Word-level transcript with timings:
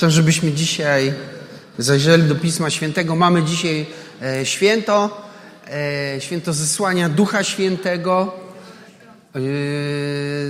Chcę, 0.00 0.10
żebyśmy 0.10 0.52
dzisiaj 0.52 1.14
zajrzeli 1.78 2.22
do 2.22 2.34
Pisma 2.34 2.70
Świętego. 2.70 3.16
Mamy 3.16 3.42
dzisiaj 3.42 3.86
e, 4.22 4.46
święto, 4.46 5.22
e, 5.70 6.20
święto 6.20 6.52
zesłania 6.52 7.08
Ducha 7.08 7.44
Świętego. 7.44 8.34
E, 9.34 9.40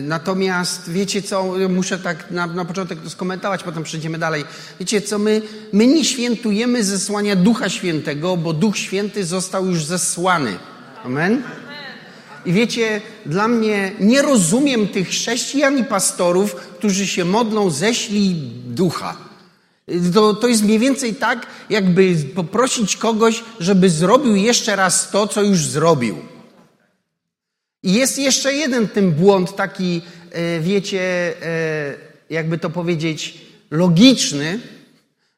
natomiast 0.03 0.91
wiecie 0.91 1.23
co, 1.23 1.55
muszę 1.69 1.99
tak 1.99 2.31
na, 2.31 2.47
na 2.47 2.65
początek 2.65 3.01
to 3.01 3.11
skomentować, 3.11 3.63
potem 3.63 3.83
przejdziemy 3.83 4.19
dalej. 4.19 4.45
Wiecie 4.81 5.01
co, 5.01 5.19
my, 5.19 5.43
my 5.73 5.87
nie 5.87 6.05
świętujemy 6.05 6.85
zesłania 6.85 7.37
Ducha 7.37 7.69
Świętego, 7.69 8.37
bo 8.37 8.53
Duch 8.53 8.79
Święty 8.79 9.25
został 9.25 9.67
już 9.67 9.85
zesłany. 9.85 10.57
Amen? 11.05 11.43
I 12.47 12.53
wiecie, 12.53 13.01
dla 13.27 13.49
mnie 13.49 13.93
nie 14.01 14.23
rozumiem 14.23 14.89
tych 14.89 15.09
chrześcijan 15.09 15.79
i 15.79 15.85
pastorów, 15.85 16.55
którzy 16.55 17.07
się 17.07 17.25
modlą, 17.25 17.71
ześlij 17.71 18.35
ducha. 18.67 19.30
To, 20.15 20.35
to 20.35 20.49
jest 20.49 20.63
mniej 20.63 20.79
więcej 20.79 21.15
tak, 21.15 21.47
jakby 21.71 22.17
poprosić 22.35 22.97
kogoś, 22.97 23.45
żeby 23.61 23.91
zrobił 23.91 24.37
jeszcze 24.37 24.77
raz 24.77 25.11
to, 25.11 25.29
co 25.29 25.43
już 25.43 25.59
zrobił. 25.59 26.19
I 27.83 27.93
jest 27.93 28.19
jeszcze 28.19 28.55
jeden 28.55 28.89
ten 28.89 29.13
błąd, 29.13 29.57
taki, 29.57 30.03
e, 30.33 30.61
wiecie, 30.61 31.01
e, 31.43 31.95
jakby 32.31 32.59
to 32.59 32.71
powiedzieć, 32.71 33.39
logiczny, 33.71 34.61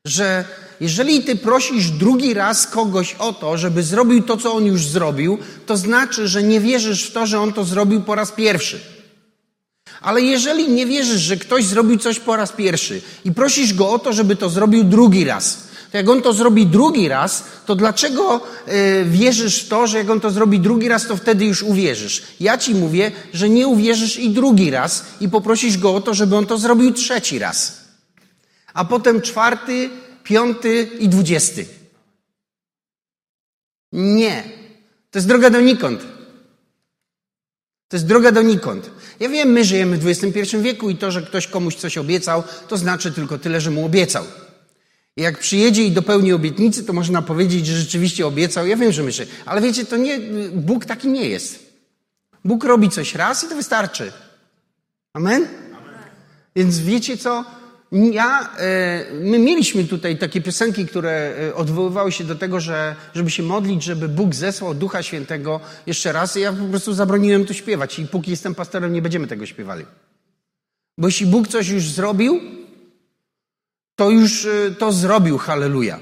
że 0.05 0.45
jeżeli 0.81 1.23
ty 1.23 1.37
prosisz 1.37 1.91
drugi 1.91 2.35
raz 2.35 2.67
kogoś 2.67 3.15
o 3.15 3.33
to, 3.33 3.59
żeby 3.59 3.83
zrobił 3.83 4.23
to, 4.23 4.37
co 4.37 4.55
on 4.55 4.67
już 4.67 4.87
zrobił, 4.87 5.39
to 5.67 5.77
znaczy, 5.77 6.29
że 6.29 6.43
nie 6.43 6.61
wierzysz 6.61 7.05
w 7.05 7.13
to, 7.13 7.27
że 7.27 7.41
on 7.41 7.53
to 7.53 7.65
zrobił 7.65 8.03
po 8.03 8.15
raz 8.15 8.33
pierwszy. 8.33 8.92
Ale 10.03 10.21
jeżeli 10.21 10.69
nie 10.69 10.87
wierzysz, 10.87 11.21
że 11.21 11.37
ktoś 11.37 11.65
zrobił 11.65 11.99
coś 11.99 12.21
po 12.21 12.37
raz 12.37 12.53
pierwszy 12.53 13.03
i 13.25 13.33
prosisz 13.33 13.75
go 13.75 13.91
o 13.91 13.99
to, 13.99 14.13
żeby 14.13 14.37
to 14.37 14.51
zrobił 14.51 14.85
drugi 14.85 15.25
raz, 15.25 15.69
to 15.91 15.97
jak 15.97 16.09
on 16.09 16.23
to 16.23 16.33
zrobi 16.33 16.67
drugi 16.67 17.09
raz, 17.09 17.45
to 17.67 17.75
dlaczego 17.75 18.41
y, 18.69 19.05
wierzysz 19.05 19.65
w 19.65 19.69
to, 19.69 19.87
że 19.87 19.99
jak 19.99 20.11
on 20.11 20.21
to 20.21 20.31
zrobi 20.31 20.61
drugi 20.61 20.89
raz, 20.89 21.07
to 21.07 21.17
wtedy 21.17 21.45
już 21.45 21.63
uwierzysz? 21.63 22.23
Ja 22.41 22.59
ci 22.59 22.75
mówię, 22.75 23.13
że 23.33 23.49
nie 23.49 23.67
uwierzysz 23.67 24.17
i 24.17 24.31
drugi 24.31 24.71
raz 24.71 25.05
i 25.21 25.29
poprosisz 25.29 25.79
go 25.79 25.95
o 25.95 26.01
to, 26.01 26.15
żeby 26.15 26.37
on 26.37 26.47
to 26.47 26.59
zrobił 26.59 26.93
trzeci 26.93 27.39
raz. 27.39 27.81
A 28.75 28.85
potem 28.85 29.21
czwarty, 29.21 29.91
piąty 30.25 30.89
i 30.99 31.09
dwudziesty. 31.09 31.67
Nie. 33.93 34.45
To 35.11 35.19
jest 35.19 35.29
droga 35.29 35.51
donikąd. 35.51 36.01
To 37.89 37.97
jest 37.97 38.07
droga 38.07 38.33
donikąd. 38.33 38.91
Ja 39.21 39.29
wiem, 39.29 39.49
my 39.49 39.65
żyjemy 39.65 39.99
w 39.99 40.07
XXI 40.07 40.57
wieku 40.57 40.91
i 40.91 40.97
to, 40.97 41.11
że 41.11 41.23
ktoś 41.23 41.47
komuś 41.47 41.75
coś 41.75 41.99
obiecał, 41.99 42.43
to 42.69 42.77
znaczy 42.77 43.13
tylko 43.13 43.39
tyle, 43.39 43.61
że 43.61 43.71
mu 43.71 43.85
obiecał. 43.85 44.25
I 45.17 45.23
jak 45.23 45.39
przyjedzie 45.39 45.85
i 45.85 45.91
dopełni 45.91 46.33
obietnicy, 46.33 46.85
to 46.85 46.93
można 46.93 47.23
powiedzieć, 47.23 47.67
że 47.67 47.77
rzeczywiście 47.77 48.27
obiecał. 48.27 48.67
Ja 48.67 48.77
wiem, 48.77 48.93
że 48.93 49.03
myślę, 49.03 49.27
ale 49.47 49.61
wiecie, 49.61 49.85
to 49.85 49.97
nie, 49.97 50.21
Bóg 50.53 50.85
taki 50.85 51.09
nie 51.09 51.29
jest. 51.29 51.73
Bóg 52.45 52.65
robi 52.65 52.91
coś 52.91 53.15
raz 53.15 53.45
i 53.45 53.49
to 53.49 53.57
wystarczy. 53.57 54.13
Amen? 55.13 55.47
Amen. 55.77 55.95
Więc 56.57 56.79
wiecie 56.79 57.17
co? 57.17 57.45
Ja, 57.93 58.51
e, 58.59 59.05
my 59.21 59.39
mieliśmy 59.39 59.85
tutaj 59.85 60.19
takie 60.19 60.41
piosenki, 60.41 60.87
które 60.87 61.35
e, 61.49 61.55
odwoływały 61.55 62.13
się 62.13 62.25
do 62.25 62.35
tego, 62.35 62.61
że, 62.61 62.97
żeby 63.15 63.31
się 63.31 63.43
modlić, 63.43 63.83
żeby 63.83 64.09
Bóg 64.09 64.35
zesłał 64.35 64.75
Ducha 64.75 65.03
Świętego 65.03 65.61
jeszcze 65.87 66.13
raz. 66.13 66.37
I 66.37 66.41
ja 66.41 66.53
po 66.53 66.65
prostu 66.65 66.95
zabroniłem 66.95 67.45
to 67.45 67.55
śpiewać. 67.55 67.99
I 67.99 68.07
póki 68.07 68.31
jestem 68.31 68.55
pastorem, 68.55 68.93
nie 68.93 69.03
będziemy 69.03 69.27
tego 69.27 69.47
śpiewali. 69.47 69.85
Bo 70.99 71.09
jeśli 71.09 71.27
Bóg 71.27 71.49
coś 71.49 71.69
już 71.69 71.85
zrobił, 71.85 72.41
to 73.97 74.11
już 74.11 74.45
e, 74.45 74.71
to 74.79 74.93
zrobił, 74.93 75.39
halleluja. 75.39 76.01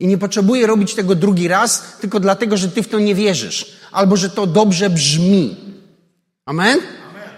I 0.00 0.06
nie 0.06 0.18
potrzebuje 0.18 0.66
robić 0.66 0.94
tego 0.94 1.14
drugi 1.14 1.48
raz, 1.48 1.96
tylko 2.00 2.20
dlatego, 2.20 2.56
że 2.56 2.68
ty 2.68 2.82
w 2.82 2.88
to 2.88 2.98
nie 2.98 3.14
wierzysz. 3.14 3.76
Albo, 3.92 4.16
że 4.16 4.30
to 4.30 4.46
dobrze 4.46 4.90
brzmi. 4.90 5.56
Amen? 6.46 6.78
Amen. 6.78 7.30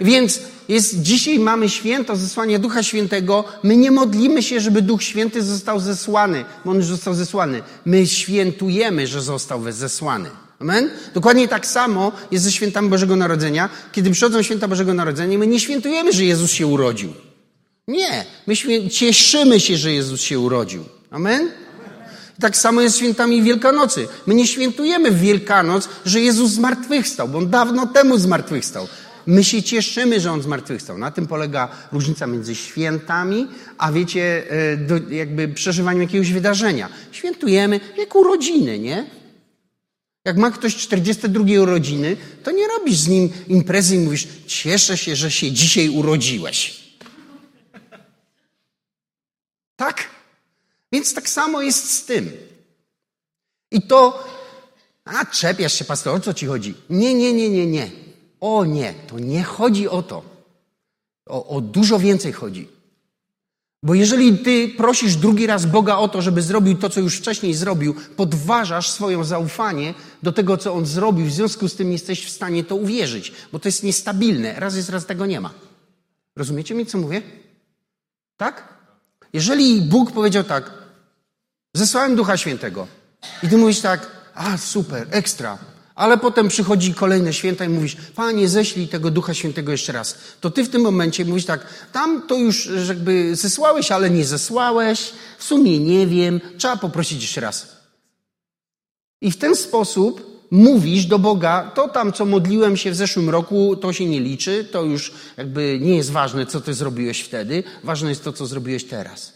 Więc 0.00 0.51
jest, 0.72 1.02
dzisiaj 1.02 1.38
mamy 1.38 1.68
święto 1.68 2.16
zesłania 2.16 2.58
Ducha 2.58 2.82
Świętego. 2.82 3.44
My 3.62 3.76
nie 3.76 3.90
modlimy 3.90 4.42
się, 4.42 4.60
żeby 4.60 4.82
Duch 4.82 5.02
Święty 5.02 5.42
został 5.42 5.80
zesłany, 5.80 6.44
bo 6.64 6.70
on 6.70 6.76
już 6.76 6.86
został 6.86 7.14
zesłany. 7.14 7.62
My 7.84 8.06
świętujemy, 8.06 9.06
że 9.06 9.22
został 9.22 9.72
zesłany. 9.72 10.30
Amen? 10.58 10.90
Dokładnie 11.14 11.48
tak 11.48 11.66
samo 11.66 12.12
jest 12.30 12.44
ze 12.44 12.52
świętami 12.52 12.88
Bożego 12.88 13.16
Narodzenia. 13.16 13.68
Kiedy 13.92 14.10
przychodzą 14.10 14.42
święta 14.42 14.68
Bożego 14.68 14.94
Narodzenia, 14.94 15.38
my 15.38 15.46
nie 15.46 15.60
świętujemy, 15.60 16.12
że 16.12 16.24
Jezus 16.24 16.50
się 16.50 16.66
urodził. 16.66 17.12
Nie. 17.88 18.24
My 18.46 18.54
cieszymy 18.90 19.60
się, 19.60 19.76
że 19.76 19.92
Jezus 19.92 20.20
się 20.20 20.38
urodził. 20.38 20.84
Amen? 21.10 21.50
Tak 22.40 22.56
samo 22.56 22.80
jest 22.80 22.96
świętami 22.96 23.42
Wielkanocy. 23.42 24.08
My 24.26 24.34
nie 24.34 24.46
świętujemy 24.46 25.10
w 25.10 25.20
Wielkanoc, 25.20 25.88
że 26.06 26.20
Jezus 26.20 26.50
zmartwychwstał, 26.50 27.28
bo 27.28 27.38
On 27.38 27.50
dawno 27.50 27.86
temu 27.86 28.18
zmartwychwstał. 28.18 28.88
My 29.26 29.44
się 29.44 29.62
cieszymy, 29.62 30.20
że 30.20 30.32
On 30.32 30.42
zmartwychwstał. 30.42 30.98
Na 30.98 31.10
tym 31.10 31.26
polega 31.26 31.68
różnica 31.92 32.26
między 32.26 32.54
świętami, 32.54 33.48
a 33.78 33.92
wiecie, 33.92 34.50
e, 34.50 34.76
do, 34.76 34.94
jakby 35.10 35.48
przeżywaniem 35.48 36.02
jakiegoś 36.02 36.32
wydarzenia. 36.32 36.88
Świętujemy 37.12 37.80
jak 37.98 38.14
urodziny, 38.14 38.78
nie? 38.78 39.06
Jak 40.24 40.36
ma 40.36 40.50
ktoś 40.50 40.76
42 40.76 41.60
urodziny, 41.60 42.16
to 42.42 42.50
nie 42.50 42.68
robisz 42.68 42.96
z 42.96 43.08
nim 43.08 43.32
imprezy 43.48 43.96
i 43.96 43.98
mówisz, 43.98 44.28
cieszę 44.46 44.98
się, 44.98 45.16
że 45.16 45.30
się 45.30 45.52
dzisiaj 45.52 45.88
urodziłeś. 45.88 46.82
Tak? 49.76 50.08
Więc 50.92 51.14
tak 51.14 51.28
samo 51.28 51.62
jest 51.62 51.90
z 51.90 52.04
tym. 52.04 52.32
I 53.70 53.82
to, 53.82 54.28
a 55.04 55.24
czepiasz 55.24 55.72
się, 55.72 55.84
pastor, 55.84 56.14
o 56.14 56.20
co 56.20 56.34
ci 56.34 56.46
chodzi? 56.46 56.74
Nie, 56.90 57.14
nie, 57.14 57.32
nie, 57.32 57.50
nie, 57.50 57.66
nie. 57.66 58.01
O 58.42 58.64
nie, 58.64 58.94
to 59.06 59.18
nie 59.18 59.42
chodzi 59.42 59.88
o 59.88 60.02
to. 60.02 60.22
O, 61.26 61.46
o 61.46 61.60
dużo 61.60 61.98
więcej 61.98 62.32
chodzi. 62.32 62.68
Bo 63.82 63.94
jeżeli 63.94 64.38
ty 64.38 64.68
prosisz 64.76 65.16
drugi 65.16 65.46
raz 65.46 65.66
Boga 65.66 65.96
o 65.96 66.08
to, 66.08 66.22
żeby 66.22 66.42
zrobił 66.42 66.78
to, 66.78 66.90
co 66.90 67.00
już 67.00 67.18
wcześniej 67.18 67.54
zrobił, 67.54 67.94
podważasz 68.16 68.90
swoje 68.90 69.24
zaufanie 69.24 69.94
do 70.22 70.32
tego, 70.32 70.56
co 70.56 70.74
on 70.74 70.86
zrobił, 70.86 71.26
w 71.26 71.32
związku 71.32 71.68
z 71.68 71.74
tym 71.74 71.92
jesteś 71.92 72.26
w 72.26 72.30
stanie 72.30 72.64
to 72.64 72.76
uwierzyć, 72.76 73.32
bo 73.52 73.58
to 73.58 73.68
jest 73.68 73.82
niestabilne. 73.82 74.54
Raz 74.60 74.76
jest, 74.76 74.88
raz 74.88 75.06
tego 75.06 75.26
nie 75.26 75.40
ma. 75.40 75.50
Rozumiecie 76.36 76.74
mi, 76.74 76.86
co 76.86 76.98
mówię? 76.98 77.22
Tak? 78.36 78.68
Jeżeli 79.32 79.82
Bóg 79.82 80.12
powiedział 80.12 80.44
tak, 80.44 80.70
zesłałem 81.74 82.16
Ducha 82.16 82.36
Świętego 82.36 82.86
i 83.42 83.48
ty 83.48 83.56
mówisz 83.58 83.80
tak, 83.80 84.10
a 84.34 84.58
super, 84.58 85.06
ekstra, 85.10 85.58
ale 85.94 86.18
potem 86.18 86.48
przychodzi 86.48 86.94
kolejne 86.94 87.32
święta 87.32 87.64
i 87.64 87.68
mówisz, 87.68 87.96
Panie, 88.14 88.48
ześlij 88.48 88.88
tego 88.88 89.10
Ducha 89.10 89.34
Świętego 89.34 89.72
jeszcze 89.72 89.92
raz. 89.92 90.18
To 90.40 90.50
ty 90.50 90.64
w 90.64 90.68
tym 90.68 90.82
momencie 90.82 91.24
mówisz 91.24 91.44
tak, 91.44 91.66
tam 91.92 92.22
to 92.26 92.36
już 92.36 92.68
jakby 92.88 93.36
zesłałeś, 93.36 93.92
ale 93.92 94.10
nie 94.10 94.24
zesłałeś, 94.24 95.12
w 95.38 95.44
sumie 95.44 95.78
nie 95.78 96.06
wiem, 96.06 96.40
trzeba 96.58 96.76
poprosić 96.76 97.22
jeszcze 97.22 97.40
raz. 97.40 97.76
I 99.20 99.30
w 99.30 99.36
ten 99.36 99.56
sposób 99.56 100.32
mówisz 100.50 101.06
do 101.06 101.18
Boga, 101.18 101.70
to 101.74 101.88
tam, 101.88 102.12
co 102.12 102.24
modliłem 102.24 102.76
się 102.76 102.90
w 102.90 102.96
zeszłym 102.96 103.30
roku, 103.30 103.76
to 103.76 103.92
się 103.92 104.06
nie 104.06 104.20
liczy, 104.20 104.64
to 104.64 104.82
już 104.82 105.12
jakby 105.36 105.78
nie 105.80 105.96
jest 105.96 106.10
ważne, 106.10 106.46
co 106.46 106.60
ty 106.60 106.74
zrobiłeś 106.74 107.20
wtedy, 107.20 107.64
ważne 107.84 108.08
jest 108.08 108.24
to, 108.24 108.32
co 108.32 108.46
zrobiłeś 108.46 108.84
teraz. 108.84 109.32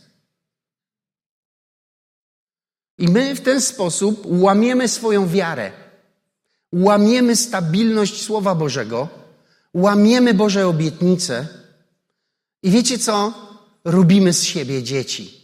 I 2.98 3.08
my 3.08 3.34
w 3.34 3.40
ten 3.40 3.60
sposób 3.60 4.22
łamiemy 4.24 4.88
swoją 4.88 5.28
wiarę 5.28 5.85
łamiemy 6.72 7.36
stabilność 7.36 8.22
Słowa 8.22 8.54
Bożego, 8.54 9.08
łamiemy 9.74 10.34
Boże 10.34 10.66
obietnice 10.66 11.48
i 12.62 12.70
wiecie 12.70 12.98
co? 12.98 13.34
Robimy 13.84 14.32
z 14.32 14.42
siebie 14.44 14.82
dzieci. 14.82 15.40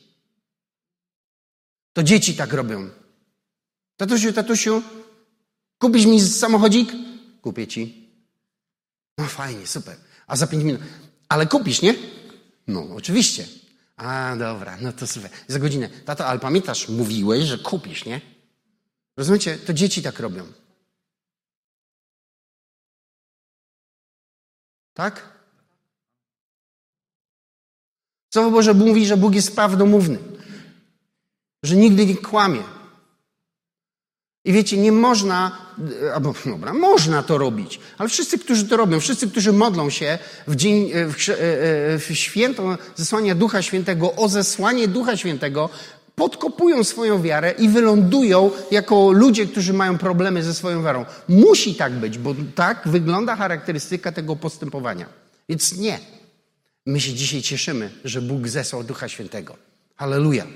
To 1.92 2.03
dzieci 2.03 2.34
tak 2.34 2.53
robią. 2.53 2.91
Tatusiu, 3.97 4.33
tatusiu, 4.33 4.83
kupisz 5.78 6.07
mi 6.07 6.21
samochodzik? 6.21 6.92
Kupię 7.42 7.66
ci. 7.66 8.10
No 9.18 9.25
fajnie, 9.25 9.66
super. 9.66 9.97
A 10.27 10.36
za 10.36 10.47
pięć 10.47 10.65
minut. 10.65 10.80
Ale 11.28 11.47
kupisz, 11.47 11.83
nie? 11.83 11.95
No, 12.66 12.86
oczywiście. 12.97 13.47
A, 13.97 14.36
dobra, 14.39 14.78
no 14.80 14.92
to 14.92 15.07
super. 15.07 15.30
Za 15.48 15.59
godzinę. 15.59 15.89
Tato, 16.04 16.27
ale 16.27 16.39
pamiętasz, 16.41 16.89
mówiłeś, 16.89 17.45
że 17.45 17.59
kupisz, 17.59 18.04
nie? 18.04 18.21
Rozumiecie? 19.16 19.59
To 19.59 19.72
dzieci 19.72 20.03
tak 20.03 20.21
robią. 20.21 20.47
Tak? 24.94 25.33
Słowo 28.34 28.50
Boże 28.50 28.74
mówi, 28.74 29.06
że 29.06 29.16
Bóg 29.16 29.34
jest 29.34 29.54
prawdomówny, 29.54 30.18
że 31.65 31.77
nigdy 31.77 32.06
nie 32.06 32.16
kłamie. 32.16 32.62
I 34.44 34.53
wiecie, 34.53 34.77
nie 34.77 34.92
można, 34.92 35.59
albo 36.15 36.34
dobra, 36.47 36.72
można 36.72 37.22
to 37.22 37.39
robić, 37.39 37.80
ale 37.98 38.09
wszyscy, 38.09 38.39
którzy 38.39 38.68
to 38.68 38.77
robią, 38.77 39.00
wszyscy, 39.00 39.30
którzy 39.30 39.53
modlą 39.53 39.91
się 39.91 40.18
w 40.47 40.56
dzień, 40.56 40.91
w, 40.94 41.16
w 42.09 42.15
święto 42.15 42.78
zesłania 42.97 43.34
Ducha 43.34 43.62
Świętego, 43.62 44.15
o 44.15 44.28
zesłanie 44.28 44.89
Ducha 44.89 45.16
Świętego, 45.16 45.71
podkopują 46.14 46.84
swoją 46.84 47.22
wiarę 47.22 47.54
i 47.59 47.68
wylądują 47.68 48.50
jako 48.70 49.12
ludzie, 49.12 49.47
którzy 49.47 49.72
mają 49.72 49.98
problemy 49.98 50.42
ze 50.42 50.54
swoją 50.54 50.82
wiarą. 50.82 51.04
Musi 51.28 51.74
tak 51.74 51.92
być, 51.92 52.18
bo 52.18 52.34
tak 52.54 52.82
wygląda 52.88 53.36
charakterystyka 53.36 54.12
tego 54.12 54.36
postępowania. 54.36 55.06
Więc 55.48 55.76
nie. 55.76 55.98
My 56.86 57.00
się 57.00 57.14
dzisiaj 57.14 57.42
cieszymy, 57.42 57.91
że 58.04 58.22
Bóg 58.22 58.48
zesłał 58.48 58.84
Ducha 58.84 59.09
Świętego. 59.09 59.56
Halleluja. 59.97 60.47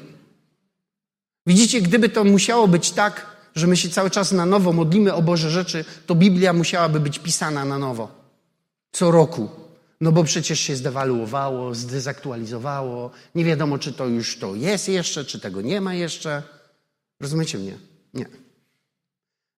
Widzicie, 1.46 1.80
gdyby 1.80 2.08
to 2.08 2.24
musiało 2.24 2.68
być 2.68 2.90
tak, 2.90 3.26
że 3.54 3.66
my 3.66 3.76
się 3.76 3.88
cały 3.88 4.10
czas 4.10 4.32
na 4.32 4.46
nowo 4.46 4.72
modlimy 4.72 5.14
o 5.14 5.22
Boże 5.22 5.50
rzeczy, 5.50 5.84
to 6.06 6.14
Biblia 6.14 6.52
musiałaby 6.52 7.00
być 7.00 7.18
pisana 7.18 7.64
na 7.64 7.78
nowo. 7.78 8.08
Co 8.92 9.10
roku. 9.10 9.65
No 10.00 10.12
bo 10.12 10.24
przecież 10.24 10.60
się 10.60 10.76
zdewaluowało, 10.76 11.74
zdezaktualizowało. 11.74 13.10
Nie 13.34 13.44
wiadomo, 13.44 13.78
czy 13.78 13.92
to 13.92 14.06
już 14.06 14.38
to 14.38 14.54
jest 14.54 14.88
jeszcze, 14.88 15.24
czy 15.24 15.40
tego 15.40 15.62
nie 15.62 15.80
ma 15.80 15.94
jeszcze. 15.94 16.42
Rozumiecie 17.20 17.58
mnie? 17.58 17.78
Nie. 18.14 18.26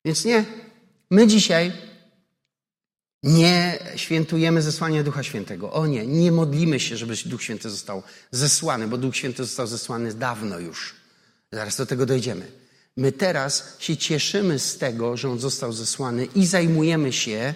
Więc 0.05 0.25
nie. 0.25 0.45
My 1.11 1.27
dzisiaj 1.27 1.73
nie 3.23 3.79
świętujemy 3.97 4.63
zesłania 4.63 5.03
Ducha 5.03 5.23
Świętego. 5.23 5.73
O 5.73 5.87
nie, 5.87 6.07
nie 6.07 6.33
modlimy 6.33 6.81
się, 6.81 6.97
żeby 6.97 7.15
Duch 7.27 7.43
Święty 7.43 7.71
został 7.71 8.03
zesłany, 8.31 8.89
bo 8.89 8.99
Duch 8.99 9.17
Święty 9.17 9.45
został 9.45 9.67
zesłany 9.67 10.15
dawno 10.15 10.59
już. 10.59 10.95
Zaraz 11.53 11.77
do 11.77 11.87
tego 11.87 12.07
dojdziemy. 12.07 12.53
My 12.97 13.13
teraz 13.13 13.77
się 13.79 13.97
cieszymy 13.97 14.59
z 14.59 14.79
tego, 14.79 15.17
że 15.17 15.31
On 15.31 15.39
został 15.39 15.73
zesłany 15.73 16.25
i 16.35 16.47
zajmujemy 16.47 17.13
się 17.13 17.55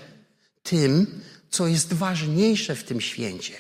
tym, 0.62 1.20
co 1.52 1.66
jest 1.66 1.92
ważniejsze 1.92 2.74
w 2.74 2.84
tym 2.84 3.00
święcie. 3.00 3.54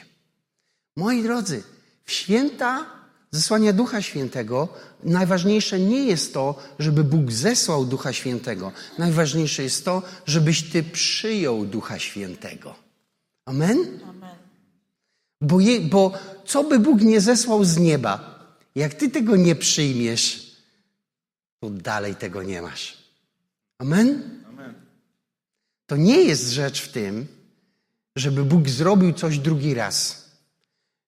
Moi 0.96 1.22
drodzy, 1.22 1.62
w 2.04 2.12
święta 2.12 2.86
zesłania 3.30 3.72
Ducha 3.72 4.02
Świętego 4.02 4.68
najważniejsze 5.04 5.80
nie 5.80 6.04
jest 6.04 6.34
to, 6.34 6.58
żeby 6.78 7.04
Bóg 7.04 7.32
zesłał 7.32 7.84
Ducha 7.84 8.12
Świętego. 8.12 8.72
Najważniejsze 8.98 9.62
jest 9.62 9.84
to, 9.84 10.02
żebyś 10.26 10.70
ty 10.70 10.82
przyjął 10.82 11.66
Ducha 11.66 11.98
Świętego. 11.98 12.74
Amen? 13.44 14.00
Amen. 14.08 14.36
Bo, 15.40 15.60
je, 15.60 15.80
bo 15.80 16.12
co 16.46 16.64
by 16.64 16.78
Bóg 16.78 17.00
nie 17.00 17.20
zesłał 17.20 17.64
z 17.64 17.76
nieba, 17.76 18.38
jak 18.74 18.94
ty 18.94 19.10
tego 19.10 19.36
nie 19.36 19.54
przyjmiesz, 19.54 20.56
to 21.60 21.70
dalej 21.70 22.14
tego 22.14 22.42
nie 22.42 22.62
masz. 22.62 22.98
Amen? 23.78 24.40
Amen. 24.48 24.74
To 25.86 25.96
nie 25.96 26.22
jest 26.22 26.50
rzecz 26.50 26.80
w 26.80 26.92
tym, 26.92 27.26
żeby 28.16 28.44
Bóg 28.44 28.68
zrobił 28.68 29.12
coś 29.12 29.38
drugi 29.38 29.74
raz. 29.74 30.22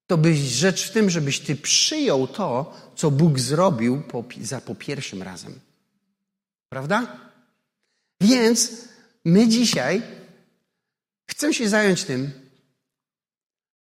To 0.07 0.19
byś 0.19 0.39
rzecz 0.39 0.89
w 0.89 0.93
tym, 0.93 1.11
żebyś 1.11 1.41
ty 1.41 1.57
przyjął 1.57 2.27
to, 2.27 2.77
co 2.97 3.11
Bóg 3.11 3.39
zrobił 3.39 4.03
po, 4.03 4.25
za 4.41 4.61
po 4.61 4.75
pierwszym 4.75 5.23
razem. 5.23 5.61
Prawda? 6.69 7.31
Więc 8.21 8.73
my 9.25 9.49
dzisiaj 9.49 10.03
chcę 11.31 11.55
się 11.55 11.69
zająć 11.69 12.05
tym 12.05 12.33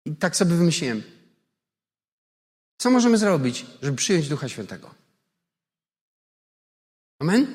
i 0.05 0.15
tak 0.15 0.35
sobie 0.35 0.55
wymyśliłem. 0.55 1.03
Co 2.77 2.91
możemy 2.91 3.17
zrobić, 3.17 3.65
żeby 3.81 3.97
przyjąć 3.97 4.29
Ducha 4.29 4.49
Świętego? 4.49 4.95
Amen? 7.19 7.47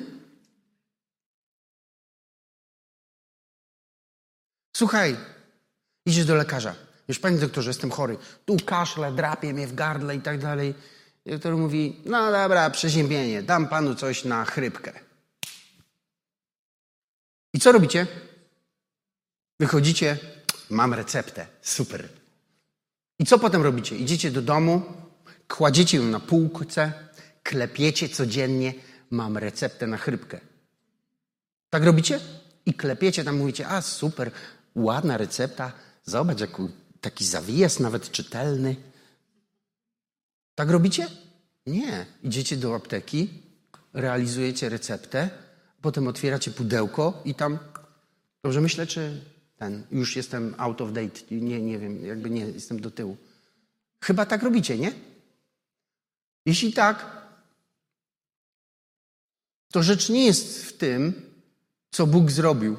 Słuchaj, 4.77 5.17
idziesz 6.07 6.27
do 6.27 6.35
lekarza. 6.35 6.75
Już 7.09 7.19
panie 7.19 7.39
doktorze, 7.39 7.71
jestem 7.71 7.91
chory. 7.91 8.17
Tu 8.45 8.57
kaszle, 8.67 9.13
drapie 9.13 9.53
mnie 9.53 9.67
w 9.67 9.75
gardle 9.75 10.17
i 10.17 10.21
tak 10.21 10.39
dalej. 10.39 10.75
Doktor 11.27 11.57
mówi, 11.57 12.01
no 12.05 12.33
dobra, 12.33 12.71
przeziębienie, 12.71 13.43
dam 13.43 13.69
panu 13.69 13.95
coś 13.95 14.25
na 14.25 14.45
chrypkę. 14.45 14.93
I 17.55 17.61
co 17.61 17.73
robicie? 17.73 18.07
Wychodzicie, 19.61 20.19
mam 20.71 20.95
receptę, 20.95 21.47
super. 21.63 22.09
I 23.19 23.27
co 23.27 23.39
potem 23.39 23.63
robicie? 23.63 23.97
Idziecie 23.97 24.31
do 24.31 24.43
domu, 24.43 24.83
kładziecie 25.49 25.97
ją 25.97 26.03
na 26.03 26.21
półce, 26.21 26.93
klepiecie 27.43 28.09
codziennie, 28.09 28.75
mam 29.11 29.39
receptę 29.39 29.87
na 29.87 29.97
chrypkę. 29.97 30.41
Tak 31.71 31.85
robicie? 31.85 32.21
I 32.67 32.75
klepiecie 32.75 33.25
tam, 33.25 33.37
mówicie, 33.37 33.69
a 33.69 33.83
super, 33.83 34.31
ładna 34.75 35.17
recepta, 35.17 35.73
zobacz, 36.05 36.41
jak 36.41 36.51
taki 37.01 37.27
zawijas 37.27 37.81
nawet 37.81 38.11
czytelny. 38.11 38.77
Tak 40.55 40.71
robicie? 40.71 41.09
Nie. 41.67 42.07
Idziecie 42.23 42.57
do 42.57 42.75
apteki, 42.75 43.29
realizujecie 43.93 44.69
receptę, 44.69 45.31
potem 45.81 46.07
otwieracie 46.07 46.51
pudełko 46.51 47.23
i 47.25 47.35
tam, 47.35 47.59
dobrze 48.43 48.61
myślę, 48.61 48.87
czy 48.87 49.25
ten, 49.57 49.87
już 49.91 50.17
jestem 50.17 50.55
out 50.59 50.81
of 50.81 50.93
date, 50.93 51.21
nie, 51.31 51.63
nie 51.63 51.79
wiem, 51.79 52.05
jakby 52.05 52.31
nie, 52.31 52.47
jestem 52.47 52.81
do 52.81 52.91
tyłu. 52.91 53.17
Chyba 54.01 54.27
tak 54.27 54.43
robicie, 54.43 54.79
nie? 54.79 54.93
Jeśli 56.47 56.73
tak, 56.73 57.27
to 59.73 59.83
rzecz 59.83 60.09
nie 60.09 60.27
jest 60.27 60.65
w 60.65 60.77
tym, 60.77 61.23
co 61.91 62.07
Bóg 62.07 62.31
zrobił, 62.31 62.77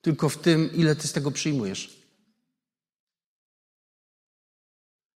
tylko 0.00 0.28
w 0.28 0.38
tym, 0.38 0.72
ile 0.74 0.96
ty 0.96 1.08
z 1.08 1.12
tego 1.12 1.30
przyjmujesz. 1.30 2.05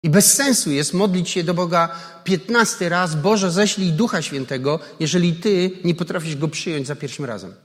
I 0.03 0.09
bez 0.09 0.33
sensu 0.33 0.71
jest 0.71 0.93
modlić 0.93 1.29
się 1.29 1.43
do 1.43 1.53
Boga 1.53 1.95
piętnasty 2.23 2.89
raz, 2.89 3.15
Boże, 3.15 3.51
ześlij 3.51 3.91
Ducha 3.91 4.21
Świętego, 4.21 4.79
jeżeli 4.99 5.33
Ty 5.33 5.71
nie 5.83 5.95
potrafisz 5.95 6.35
Go 6.35 6.47
przyjąć 6.47 6.87
za 6.87 6.95
pierwszym 6.95 7.25
razem. 7.25 7.55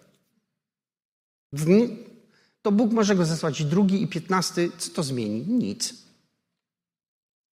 To 2.62 2.72
Bóg 2.72 2.92
może 2.92 3.14
Go 3.16 3.24
zesłać 3.24 3.64
drugi 3.64 4.02
i 4.02 4.08
piętnasty. 4.08 4.70
Co 4.78 4.90
to 4.90 5.02
zmieni? 5.02 5.40
Nic. 5.40 5.94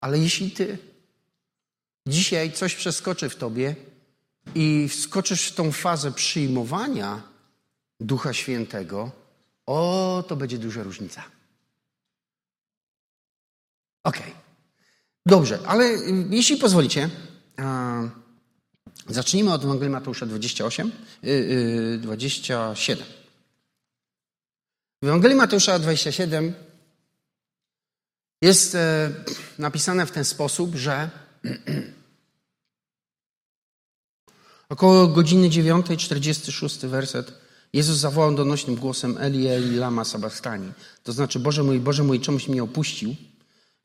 Ale 0.02 0.20
jeśli 0.20 0.52
Ty 0.52 0.78
dzisiaj 2.08 2.52
coś 2.52 2.76
przeskoczy 2.76 3.30
w 3.30 3.36
Tobie 3.36 3.76
i 4.56 4.88
wskoczysz 4.90 5.48
w 5.48 5.56
tą 5.56 5.72
fazę 5.72 6.12
przyjmowania 6.12 7.22
Ducha 8.00 8.34
Świętego, 8.34 9.12
o, 9.66 10.24
to 10.28 10.36
będzie 10.36 10.58
duża 10.58 10.84
różnica. 10.84 11.24
Okej. 14.04 14.22
Okay. 14.22 14.51
Dobrze, 15.26 15.60
ale 15.66 15.86
y, 15.86 16.26
jeśli 16.30 16.58
pozwolicie, 16.58 17.10
zacznijmy 19.08 19.54
od 19.54 19.64
Ewangelii 19.64 19.92
Mateusza 19.92 20.26
28, 20.26 20.92
27. 22.02 22.98
Y, 22.98 23.02
y, 23.02 23.22
w 25.02 25.08
Ewangelii 25.08 25.38
Mateusza 25.38 25.80
27 25.80 26.54
jest 28.42 28.76
e, 28.76 29.12
napisane 29.60 30.06
w 30.06 30.12
ten 30.12 30.26
sposób, 30.26 30.76
że 30.76 31.10
około 34.70 35.08
godziny 35.08 35.50
9:46 35.50 36.88
werset 36.88 37.34
Jezus 37.74 37.98
zawołał 37.98 38.36
donośnym 38.36 38.76
głosem 38.76 39.18
Eli, 39.18 39.48
Eli, 39.48 39.76
lama 39.76 40.06
sabachthani. 40.06 40.72
To 41.04 41.12
znaczy, 41.12 41.40
Boże 41.40 41.64
mój, 41.64 41.80
Boże 41.80 42.04
mój, 42.04 42.20
czemuś 42.20 42.48
mnie 42.48 42.64
opuścił? 42.64 43.16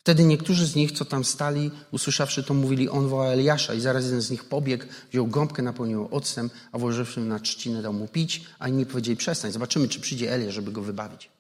Wtedy 0.07 0.25
niektórzy 0.25 0.67
z 0.67 0.75
nich, 0.75 0.93
co 0.93 1.05
tam 1.05 1.25
stali, 1.25 1.71
usłyszawszy 1.91 2.43
to, 2.43 2.55
mówili, 2.55 2.89
on 2.89 3.09
woła 3.09 3.27
Eliasza 3.27 3.75
i 3.75 3.81
zaraz 3.81 4.05
jeden 4.05 4.21
z 4.21 4.31
nich 4.31 4.45
pobiegł, 4.45 4.85
wziął 5.11 5.27
gąbkę, 5.27 5.63
napełnił 5.63 6.09
octem, 6.11 6.51
a 6.73 6.79
włożywszy 6.79 7.21
na 7.21 7.41
trzcinę 7.41 7.83
dał 7.83 7.93
mu 7.93 8.09
pić, 8.09 8.45
a 8.59 8.69
inni 8.69 8.87
powiedzieli, 8.87 9.17
przestań, 9.17 9.53
zobaczymy, 9.53 9.89
czy 9.89 10.01
przyjdzie 10.01 10.33
Eliasz, 10.33 10.55
żeby 10.55 10.73
go 10.73 10.83
wybawić. 10.83 11.31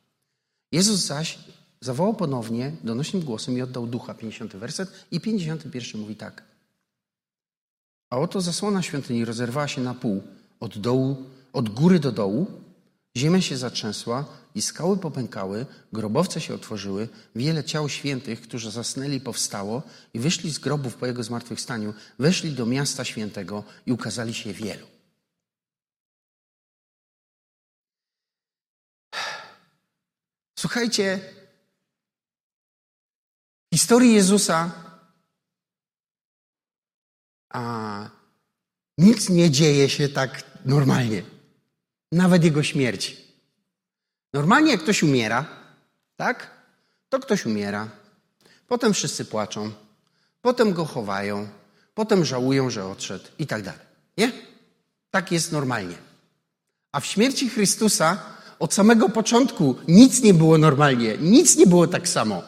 Jezus 0.72 1.00
zaś 1.00 1.38
zawołał 1.80 2.14
ponownie 2.14 2.72
donośnym 2.84 3.22
głosem 3.22 3.58
i 3.58 3.62
oddał 3.62 3.86
ducha, 3.86 4.14
50 4.14 4.56
werset 4.56 4.92
i 5.10 5.20
51 5.20 6.00
mówi 6.00 6.16
tak. 6.16 6.42
A 8.10 8.18
oto 8.18 8.40
zasłona 8.40 8.82
świątyni 8.82 9.24
rozerwała 9.24 9.68
się 9.68 9.80
na 9.80 9.94
pół, 9.94 10.22
od 10.60 10.78
dołu, 10.78 11.16
od 11.52 11.68
góry 11.68 11.98
do 11.98 12.12
dołu, 12.12 12.46
ziemia 13.16 13.40
się 13.40 13.56
zatrzęsła, 13.56 14.24
i 14.56 14.62
skały 14.62 14.96
popękały, 14.96 15.66
grobowce 15.92 16.40
się 16.40 16.54
otworzyły, 16.54 17.08
wiele 17.34 17.64
ciał 17.64 17.88
świętych, 17.88 18.40
którzy 18.40 18.70
zasnęli, 18.70 19.20
powstało 19.20 19.82
i 20.14 20.18
wyszli 20.18 20.50
z 20.50 20.58
grobów 20.58 20.94
po 20.94 21.06
jego 21.06 21.22
zmartwychwstaniu, 21.22 21.94
weszli 22.18 22.52
do 22.52 22.66
miasta 22.66 23.04
świętego 23.04 23.64
i 23.86 23.92
ukazali 23.92 24.34
się 24.34 24.52
wielu. 24.52 24.86
Słuchajcie, 30.58 31.20
historii 33.74 34.14
Jezusa 34.14 34.72
a, 37.48 38.10
nic 38.98 39.28
nie 39.28 39.50
dzieje 39.50 39.88
się 39.88 40.08
tak 40.08 40.42
normalnie. 40.64 41.22
Nawet 42.12 42.44
jego 42.44 42.62
śmierć. 42.62 43.25
Normalnie 44.32 44.72
jak 44.72 44.80
ktoś 44.82 45.02
umiera, 45.02 45.44
tak? 46.16 46.50
To 47.08 47.20
ktoś 47.20 47.46
umiera. 47.46 47.88
Potem 48.68 48.94
wszyscy 48.94 49.24
płaczą. 49.24 49.72
Potem 50.42 50.72
go 50.72 50.84
chowają. 50.84 51.48
Potem 51.94 52.24
żałują, 52.24 52.70
że 52.70 52.86
odszedł 52.86 53.24
i 53.38 53.46
tak 53.46 53.62
dalej. 53.62 53.80
Nie? 54.18 54.32
Tak 55.10 55.32
jest 55.32 55.52
normalnie. 55.52 55.94
A 56.92 57.00
w 57.00 57.06
śmierci 57.06 57.48
Chrystusa 57.48 58.22
od 58.58 58.74
samego 58.74 59.08
początku 59.08 59.76
nic 59.88 60.22
nie 60.22 60.34
było 60.34 60.58
normalnie. 60.58 61.16
Nic 61.20 61.56
nie 61.56 61.66
było 61.66 61.86
tak 61.86 62.08
samo. 62.08 62.42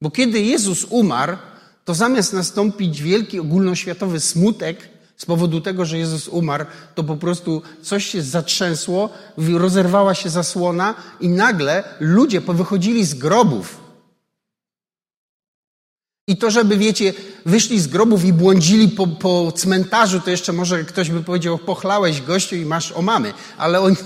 Bo 0.00 0.10
kiedy 0.10 0.40
Jezus 0.40 0.84
umarł, 0.84 1.36
to 1.84 1.94
zamiast 1.94 2.32
nastąpić 2.32 3.02
wielki 3.02 3.40
ogólnoświatowy 3.40 4.20
smutek 4.20 4.88
z 5.20 5.26
powodu 5.26 5.60
tego, 5.60 5.84
że 5.84 5.98
Jezus 5.98 6.28
umarł, 6.28 6.64
to 6.94 7.04
po 7.04 7.16
prostu 7.16 7.62
coś 7.82 8.06
się 8.06 8.22
zatrzęsło, 8.22 9.10
rozerwała 9.54 10.14
się 10.14 10.30
zasłona 10.30 10.94
i 11.20 11.28
nagle 11.28 11.84
ludzie 12.00 12.40
powychodzili 12.40 13.04
z 13.04 13.14
grobów. 13.14 13.80
I 16.28 16.36
to, 16.36 16.50
żeby, 16.50 16.76
wiecie, 16.76 17.12
wyszli 17.46 17.80
z 17.80 17.86
grobów 17.86 18.24
i 18.24 18.32
błądzili 18.32 18.88
po, 18.88 19.06
po 19.06 19.52
cmentarzu, 19.52 20.20
to 20.20 20.30
jeszcze 20.30 20.52
może 20.52 20.84
ktoś 20.84 21.10
by 21.10 21.22
powiedział, 21.22 21.58
pochlałeś 21.58 22.22
gościu 22.22 22.56
i 22.56 22.64
masz 22.64 22.92
omamy. 22.92 23.32
Ale 23.58 23.80
oni, 23.80 23.96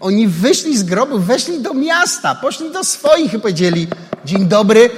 oni 0.00 0.28
wyszli 0.28 0.78
z 0.78 0.82
grobów, 0.82 1.26
weszli 1.26 1.62
do 1.62 1.74
miasta, 1.74 2.34
poszli 2.34 2.72
do 2.72 2.84
swoich 2.84 3.34
i 3.34 3.40
powiedzieli, 3.40 3.88
dzień 4.24 4.46
dobry, 4.46 4.90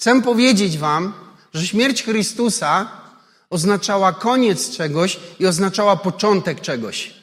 Chcę 0.00 0.22
powiedzieć 0.22 0.78
Wam, 0.78 1.12
że 1.54 1.66
śmierć 1.66 2.02
Chrystusa 2.02 2.90
oznaczała 3.50 4.12
koniec 4.12 4.76
czegoś 4.76 5.20
i 5.38 5.46
oznaczała 5.46 5.96
początek 5.96 6.60
czegoś. 6.60 7.20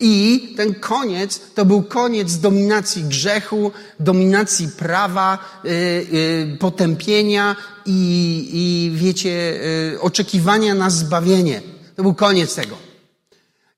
I 0.00 0.54
ten 0.56 0.74
koniec 0.74 1.40
to 1.54 1.64
był 1.64 1.82
koniec 1.82 2.36
dominacji 2.36 3.04
grzechu, 3.04 3.72
dominacji 4.00 4.68
prawa, 4.68 5.38
yy, 5.64 5.70
yy, 6.12 6.56
potępienia 6.56 7.56
i, 7.86 8.50
i 8.52 8.96
wiecie, 8.96 9.30
yy, 9.92 10.00
oczekiwania 10.00 10.74
na 10.74 10.90
zbawienie. 10.90 11.62
To 11.96 12.02
był 12.02 12.14
koniec 12.14 12.54
tego. 12.54 12.89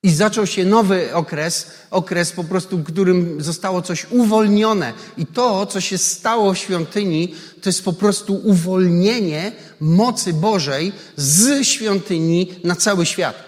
I 0.05 0.11
zaczął 0.11 0.47
się 0.47 0.65
nowy 0.65 1.15
okres, 1.15 1.71
okres 1.91 2.33
po 2.33 2.45
prostu, 2.45 2.79
w 2.79 2.85
którym 2.85 3.43
zostało 3.43 3.83
coś 3.83 4.07
uwolnione. 4.11 4.93
I 5.17 5.27
to, 5.27 5.67
co 5.67 5.81
się 5.81 5.99
stało 5.99 6.55
w 6.55 6.59
świątyni, 6.59 7.35
to 7.63 7.69
jest 7.69 7.85
po 7.85 7.93
prostu 7.93 8.35
uwolnienie 8.35 9.53
mocy 9.81 10.33
Bożej 10.33 10.93
z 11.17 11.67
świątyni 11.67 12.55
na 12.65 12.77
cały 12.77 13.07
świat. 13.07 13.45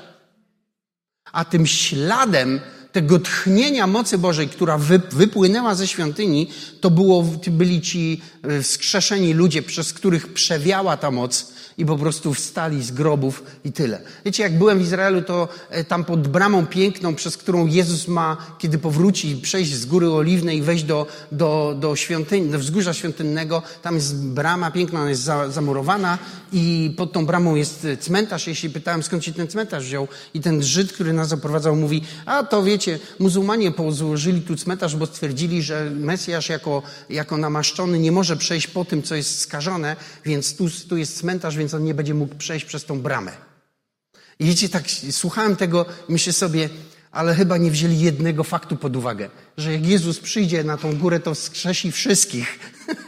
A 1.33 1.45
tym 1.45 1.67
śladem 1.67 2.61
tego 2.93 3.19
tchnienia 3.19 3.87
mocy 3.87 4.19
Bożej, 4.19 4.49
która 4.49 4.79
wypłynęła 5.13 5.75
ze 5.75 5.87
świątyni, 5.87 6.51
to 6.81 6.91
było, 6.91 7.25
byli 7.47 7.81
ci 7.81 8.21
e, 8.43 8.63
wskrzeszeni 8.63 9.35
ludzie, 9.35 9.63
przez 9.63 9.93
których 9.93 10.33
przewiała 10.33 10.97
ta 10.97 11.11
moc 11.11 11.54
i 11.79 11.87
po 11.87 11.99
prostu 11.99 12.35
wstali 12.35 12.83
z 12.83 12.91
grobów 12.91 13.43
i 13.65 13.73
tyle. 13.73 14.01
Wiecie, 14.25 14.43
jak 14.43 14.59
byłem 14.59 14.79
w 14.79 14.83
Izraelu, 14.83 15.23
to 15.23 15.49
e, 15.71 15.85
tam 15.85 16.05
pod 16.05 16.29
bramą 16.29 16.67
piękną, 16.67 17.15
przez 17.15 17.37
którą 17.37 17.67
Jezus 17.67 18.09
ma, 18.09 18.37
kiedy 18.59 18.79
powróci, 18.79 19.37
przejść 19.37 19.75
z 19.75 19.87
Góry 19.87 20.11
Oliwnej 20.11 20.59
i 20.59 20.63
wejść 20.63 20.85
do, 20.85 21.07
do, 21.33 21.77
do 21.81 21.97
świątyni, 21.97 22.51
do 22.51 22.59
wzgórza 22.59 22.95
świątynnego, 22.95 23.63
tam 23.83 23.95
jest 23.95 24.27
brama 24.27 24.71
piękna, 24.71 25.01
ona 25.01 25.11
jest 25.11 25.23
za, 25.23 25.51
zamurowana 25.51 26.19
i 26.53 26.95
pod 26.97 27.13
tą 27.13 27.27
bramą 27.27 27.55
jest 27.55 27.87
cmentarz. 28.01 28.47
Jeśli 28.47 28.71
pytałem, 28.71 29.03
skąd 29.03 29.25
się 29.25 29.33
ten 29.33 29.49
cmentarz 29.49 29.85
wziął 29.85 30.09
i 30.35 30.41
ten 30.41 30.63
Żyd, 30.63 30.93
który 30.93 31.13
nas 31.13 31.29
zaprowadzał, 31.29 31.77
mówi, 31.77 32.03
a 32.27 32.43
to 32.43 32.63
wiecie, 32.63 32.99
muzułmanie 33.19 33.73
złożyli 33.89 34.43
tu 34.43 34.57
cmentarz, 34.57 34.97
bo 34.97 35.07
stwierdzili, 35.07 35.63
że 35.63 35.91
Mesjasz 35.91 36.49
jako, 36.49 36.83
jako 37.11 37.37
namaszczony 37.37 37.99
nie 37.99 38.13
może 38.13 38.37
przejść 38.37 38.67
po 38.67 38.85
tym, 38.85 39.03
co 39.03 39.15
jest 39.15 39.41
skażone, 39.41 39.97
więc 40.25 40.57
tu, 40.57 40.67
tu 40.89 40.97
jest 40.97 41.19
cmentarz, 41.19 41.57
więc 41.57 41.64
on 41.73 41.85
nie 41.85 41.95
będzie 41.95 42.15
mógł 42.15 42.35
przejść 42.35 42.67
przez 42.67 42.85
tą 42.85 43.01
bramę. 43.01 43.33
I 44.39 44.45
wiecie, 44.45 44.69
tak 44.69 44.85
słuchałem 45.11 45.57
tego 45.57 45.87
myślę 46.09 46.33
sobie, 46.33 46.69
ale 47.11 47.35
chyba 47.35 47.57
nie 47.57 47.71
wzięli 47.71 48.01
jednego 48.01 48.45
faktu 48.45 48.77
pod 48.77 48.97
uwagę, 48.97 49.31
że 49.57 49.73
jak 49.73 49.87
Jezus 49.87 50.21
przyjdzie 50.21 50.65
na 50.65 50.77
tą 50.77 50.99
górę, 50.99 51.21
to 51.21 51.35
wskrzesi 51.35 51.93
wszystkich. 51.93 52.59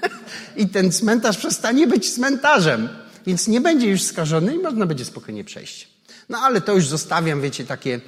I 0.57 0.69
ten 0.69 0.93
cmentarz 0.93 1.39
przestanie 1.39 1.87
być 1.87 2.15
cmentarzem. 2.15 2.89
Więc 3.27 3.49
nie 3.49 3.61
będzie 3.61 3.91
już 3.91 4.03
skażony 4.03 4.55
i 4.55 4.59
można 4.59 4.87
będzie 4.87 5.05
spokojnie 5.05 5.45
przejść. 5.45 5.89
No 6.29 6.39
ale 6.39 6.61
to 6.61 6.75
już 6.75 6.89
zostawiam, 6.89 7.41
wiecie, 7.41 7.65
takie 7.65 8.01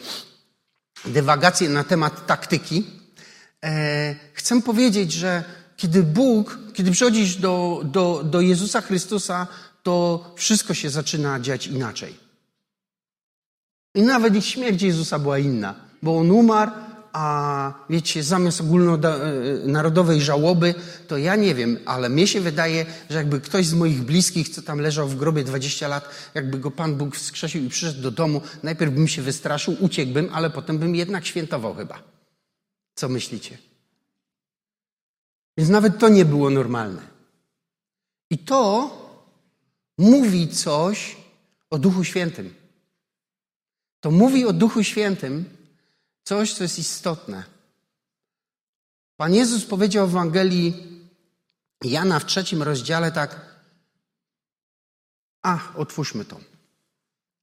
dywagacje 1.05 1.69
na 1.69 1.85
temat 1.85 2.27
taktyki. 2.27 2.87
E, 3.65 4.15
chcę 4.35 4.63
powiedzieć, 4.63 5.13
że 5.13 5.45
kiedy 5.77 6.03
Bóg, 6.03 6.59
kiedy 6.75 6.91
przychodzisz 6.91 7.37
do, 7.37 7.83
do, 7.85 8.23
do 8.25 8.41
Jezusa 8.41 8.81
Chrystusa, 8.81 9.47
to 9.89 10.33
wszystko 10.37 10.75
się 10.75 10.91
zaczyna 10.91 11.41
dziać 11.41 11.67
inaczej. 11.67 12.15
I 13.95 14.03
nawet 14.03 14.37
ich 14.37 14.45
śmierć 14.45 14.83
Jezusa 14.83 15.19
była 15.19 15.39
inna, 15.39 15.75
bo 16.03 16.19
on 16.19 16.31
umarł, 16.31 16.73
a 17.13 17.75
wiecie, 17.91 18.23
zamiast 18.23 18.61
ogólnonarodowej 18.61 20.21
żałoby, 20.21 20.75
to 21.09 21.17
ja 21.17 21.37
nie 21.37 21.55
wiem, 21.55 21.79
ale 21.87 22.09
mnie 22.09 22.27
się 22.27 22.41
wydaje, 22.41 22.87
że 23.11 23.19
jakby 23.19 23.41
ktoś 23.41 23.67
z 23.67 23.75
moich 23.75 24.03
bliskich, 24.03 24.49
co 24.49 24.63
tam 24.63 24.81
leżał 24.81 25.09
w 25.09 25.17
grobie 25.17 25.45
20 25.45 25.89
lat, 25.89 26.09
jakby 26.35 26.59
go 26.59 26.71
Pan 26.71 26.97
Bóg 26.97 27.17
wskrzesił 27.17 27.65
i 27.65 27.69
przyszedł 27.69 28.03
do 28.03 28.11
domu, 28.11 28.41
najpierw 28.63 28.95
bym 28.95 29.09
się 29.09 29.23
wystraszył, 29.23 29.77
uciekłbym, 29.81 30.29
ale 30.33 30.51
potem 30.51 30.79
bym 30.79 30.95
jednak 30.95 31.27
świętował 31.27 31.75
chyba. 31.75 32.03
Co 32.95 33.09
myślicie? 33.09 33.59
Więc 35.59 35.71
nawet 35.71 35.99
to 35.99 36.09
nie 36.09 36.25
było 36.25 36.51
normalne. 36.51 37.03
I 38.31 38.39
to 38.39 39.08
mówi 39.99 40.49
coś 40.49 41.17
o 41.71 41.79
Duchu 41.79 42.05
Świętym. 42.05 42.55
To 44.01 44.11
mówi 44.11 44.47
o 44.47 44.53
Duchu 44.53 44.85
Świętym 44.85 45.45
coś, 46.25 46.55
co 46.55 46.63
jest 46.63 46.79
istotne. 46.79 47.45
Pan 49.17 49.35
Jezus 49.35 49.65
powiedział 49.65 50.07
w 50.07 50.11
Ewangelii 50.11 50.99
Jana 51.85 52.21
w 52.21 52.27
trzecim 52.27 52.63
rozdziale 52.63 53.13
tak, 53.13 53.47
a, 55.43 55.73
otwórzmy 55.75 56.25
to. 56.25 56.41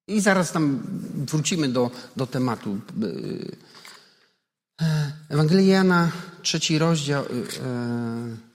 I 0.08 0.22
zaraz 0.22 0.52
tam 0.52 0.84
wrócimy 1.16 1.70
do, 1.70 1.92
do 2.16 2.28
tematu. 2.28 2.80
Ewangelia 5.30 5.76
Jana, 5.76 6.12
trzeci 6.42 6.78
rozdział, 6.78 7.24
e, 7.24 7.28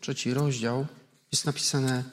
trzeci 0.00 0.34
rozdział, 0.34 0.86
jest 1.32 1.46
napisane 1.46 2.04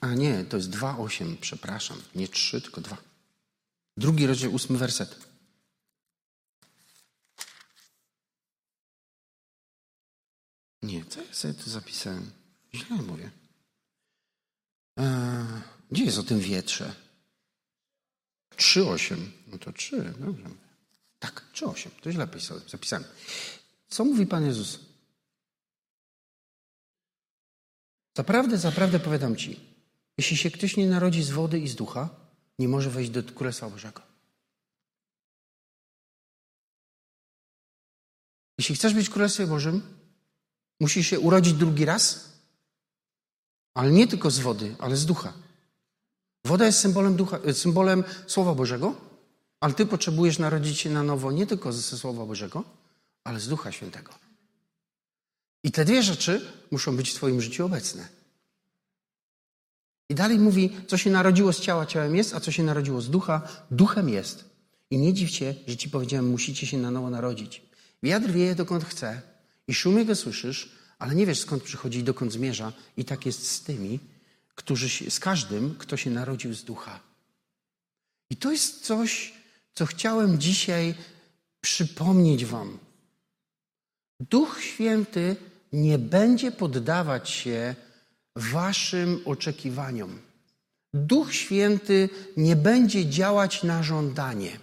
A 0.00 0.14
nie, 0.14 0.44
to 0.44 0.56
jest 0.56 0.70
2,8, 0.70 1.36
przepraszam. 1.40 2.02
Nie 2.14 2.28
3, 2.28 2.60
tylko 2.60 2.80
2. 2.80 2.96
Drugi 3.96 4.26
rozdział, 4.26 4.52
ósmy 4.52 4.78
werset. 4.78 5.30
Nie, 10.82 11.04
co 11.04 11.22
ja 11.22 11.34
sobie 11.34 11.54
tu 11.54 11.70
zapisałem? 11.70 12.30
Źle 12.74 12.96
mówię. 12.96 13.30
Eee, 14.96 15.62
gdzie 15.90 16.04
jest 16.04 16.18
o 16.18 16.22
tym 16.22 16.40
wietrze? 16.40 16.94
3,8. 18.56 19.30
No 19.46 19.58
to 19.58 19.72
3, 19.72 20.14
dobrze. 20.18 20.44
Tak, 21.18 21.44
3,8. 21.54 21.90
To 22.02 22.12
źle 22.12 22.28
zapisałem. 22.66 23.04
Co 23.88 24.04
mówi 24.04 24.26
Pan 24.26 24.46
Jezus? 24.46 24.78
Zaprawdę, 28.16 28.58
zaprawdę 28.58 29.00
powiadam 29.00 29.36
Ci, 29.36 29.69
jeśli 30.18 30.36
się 30.36 30.50
ktoś 30.50 30.76
nie 30.76 30.86
narodzi 30.86 31.22
z 31.22 31.30
wody 31.30 31.58
i 31.58 31.68
z 31.68 31.74
ducha, 31.74 32.08
nie 32.58 32.68
może 32.68 32.90
wejść 32.90 33.10
do 33.10 33.22
Królestwa 33.22 33.70
Bożego. 33.70 34.02
Jeśli 38.58 38.74
chcesz 38.74 38.94
być 38.94 39.08
w 39.08 39.48
Bożym, 39.48 39.82
musisz 40.80 41.06
się 41.06 41.20
urodzić 41.20 41.52
drugi 41.54 41.84
raz, 41.84 42.30
ale 43.74 43.90
nie 43.90 44.06
tylko 44.08 44.30
z 44.30 44.38
wody, 44.38 44.76
ale 44.78 44.96
z 44.96 45.06
ducha. 45.06 45.32
Woda 46.44 46.66
jest 46.66 46.78
symbolem, 46.78 47.16
ducha, 47.16 47.38
symbolem 47.52 48.04
Słowa 48.26 48.54
Bożego, 48.54 48.94
ale 49.60 49.74
ty 49.74 49.86
potrzebujesz 49.86 50.38
narodzić 50.38 50.78
się 50.78 50.90
na 50.90 51.02
nowo 51.02 51.32
nie 51.32 51.46
tylko 51.46 51.72
ze 51.72 51.98
Słowa 51.98 52.26
Bożego, 52.26 52.64
ale 53.24 53.40
z 53.40 53.48
Ducha 53.48 53.72
Świętego. 53.72 54.14
I 55.64 55.72
te 55.72 55.84
dwie 55.84 56.02
rzeczy 56.02 56.52
muszą 56.70 56.96
być 56.96 57.10
w 57.10 57.14
Twoim 57.14 57.40
życiu 57.40 57.66
obecne. 57.66 58.19
I 60.10 60.14
dalej 60.14 60.38
mówi, 60.38 60.70
co 60.86 60.96
się 60.96 61.10
narodziło 61.10 61.52
z 61.52 61.60
ciała, 61.60 61.86
ciałem 61.86 62.16
jest, 62.16 62.34
a 62.34 62.40
co 62.40 62.52
się 62.52 62.62
narodziło 62.62 63.00
z 63.00 63.10
ducha, 63.10 63.48
duchem 63.70 64.08
jest. 64.08 64.44
I 64.90 64.98
nie 64.98 65.14
dziw 65.14 65.30
się, 65.30 65.54
że 65.66 65.76
ci 65.76 65.90
powiedziałem, 65.90 66.30
musicie 66.30 66.66
się 66.66 66.78
na 66.78 66.90
nowo 66.90 67.10
narodzić. 67.10 67.62
Wiatr 68.02 68.30
wieje 68.30 68.54
dokąd 68.54 68.84
chce 68.84 69.22
i 69.68 69.74
szumie 69.74 70.04
go 70.04 70.16
słyszysz, 70.16 70.72
ale 70.98 71.14
nie 71.14 71.26
wiesz 71.26 71.40
skąd 71.40 71.62
przychodzi 71.62 71.98
i 71.98 72.04
dokąd 72.04 72.32
zmierza. 72.32 72.72
I 72.96 73.04
tak 73.04 73.26
jest 73.26 73.50
z 73.50 73.62
tymi, 73.62 74.00
którzy 74.54 75.10
z 75.10 75.20
każdym, 75.20 75.74
kto 75.78 75.96
się 75.96 76.10
narodził 76.10 76.54
z 76.54 76.64
ducha. 76.64 77.00
I 78.30 78.36
to 78.36 78.52
jest 78.52 78.84
coś, 78.84 79.32
co 79.74 79.86
chciałem 79.86 80.38
dzisiaj 80.38 80.94
przypomnieć 81.60 82.44
Wam. 82.44 82.78
Duch 84.20 84.60
Święty 84.62 85.36
nie 85.72 85.98
będzie 85.98 86.52
poddawać 86.52 87.30
się 87.30 87.74
Waszym 88.40 89.20
oczekiwaniom. 89.24 90.18
Duch 90.94 91.34
Święty 91.34 92.08
nie 92.36 92.56
będzie 92.56 93.06
działać 93.06 93.62
na 93.62 93.82
żądanie. 93.82 94.58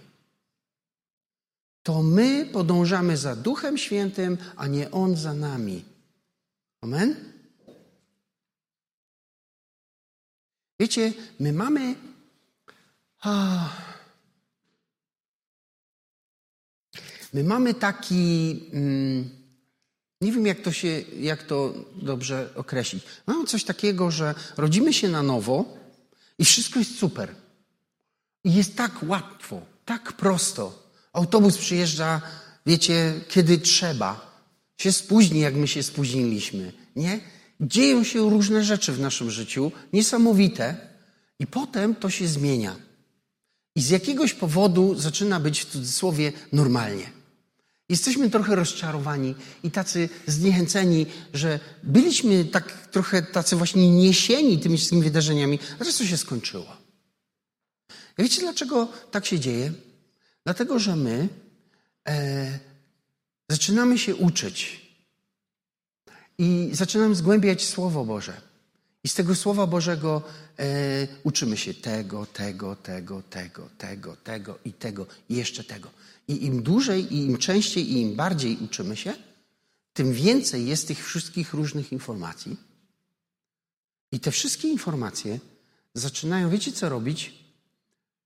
To 1.82 2.02
my 2.02 2.46
podążamy 2.52 3.16
za 3.16 3.36
Duchem 3.36 3.78
Świętym, 3.78 4.38
a 4.56 4.66
nie 4.66 4.90
On 4.90 5.16
za 5.16 5.34
nami. 5.34 5.84
Amen? 6.80 7.32
Wiecie, 10.80 11.12
my 11.40 11.52
mamy. 11.52 11.94
my 17.32 17.44
mamy 17.44 17.74
taki. 17.74 18.60
Mm, 18.72 19.37
nie 20.20 20.32
wiem, 20.32 20.46
jak 20.46 20.60
to, 20.60 20.72
się, 20.72 21.02
jak 21.20 21.42
to 21.42 21.74
dobrze 22.02 22.50
określić. 22.54 23.04
Mamy 23.26 23.46
coś 23.46 23.64
takiego, 23.64 24.10
że 24.10 24.34
rodzimy 24.56 24.92
się 24.92 25.08
na 25.08 25.22
nowo 25.22 25.64
i 26.38 26.44
wszystko 26.44 26.78
jest 26.78 26.98
super. 26.98 27.34
I 28.44 28.54
jest 28.54 28.76
tak 28.76 28.92
łatwo, 29.02 29.62
tak 29.84 30.12
prosto. 30.12 30.90
Autobus 31.12 31.58
przyjeżdża, 31.58 32.20
wiecie, 32.66 33.20
kiedy 33.28 33.58
trzeba. 33.58 34.28
Się 34.78 34.92
spóźni, 34.92 35.40
jak 35.40 35.54
my 35.54 35.68
się 35.68 35.82
spóźniliśmy, 35.82 36.72
nie? 36.96 37.20
Dzieją 37.60 38.04
się 38.04 38.30
różne 38.30 38.64
rzeczy 38.64 38.92
w 38.92 39.00
naszym 39.00 39.30
życiu, 39.30 39.72
niesamowite, 39.92 40.76
i 41.38 41.46
potem 41.46 41.94
to 41.94 42.10
się 42.10 42.28
zmienia. 42.28 42.76
I 43.76 43.82
z 43.82 43.90
jakiegoś 43.90 44.34
powodu 44.34 44.94
zaczyna 44.94 45.40
być 45.40 45.60
w 45.60 45.70
cudzysłowie 45.70 46.32
normalnie. 46.52 47.17
Jesteśmy 47.88 48.30
trochę 48.30 48.56
rozczarowani 48.56 49.34
i 49.62 49.70
tacy 49.70 50.08
zniechęceni, 50.26 51.06
że 51.34 51.60
byliśmy 51.82 52.44
tak 52.44 52.88
trochę 52.88 53.22
tacy 53.22 53.56
właśnie 53.56 53.90
niesieni 53.90 54.58
tymi 54.58 54.76
wszystkimi 54.76 55.02
wydarzeniami, 55.02 55.58
a 55.74 55.78
teraz 55.78 55.96
to 55.96 56.06
się 56.06 56.16
skończyło. 56.16 56.76
I 58.18 58.22
wiecie, 58.22 58.40
dlaczego 58.40 58.88
tak 59.10 59.26
się 59.26 59.40
dzieje? 59.40 59.72
Dlatego, 60.44 60.78
że 60.78 60.96
my 60.96 61.28
e, 62.08 62.58
zaczynamy 63.48 63.98
się 63.98 64.16
uczyć 64.16 64.88
i 66.38 66.70
zaczynamy 66.72 67.14
zgłębiać 67.14 67.66
Słowo 67.66 68.04
Boże. 68.04 68.40
I 69.04 69.08
z 69.08 69.14
tego 69.14 69.34
Słowa 69.34 69.66
Bożego 69.66 70.22
e, 70.58 70.64
uczymy 71.22 71.56
się 71.56 71.74
tego, 71.74 72.26
tego, 72.26 72.76
tego, 72.76 73.22
tego, 73.22 73.68
tego, 73.78 74.16
tego 74.16 74.58
i 74.64 74.72
tego 74.72 75.06
i 75.28 75.36
jeszcze 75.36 75.64
tego. 75.64 75.90
I 76.28 76.44
im 76.44 76.62
dłużej, 76.62 77.14
i 77.14 77.26
im 77.26 77.38
częściej, 77.38 77.92
i 77.92 78.00
im 78.00 78.16
bardziej 78.16 78.56
uczymy 78.56 78.96
się, 78.96 79.14
tym 79.92 80.12
więcej 80.12 80.66
jest 80.66 80.88
tych 80.88 81.06
wszystkich 81.06 81.54
różnych 81.54 81.92
informacji. 81.92 82.56
I 84.12 84.20
te 84.20 84.30
wszystkie 84.30 84.68
informacje 84.68 85.40
zaczynają, 85.94 86.50
wiecie 86.50 86.72
co 86.72 86.88
robić? 86.88 87.34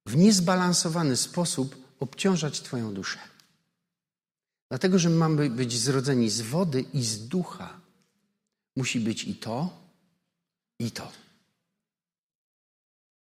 W 0.07 0.17
niezbalansowany 0.17 1.17
sposób 1.17 1.77
obciążać 2.01 2.61
Twoją 2.61 2.95
duszę. 2.95 3.19
Dlatego, 4.69 4.99
że 4.99 5.11
mamy 5.11 5.51
być 5.51 5.79
zrodzeni 5.79 6.31
z 6.31 6.41
wody 6.41 6.85
i 6.95 7.03
z 7.03 7.29
ducha. 7.29 7.81
Musi 8.77 9.01
być 9.01 9.25
i 9.25 9.35
to, 9.35 9.81
i 10.79 10.91
to. 10.91 11.13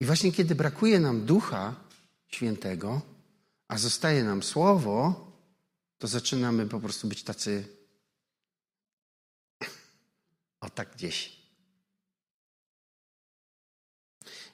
I 0.01 0.05
właśnie 0.05 0.33
kiedy 0.33 0.55
brakuje 0.55 1.01
nam 1.01 1.27
ducha 1.27 1.75
świętego, 2.29 3.03
a 3.71 3.79
zostaje 3.79 4.25
nam 4.25 4.43
słowo, 4.43 5.27
to 5.99 6.07
zaczynamy 6.09 6.67
po 6.67 6.81
prostu 6.81 7.09
być 7.09 7.25
tacy. 7.25 7.69
O 10.61 10.71
tak 10.71 10.95
gdzieś. 10.95 11.40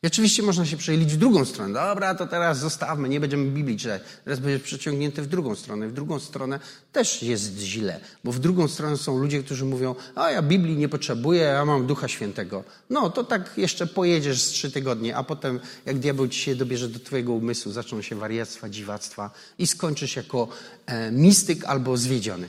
I 0.07 0.09
oczywiście 0.09 0.43
można 0.43 0.67
się 0.67 0.77
przejęlić 0.77 1.13
w 1.13 1.17
drugą 1.17 1.45
stronę. 1.45 1.75
Dobra, 1.75 2.15
to 2.15 2.27
teraz 2.27 2.59
zostawmy, 2.59 3.09
nie 3.09 3.21
będziemy 3.21 3.51
Biblii 3.51 3.79
czytać. 3.79 4.03
Teraz 4.25 4.39
będzie 4.39 4.65
przeciągnięte 4.65 5.23
w 5.23 5.27
drugą 5.27 5.55
stronę. 5.55 5.89
W 5.89 5.93
drugą 5.93 6.21
stronę 6.21 6.61
też 6.93 7.23
jest 7.23 7.59
źle, 7.59 8.01
bo 8.25 8.33
w 8.33 8.39
drugą 8.39 8.69
stronę 8.69 8.97
są 8.97 9.19
ludzie, 9.19 9.43
którzy 9.43 9.65
mówią, 9.65 9.95
a 10.15 10.31
ja 10.31 10.43
Biblii 10.43 10.77
nie 10.77 10.89
potrzebuję, 10.89 11.43
ja 11.43 11.65
mam 11.65 11.87
Ducha 11.87 12.09
Świętego. 12.09 12.65
No, 12.91 13.11
to 13.11 13.25
tak 13.25 13.53
jeszcze 13.57 13.87
pojedziesz 13.87 14.43
z 14.43 14.49
trzy 14.49 14.71
tygodnie, 14.71 15.17
a 15.17 15.23
potem 15.23 15.61
jak 15.87 15.99
diabeł 15.99 16.29
ci 16.29 16.41
się 16.41 16.57
dobierze 16.57 16.89
do 16.89 16.99
twojego 16.99 17.33
umysłu, 17.33 17.73
zaczną 17.73 18.03
się 18.03 18.17
wariactwa, 18.17 18.69
dziwactwa 18.69 19.31
i 19.59 19.67
skończysz 19.67 20.17
jako 20.17 20.49
e, 20.87 21.11
mistyk 21.11 21.65
albo 21.65 21.97
zwiedziony. 21.97 22.49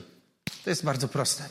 To 0.64 0.70
jest 0.70 0.84
bardzo 0.84 1.08
proste. 1.08 1.44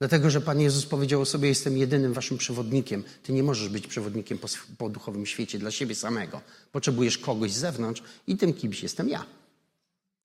Dlatego, 0.00 0.30
że 0.30 0.40
Pan 0.40 0.60
Jezus 0.60 0.86
powiedział 0.86 1.20
o 1.20 1.24
sobie: 1.24 1.48
Jestem 1.48 1.78
jedynym 1.78 2.12
waszym 2.12 2.38
przewodnikiem. 2.38 3.04
Ty 3.22 3.32
nie 3.32 3.42
możesz 3.42 3.68
być 3.68 3.86
przewodnikiem 3.86 4.38
po, 4.38 4.48
po 4.78 4.88
duchowym 4.88 5.26
świecie 5.26 5.58
dla 5.58 5.70
siebie 5.70 5.94
samego. 5.94 6.40
Potrzebujesz 6.72 7.18
kogoś 7.18 7.52
z 7.52 7.58
zewnątrz 7.58 8.02
i 8.26 8.36
tym 8.36 8.54
kimś 8.54 8.82
jestem 8.82 9.08
ja. 9.08 9.26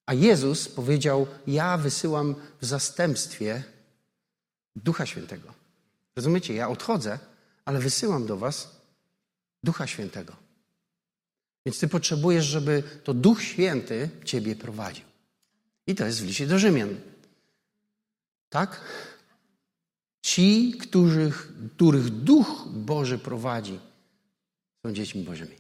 A 0.06 0.14
Jezus 0.14 0.68
powiedział: 0.68 1.28
Ja 1.48 1.78
wysyłam 1.78 2.36
w 2.62 2.66
zastępstwie 2.66 3.64
Ducha 4.76 5.06
Świętego. 5.06 5.54
Rozumiecie? 6.16 6.54
Ja 6.54 6.70
odchodzę, 6.70 7.20
ale 7.66 7.80
wysyłam 7.80 8.26
do 8.26 8.38
Was 8.38 8.82
Ducha 9.64 9.88
Świętego. 9.88 10.36
Więc 11.66 11.80
Ty 11.80 11.88
potrzebujesz, 11.88 12.46
żeby 12.46 12.84
to 13.04 13.14
Duch 13.14 13.44
Święty 13.44 14.10
Ciebie 14.26 14.56
prowadził. 14.56 15.06
I 15.88 15.96
to 15.96 16.06
jest 16.06 16.22
w 16.22 16.26
liście 16.26 16.48
do 16.48 16.60
Rzymian. 16.60 16.96
Tak? 18.50 18.82
Ci, 20.26 20.78
których, 20.82 21.54
których 21.76 22.10
Duch 22.10 22.68
Boży 22.68 23.18
prowadzi, 23.18 23.80
są 24.86 24.94
dziećmi 24.94 25.24
Bożymi. 25.24 25.56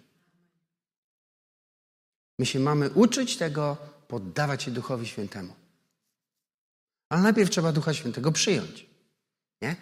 My 2.39 2.45
się 2.45 2.59
mamy 2.59 2.89
uczyć 2.89 3.37
tego, 3.37 3.77
poddawać 4.07 4.63
się 4.63 4.71
Duchowi 4.71 5.07
Świętemu. 5.07 5.53
Ale 7.09 7.21
najpierw 7.21 7.49
trzeba 7.49 7.71
Ducha 7.71 7.93
Świętego 7.93 8.31
przyjąć. 8.31 8.85
Nie? 9.61 9.75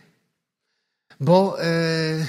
Bo 1.20 1.64
e, 1.64 2.26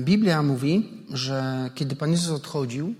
Biblia 0.00 0.42
mówi, 0.42 1.04
że 1.10 1.70
kiedy 1.74 1.96
Pan 1.96 2.10
Jezus 2.10 2.30
odchodził, 2.30 2.94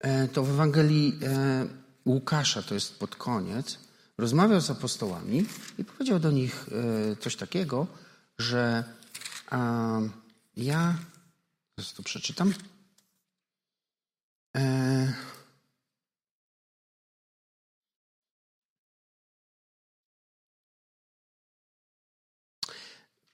e, 0.00 0.28
to 0.28 0.44
w 0.44 0.50
Ewangelii 0.50 1.18
e, 1.22 1.66
Łukasza, 2.06 2.62
to 2.62 2.74
jest 2.74 2.98
pod 2.98 3.16
koniec, 3.16 3.87
rozmawiał 4.18 4.60
z 4.60 4.70
apostołami 4.70 5.46
i 5.78 5.84
powiedział 5.84 6.18
do 6.18 6.30
nich 6.30 6.66
e, 7.12 7.16
coś 7.16 7.36
takiego, 7.36 7.86
że 8.38 8.84
ja, 10.56 10.98
zaraz 11.78 11.94
to 11.94 12.02
przeczytam. 12.02 12.54
E, 14.56 15.12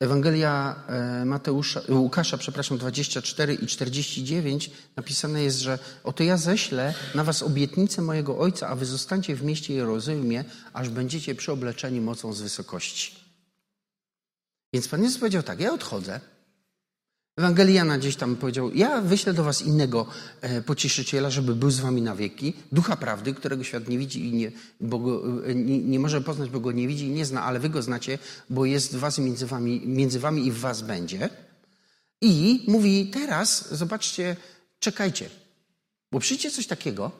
Ewangelia 0.00 0.84
e, 0.88 1.24
Mateusza, 1.24 1.80
Łukasza, 1.88 2.38
przepraszam, 2.38 2.78
24 2.78 3.54
i 3.54 3.66
49 3.66 4.70
napisane 4.96 5.42
jest, 5.42 5.58
że 5.58 5.78
oto 6.04 6.22
ja 6.22 6.36
ześlę 6.36 6.94
na 7.14 7.24
was 7.24 7.42
obietnicę 7.42 8.02
mojego 8.02 8.38
Ojca, 8.38 8.68
a 8.68 8.76
wy 8.76 8.86
zostańcie 8.86 9.36
w 9.36 9.42
mieście 9.42 9.74
Jerozolimie, 9.74 10.44
aż 10.72 10.88
będziecie 10.88 11.34
przyobleczeni 11.34 12.00
mocą 12.00 12.32
z 12.32 12.40
wysokości. 12.40 13.24
Więc 14.72 14.88
Pan 14.88 15.02
Jezus 15.02 15.18
powiedział 15.18 15.42
tak, 15.42 15.60
ja 15.60 15.72
odchodzę, 15.72 16.20
Ewangeliana 17.36 17.98
gdzieś 17.98 18.16
tam 18.16 18.36
powiedział: 18.36 18.70
Ja 18.74 19.00
wyślę 19.00 19.32
do 19.34 19.44
Was 19.44 19.62
innego 19.62 20.06
e, 20.40 20.62
pocieszyciela, 20.62 21.30
żeby 21.30 21.54
był 21.54 21.70
z 21.70 21.80
Wami 21.80 22.02
na 22.02 22.16
wieki, 22.16 22.54
ducha 22.72 22.96
prawdy, 22.96 23.34
którego 23.34 23.64
świat 23.64 23.88
nie 23.88 23.98
widzi 23.98 24.28
i 24.28 24.32
nie, 24.32 24.52
bo 24.80 24.98
go, 24.98 25.22
e, 25.46 25.54
nie, 25.54 25.78
nie, 25.78 26.00
może 26.00 26.20
poznać, 26.20 26.50
bo 26.50 26.60
go 26.60 26.72
nie 26.72 26.88
widzi 26.88 27.06
i 27.06 27.10
nie 27.10 27.26
zna, 27.26 27.42
ale 27.42 27.60
Wy 27.60 27.68
go 27.68 27.82
znacie, 27.82 28.18
bo 28.50 28.64
jest 28.64 28.96
w 28.96 28.98
Was 28.98 29.18
między 29.18 29.46
wami, 29.46 29.82
między 29.86 30.20
Wami 30.20 30.46
i 30.46 30.50
w 30.50 30.58
Was 30.58 30.82
będzie. 30.82 31.28
I 32.20 32.64
mówi: 32.68 33.10
Teraz, 33.10 33.74
zobaczcie, 33.74 34.36
czekajcie, 34.78 35.30
bo 36.12 36.20
przyjdzie 36.20 36.50
coś 36.50 36.66
takiego, 36.66 37.10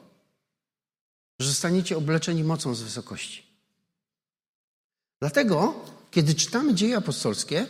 że 1.39 1.47
zostaniecie 1.47 1.97
obleczeni 1.97 2.43
mocą 2.43 2.75
z 2.75 2.81
wysokości. 2.81 3.43
Dlatego, 5.19 5.73
kiedy 6.11 6.33
czytamy 6.35 6.73
dzieje 6.73 6.97
apostolskie, 6.97 7.67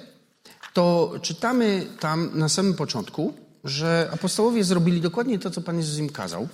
to 0.75 1.13
czytamy 1.21 1.87
tam 1.99 2.31
na 2.33 2.49
samym 2.49 2.73
początku, 2.73 3.33
że 3.63 4.09
apostołowie 4.13 4.63
zrobili 4.63 5.01
dokładnie 5.01 5.39
to, 5.39 5.51
co 5.51 5.61
Pan 5.61 5.77
Jezus 5.77 5.99
im 5.99 6.09
kazał. 6.09 6.47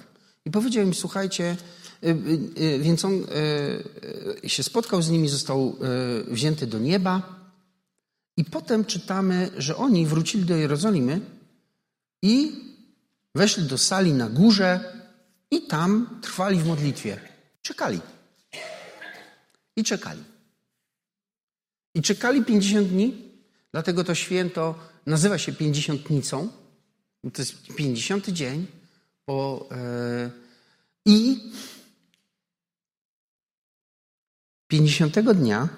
I 0.45 0.51
powiedział 0.51 0.83
im, 0.83 0.93
słuchajcie, 0.93 1.57
więc 2.79 3.05
on 3.05 3.25
się 4.47 4.63
spotkał 4.63 5.01
z 5.01 5.09
nimi, 5.09 5.29
został 5.29 5.77
wzięty 6.27 6.67
do 6.67 6.79
nieba. 6.79 7.35
I 8.37 8.45
potem 8.45 8.85
czytamy, 8.85 9.49
że 9.57 9.75
oni 9.75 10.05
wrócili 10.05 10.45
do 10.45 10.55
Jerozolimy 10.55 11.21
i 12.21 12.55
weszli 13.35 13.63
do 13.63 13.77
sali 13.77 14.13
na 14.13 14.29
górze 14.29 14.93
i 15.51 15.61
tam 15.61 16.19
trwali 16.21 16.59
w 16.59 16.67
modlitwie. 16.67 17.19
Czekali. 17.61 17.99
I 19.75 19.83
czekali. 19.83 20.23
I 21.95 22.01
czekali 22.01 22.45
50 22.45 22.87
dni, 22.87 23.30
dlatego 23.71 24.03
to 24.03 24.15
święto 24.15 24.75
nazywa 25.05 25.37
się 25.37 25.53
pięćdziesiątnicą. 25.53 26.49
To 27.33 27.41
jest 27.41 27.63
50 27.75 28.29
dzień. 28.29 28.67
Po, 29.25 29.69
e, 29.71 30.31
I 31.05 31.39
50 34.67 35.33
dnia, 35.33 35.69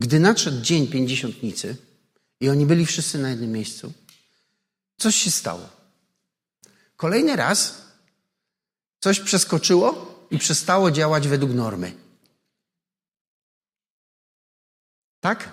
gdy 0.00 0.20
nadszedł 0.20 0.60
dzień 0.60 0.86
pięćdziesiątnicy 0.88 1.76
i 2.40 2.48
oni 2.48 2.66
byli 2.66 2.86
wszyscy 2.86 3.18
na 3.18 3.30
jednym 3.30 3.52
miejscu, 3.52 3.92
coś 4.96 5.16
się 5.16 5.30
stało. 5.30 5.68
Kolejny 6.96 7.36
raz 7.36 7.82
coś 9.00 9.20
przeskoczyło 9.20 10.14
i 10.30 10.38
przestało 10.38 10.90
działać 10.90 11.28
według 11.28 11.52
normy. 11.52 12.01
Tak? 15.22 15.52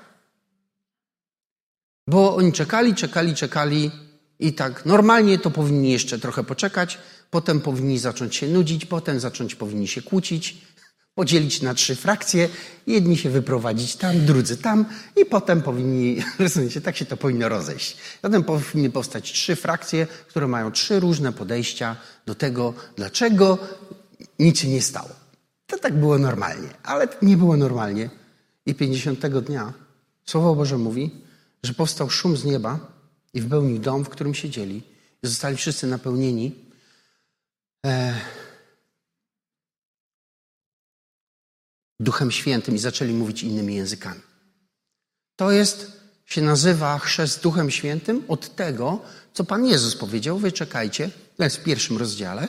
Bo 2.08 2.36
oni 2.36 2.54
czekali, 2.54 2.96
czekali, 2.96 3.36
czekali 3.36 3.92
i 4.40 4.54
tak 4.54 4.86
normalnie 4.86 5.40
to 5.40 5.52
powinni 5.52 5.92
jeszcze 5.92 6.20
trochę 6.20 6.44
poczekać, 6.44 6.98
potem 7.30 7.62
powinni 7.62 8.00
zacząć 8.00 8.36
się 8.36 8.48
nudzić, 8.48 8.86
potem 8.86 9.20
zacząć 9.20 9.56
powinni 9.56 9.88
się 9.88 10.02
kłócić, 10.02 10.58
podzielić 11.14 11.62
na 11.62 11.74
trzy 11.74 11.96
frakcje, 11.96 12.50
jedni 12.88 13.18
się 13.18 13.30
wyprowadzić 13.30 13.96
tam, 13.96 14.26
drudzy 14.26 14.58
tam 14.58 14.86
i 15.16 15.26
potem 15.26 15.62
powinni, 15.62 16.24
rozumiecie, 16.40 16.82
tak 16.82 16.98
się 16.98 17.06
to 17.06 17.18
powinno 17.18 17.50
rozejść. 17.50 17.98
Potem 18.22 18.44
powinny 18.44 18.90
powstać 18.90 19.32
trzy 19.32 19.56
frakcje, 19.56 20.08
które 20.28 20.48
mają 20.48 20.72
trzy 20.72 21.00
różne 21.00 21.34
podejścia 21.34 21.96
do 22.26 22.36
tego, 22.36 22.74
dlaczego 22.96 23.58
nic 24.40 24.60
się 24.60 24.68
nie 24.68 24.82
stało. 24.82 25.10
To 25.68 25.78
tak 25.78 26.00
było 26.00 26.18
normalnie, 26.18 26.70
ale 26.84 27.08
nie 27.22 27.38
było 27.38 27.58
normalnie. 27.58 28.19
I 28.66 28.76
pięćdziesiątego 28.76 29.42
dnia 29.42 29.74
Słowo 30.30 30.56
Boże 30.56 30.78
mówi, 30.78 31.12
że 31.64 31.74
powstał 31.74 32.10
szum 32.10 32.38
z 32.38 32.46
nieba 32.46 32.80
i 33.34 33.42
wypełnił 33.42 33.80
dom, 33.80 34.06
w 34.06 34.10
którym 34.10 34.36
siedzieli. 34.36 34.84
Zostali 35.24 35.58
wszyscy 35.58 35.88
napełnieni 35.88 36.56
e, 37.86 38.20
Duchem 42.00 42.32
Świętym 42.32 42.76
i 42.76 42.80
zaczęli 42.80 43.14
mówić 43.14 43.44
innymi 43.44 43.76
językami. 43.76 44.22
To 45.36 45.52
jest, 45.52 46.02
się 46.26 46.42
nazywa 46.42 47.00
chrzest 47.00 47.44
Duchem 47.44 47.72
Świętym 47.72 48.24
od 48.28 48.56
tego, 48.56 49.02
co 49.34 49.44
Pan 49.44 49.66
Jezus 49.66 49.96
powiedział. 49.96 50.40
Wy 50.40 50.52
czekajcie, 50.52 51.10
jest 51.40 51.58
w 51.58 51.64
pierwszym 51.64 51.98
rozdziale. 51.98 52.48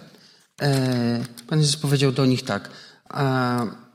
E, 0.62 1.24
Pan 1.46 1.58
Jezus 1.58 1.76
powiedział 1.76 2.12
do 2.12 2.26
nich 2.26 2.44
tak. 2.44 2.70
E, 3.10 3.89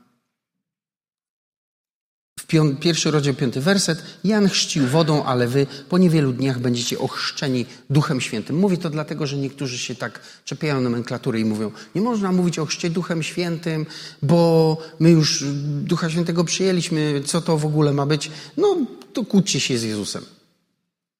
pierwszy 2.80 3.10
rozdział, 3.10 3.34
piąty 3.34 3.60
werset. 3.60 4.02
Jan 4.24 4.48
chrzcił 4.48 4.86
wodą, 4.86 5.24
ale 5.24 5.48
wy 5.48 5.66
po 5.88 5.98
niewielu 5.98 6.32
dniach 6.32 6.58
będziecie 6.58 6.98
ochrzczeni 6.98 7.66
Duchem 7.90 8.20
Świętym. 8.20 8.56
Mówię 8.56 8.76
to 8.76 8.90
dlatego, 8.90 9.26
że 9.26 9.36
niektórzy 9.36 9.78
się 9.78 9.94
tak 9.94 10.20
czepiają 10.44 10.80
nomenklatury 10.80 11.40
i 11.40 11.44
mówią, 11.44 11.72
nie 11.94 12.00
można 12.00 12.32
mówić 12.32 12.58
o 12.58 12.66
chrzcie 12.66 12.90
Duchem 12.90 13.22
Świętym, 13.22 13.86
bo 14.22 14.78
my 14.98 15.10
już 15.10 15.44
Ducha 15.82 16.10
Świętego 16.10 16.44
przyjęliśmy, 16.44 17.22
co 17.26 17.40
to 17.40 17.58
w 17.58 17.66
ogóle 17.66 17.92
ma 17.92 18.06
być? 18.06 18.30
No, 18.56 18.76
to 19.12 19.24
kłóćcie 19.24 19.60
się 19.60 19.78
z 19.78 19.82
Jezusem. 19.82 20.24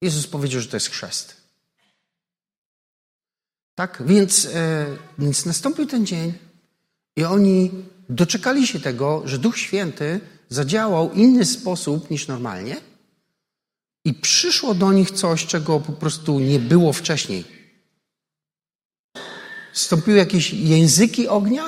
Jezus 0.00 0.26
powiedział, 0.26 0.60
że 0.60 0.68
to 0.68 0.76
jest 0.76 0.90
chrzest. 0.90 1.36
Tak, 3.74 4.02
więc, 4.06 4.48
e, 4.54 4.86
więc 5.18 5.46
nastąpił 5.46 5.86
ten 5.86 6.06
dzień 6.06 6.32
i 7.16 7.24
oni 7.24 7.70
doczekali 8.08 8.66
się 8.66 8.80
tego, 8.80 9.22
że 9.24 9.38
Duch 9.38 9.58
Święty 9.58 10.20
zadziałał 10.48 11.12
inny 11.12 11.44
sposób 11.44 12.10
niż 12.10 12.28
normalnie 12.28 12.76
i 14.04 14.14
przyszło 14.14 14.74
do 14.74 14.92
nich 14.92 15.10
coś, 15.10 15.46
czego 15.46 15.80
po 15.80 15.92
prostu 15.92 16.40
nie 16.40 16.58
było 16.58 16.92
wcześniej. 16.92 17.44
Stąpiły 19.72 20.16
jakieś 20.16 20.52
języki 20.52 21.28
ognia, 21.28 21.64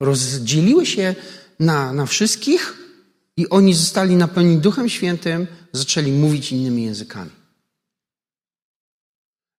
rozdzieliły 0.00 0.86
się 0.86 1.14
na, 1.60 1.92
na 1.92 2.06
wszystkich 2.06 2.78
i 3.36 3.48
oni 3.48 3.74
zostali 3.74 4.16
napełnieni 4.16 4.58
Duchem 4.58 4.88
Świętym, 4.88 5.46
zaczęli 5.72 6.12
mówić 6.12 6.52
innymi 6.52 6.84
językami. 6.84 7.30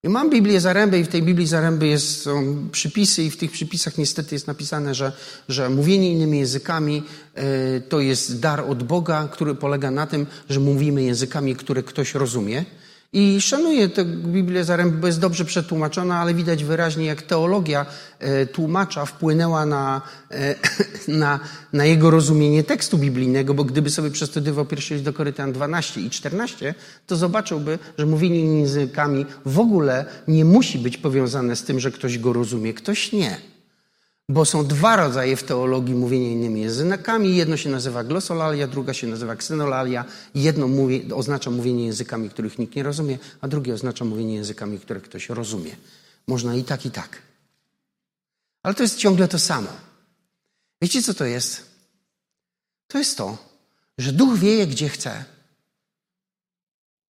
I 0.05 0.09
mam 0.09 0.31
Biblię 0.31 0.61
Zaręby 0.61 0.99
i 0.99 1.05
w 1.05 1.09
tej 1.09 1.23
Biblii 1.23 1.47
Zaręby 1.47 1.87
jest, 1.87 2.23
są 2.23 2.57
przypisy 2.73 3.23
i 3.23 3.31
w 3.31 3.37
tych 3.37 3.51
przypisach 3.51 3.99
niestety 3.99 4.35
jest 4.35 4.47
napisane, 4.47 4.95
że, 4.95 5.13
że 5.49 5.71
mówienie 5.71 6.13
innymi 6.13 6.39
językami 6.39 7.03
y, 7.39 7.83
to 7.89 8.01
jest 8.01 8.41
dar 8.41 8.61
od 8.69 8.83
Boga, 8.83 9.29
który 9.33 9.55
polega 9.55 9.91
na 9.91 10.07
tym, 10.07 10.27
że 10.49 10.61
mówimy 10.61 11.03
językami, 11.03 11.57
które 11.57 11.83
ktoś 11.83 12.15
rozumie. 12.15 12.65
I 13.15 13.41
szanuję 13.41 13.89
tę 13.89 14.05
Biblię 14.05 14.65
Zaręby, 14.65 14.97
bo 14.99 15.07
jest 15.07 15.21
dobrze 15.21 15.45
przetłumaczona, 15.45 16.19
ale 16.19 16.35
widać 16.35 16.65
wyraźnie, 16.65 17.05
jak 17.05 17.23
teologia 17.23 17.87
e, 18.19 18.47
tłumacza 18.47 19.07
wpłynęła 19.07 19.67
na, 19.67 20.03
e, 20.31 20.55
na, 21.09 21.41
na 21.73 21.85
jego 21.85 22.11
rozumienie 22.11 22.65
tekstu 22.65 22.99
biblijnego, 22.99 23.55
bo 23.55 23.65
gdyby 23.65 23.91
sobie 23.91 24.11
przestudiował 24.11 24.65
pierwszy 24.65 24.95
list 24.95 25.05
do 25.05 25.13
Korytan 25.13 25.53
12 25.53 26.01
i 26.01 26.11
14, 26.11 26.75
to 27.07 27.17
zobaczyłby, 27.17 27.79
że 27.99 28.07
mówienie 28.07 28.59
językami 28.59 29.27
w 29.47 29.59
ogóle 29.59 30.05
nie 30.29 30.45
musi 30.45 30.79
być 30.79 30.97
powiązane 30.97 31.57
z 31.57 31.65
tym, 31.65 31.81
że 31.81 31.91
ktoś 31.91 32.19
go 32.19 32.33
rozumie, 32.33 32.75
ktoś 32.75 33.13
nie. 33.13 33.54
Bo 34.29 34.45
są 34.45 34.67
dwa 34.67 34.97
rodzaje 34.97 35.37
w 35.37 35.43
teologii 35.43 35.95
mówienia 35.95 36.31
innymi 36.31 36.61
językami. 36.61 37.37
Jedno 37.37 37.57
się 37.57 37.71
nazywa 37.71 38.05
glosolalia, 38.05 38.67
druga 38.67 38.95
się 38.95 39.07
nazywa 39.07 39.37
ksenolalia. 39.37 40.05
Jedno 40.35 40.69
mówi, 40.69 41.13
oznacza 41.13 41.51
mówienie 41.51 41.87
językami, 41.87 42.31
których 42.31 42.59
nikt 42.59 42.77
nie 42.77 42.83
rozumie, 42.83 43.19
a 43.41 43.49
drugie 43.49 43.75
oznacza 43.75 44.05
mówienie 44.05 44.35
językami, 44.35 44.79
które 44.79 45.01
ktoś 45.01 45.29
rozumie. 45.29 45.77
Można 46.27 46.55
i 46.55 46.65
tak, 46.65 46.87
i 46.87 46.91
tak. 46.91 47.23
Ale 48.63 48.75
to 48.75 48.83
jest 48.83 48.97
ciągle 48.97 49.29
to 49.29 49.39
samo. 49.39 49.69
Wiecie, 50.83 51.03
co 51.03 51.15
to 51.15 51.25
jest? 51.25 51.63
To 52.89 52.99
jest 52.99 53.19
to, 53.19 53.39
że 53.99 54.13
duch 54.13 54.39
wieje, 54.39 54.67
gdzie 54.67 54.89
chce. 54.89 55.25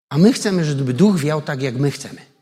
A 0.08 0.18
my 0.18 0.32
chcemy, 0.32 0.64
żeby 0.64 0.94
duch 0.94 1.18
wiał 1.18 1.42
tak, 1.42 1.62
jak 1.62 1.76
my 1.76 1.90
chcemy. 1.90 2.33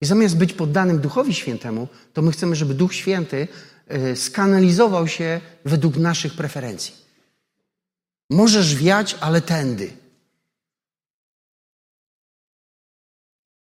I 0.00 0.06
zamiast 0.06 0.36
być 0.36 0.52
poddanym 0.52 1.00
Duchowi 1.00 1.34
Świętemu, 1.34 1.88
to 2.12 2.22
my 2.22 2.32
chcemy, 2.32 2.56
żeby 2.56 2.74
Duch 2.74 2.94
Święty 2.94 3.48
e, 3.86 4.16
skanalizował 4.16 5.08
się 5.08 5.40
według 5.64 5.96
naszych 5.96 6.34
preferencji. 6.34 6.94
Możesz 8.30 8.76
wiać, 8.76 9.16
ale 9.20 9.40
tędy. 9.40 9.96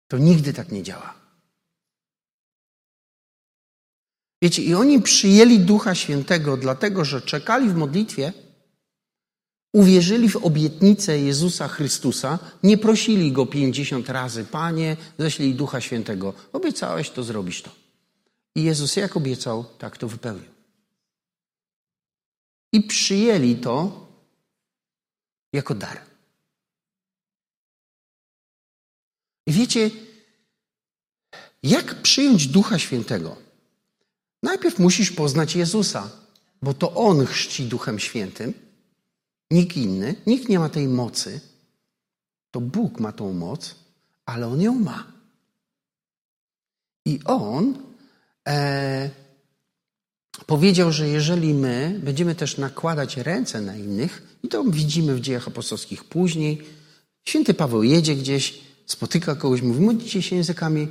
To 0.07 0.17
nigdy 0.17 0.53
tak 0.53 0.71
nie 0.71 0.83
działa. 0.83 1.13
Wiecie, 4.41 4.61
i 4.61 4.73
oni 4.73 5.01
przyjęli 5.01 5.59
Ducha 5.59 5.95
Świętego, 5.95 6.57
dlatego 6.57 7.05
że 7.05 7.21
czekali 7.21 7.69
w 7.69 7.75
modlitwie 7.75 8.33
uwierzyli 9.75 10.29
w 10.29 10.35
obietnicę 10.35 11.19
Jezusa 11.19 11.67
Chrystusa, 11.67 12.39
nie 12.63 12.77
prosili 12.77 13.31
Go 13.31 13.45
pięćdziesiąt 13.45 14.09
razy, 14.09 14.45
Panie, 14.45 14.97
ześlij 15.17 15.53
Ducha 15.53 15.81
Świętego. 15.81 16.33
Obiecałeś, 16.53 17.09
to 17.09 17.23
zrobisz 17.23 17.61
to. 17.61 17.71
I 18.55 18.63
Jezus 18.63 18.95
jak 18.95 19.17
obiecał, 19.17 19.65
tak 19.77 19.97
to 19.97 20.07
wypełnił. 20.07 20.51
I 22.73 22.81
przyjęli 22.81 23.55
to 23.55 24.07
jako 25.53 25.75
dar. 25.75 26.01
I 29.47 29.51
wiecie, 29.51 29.91
jak 31.63 32.01
przyjąć 32.01 32.47
Ducha 32.47 32.79
Świętego? 32.79 33.35
Najpierw 34.43 34.79
musisz 34.79 35.11
poznać 35.11 35.55
Jezusa, 35.55 36.09
bo 36.61 36.73
to 36.73 36.93
On 36.93 37.25
chrzci 37.25 37.65
Duchem 37.65 37.99
Świętym, 37.99 38.64
Nikt 39.51 39.77
inny, 39.77 40.15
nikt 40.27 40.49
nie 40.49 40.59
ma 40.59 40.69
tej 40.69 40.87
mocy. 40.87 41.39
To 42.51 42.61
Bóg 42.61 42.99
ma 42.99 43.11
tą 43.11 43.33
moc, 43.33 43.75
ale 44.25 44.47
On 44.47 44.61
ją 44.61 44.75
ma. 44.75 45.07
I 47.05 47.19
On 47.25 47.77
e, 48.47 49.09
powiedział, 50.45 50.91
że 50.91 51.07
jeżeli 51.07 51.53
my 51.53 51.99
będziemy 52.03 52.35
też 52.35 52.57
nakładać 52.57 53.17
ręce 53.17 53.61
na 53.61 53.75
innych, 53.75 54.37
i 54.43 54.47
to 54.47 54.63
widzimy 54.63 55.15
w 55.15 55.21
dziejach 55.21 55.47
apostolskich 55.47 56.03
później, 56.03 56.61
święty 57.27 57.53
Paweł 57.53 57.83
jedzie 57.83 58.15
gdzieś, 58.15 58.61
spotyka 58.85 59.35
kogoś, 59.35 59.61
mówi, 59.61 59.81
modlicie 59.81 60.21
się 60.21 60.35
językami, 60.35 60.87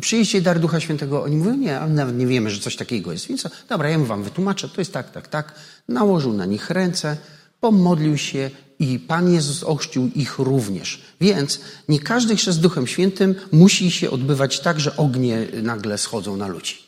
przyjście 0.00 0.40
dar 0.40 0.60
Ducha 0.60 0.80
Świętego. 0.80 1.22
Oni 1.22 1.36
mówią, 1.36 1.56
nie, 1.56 1.80
ale 1.80 1.92
nawet 1.92 2.16
nie 2.16 2.26
wiemy, 2.26 2.50
że 2.50 2.60
coś 2.60 2.76
takiego 2.76 3.12
jest. 3.12 3.26
Więc 3.26 3.48
dobra, 3.68 3.90
ja 3.90 3.98
wam 3.98 4.22
wytłumaczę, 4.22 4.68
to 4.68 4.80
jest 4.80 4.92
tak, 4.92 5.10
tak, 5.10 5.28
tak. 5.28 5.54
Nałożył 5.88 6.32
na 6.32 6.46
nich 6.46 6.70
ręce, 6.70 7.16
pomodlił 7.60 8.18
się 8.18 8.50
i 8.78 8.98
Pan 8.98 9.32
Jezus 9.32 9.62
ochrzcił 9.62 10.10
ich 10.14 10.38
również. 10.38 11.02
Więc 11.20 11.60
nie 11.88 12.00
każdy 12.00 12.36
chrzest 12.36 12.60
Duchem 12.60 12.86
Świętym 12.86 13.34
musi 13.52 13.90
się 13.90 14.10
odbywać 14.10 14.60
tak, 14.60 14.80
że 14.80 14.96
ognie 14.96 15.46
nagle 15.62 15.98
schodzą 15.98 16.36
na 16.36 16.48
ludzi. 16.48 16.78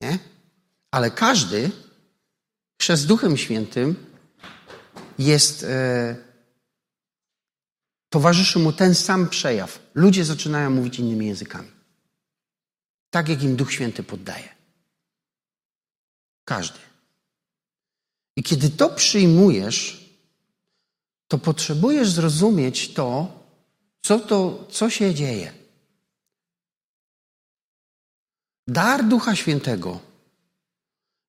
Nie? 0.00 0.18
Ale 0.90 1.10
każdy 1.10 1.70
chrzest 2.80 3.06
Duchem 3.06 3.36
Świętym 3.36 3.96
jest, 5.18 5.64
e, 5.64 6.16
towarzyszy 8.08 8.58
mu 8.58 8.72
ten 8.72 8.94
sam 8.94 9.28
przejaw. 9.28 9.78
Ludzie 9.94 10.24
zaczynają 10.24 10.70
mówić 10.70 10.98
innymi 10.98 11.26
językami. 11.26 11.70
Tak, 13.10 13.28
jak 13.28 13.42
im 13.42 13.56
Duch 13.56 13.72
Święty 13.72 14.02
poddaje. 14.02 14.48
Każdy. 16.44 16.87
I 18.38 18.42
kiedy 18.42 18.70
to 18.70 18.90
przyjmujesz, 18.90 20.08
to 21.28 21.38
potrzebujesz 21.38 22.10
zrozumieć 22.10 22.94
to, 22.94 23.32
co, 24.02 24.20
to, 24.20 24.66
co 24.70 24.90
się 24.90 25.14
dzieje. 25.14 25.52
Dar 28.68 29.08
Ducha 29.08 29.36
Świętego 29.36 30.00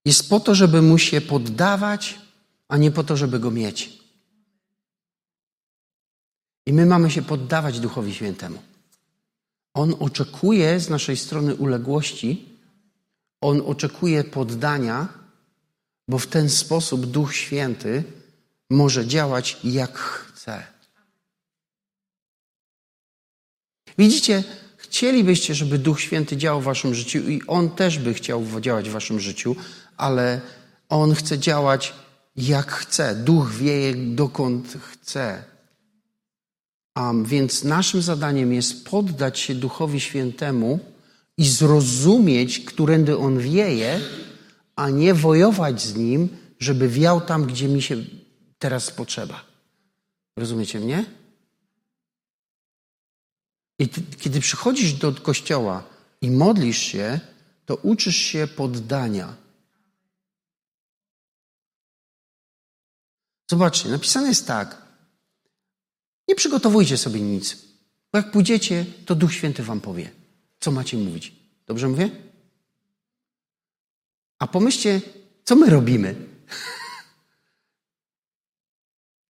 jest 0.06 0.30
po 0.30 0.40
to, 0.40 0.56
żeby 0.56 0.82
mu 0.82 0.98
się 0.98 1.22
poddawać, 1.22 2.20
a 2.68 2.78
nie 2.78 2.92
po 2.92 3.04
to, 3.04 3.18
żeby 3.18 3.40
go 3.40 3.52
mieć. 3.52 4.00
I 6.66 6.74
my 6.74 6.86
mamy 6.86 7.12
się 7.12 7.22
poddawać 7.22 7.80
Duchowi 7.80 8.14
Świętemu. 8.14 8.62
On 9.74 9.96
oczekuje 10.00 10.80
z 10.80 10.90
naszej 10.90 11.18
strony 11.18 11.56
uległości, 11.56 12.50
on 13.42 13.62
oczekuje 13.66 14.24
poddania, 14.24 15.19
bo 16.10 16.20
w 16.20 16.28
ten 16.28 16.50
sposób 16.50 17.06
Duch 17.06 17.36
Święty 17.36 18.04
może 18.70 19.08
działać 19.08 19.58
jak 19.64 19.98
chce. 19.98 20.64
Widzicie, 23.98 24.44
chcielibyście, 24.78 25.56
żeby 25.56 25.78
Duch 25.78 26.02
Święty 26.02 26.38
działał 26.38 26.62
w 26.62 26.64
waszym 26.64 26.96
życiu 26.96 27.20
i 27.20 27.42
On 27.48 27.70
też 27.70 28.00
by 28.00 28.14
chciał 28.14 28.46
działać 28.62 28.90
w 28.90 28.94
waszym 28.94 29.20
życiu, 29.20 29.56
ale 29.98 30.42
On 30.90 31.16
chce 31.16 31.40
działać 31.40 31.94
jak 32.36 32.72
chce. 32.72 33.16
Duch 33.16 33.52
wieje 33.52 33.96
dokąd 33.96 34.78
chce. 34.92 35.44
A 36.96 37.14
więc 37.26 37.64
naszym 37.64 38.02
zadaniem 38.02 38.54
jest 38.54 38.86
poddać 38.86 39.40
się 39.40 39.56
Duchowi 39.56 40.00
Świętemu 40.00 40.80
i 41.38 41.48
zrozumieć, 41.48 42.60
którędy 42.60 43.18
On 43.18 43.40
wieje, 43.40 44.00
a 44.80 44.90
nie 44.90 45.14
wojować 45.14 45.82
z 45.82 45.96
Nim, 45.96 46.38
żeby 46.60 46.90
wiał 46.90 47.22
tam, 47.22 47.46
gdzie 47.46 47.68
mi 47.68 47.82
się 47.82 47.96
teraz 48.60 48.92
potrzeba. 48.92 49.46
Rozumiecie 50.38 50.80
mnie? 50.80 51.06
I 53.80 53.90
ty, 53.90 54.02
kiedy 54.20 54.40
przychodzisz 54.40 54.94
do 54.94 55.14
kościoła 55.14 55.84
i 56.22 56.32
modlisz 56.32 56.78
się, 56.78 57.20
to 57.66 57.76
uczysz 57.76 58.16
się 58.16 58.48
poddania. 58.48 59.36
Zobaczcie, 63.52 63.90
napisane 63.90 64.28
jest 64.28 64.48
tak. 64.48 64.82
Nie 66.28 66.36
przygotowujcie 66.36 66.98
sobie 66.98 67.22
nic, 67.22 67.58
bo 68.12 68.20
jak 68.20 68.32
pójdziecie, 68.32 68.86
to 69.06 69.16
Duch 69.16 69.34
Święty 69.34 69.64
wam 69.64 69.82
powie, 69.82 70.12
co 70.60 70.72
macie 70.72 70.98
mówić. 70.98 71.34
Dobrze 71.68 71.88
mówię? 71.88 72.29
A 74.40 74.48
pomyślcie, 74.48 75.02
co 75.44 75.56
my 75.56 75.70
robimy? 75.70 76.16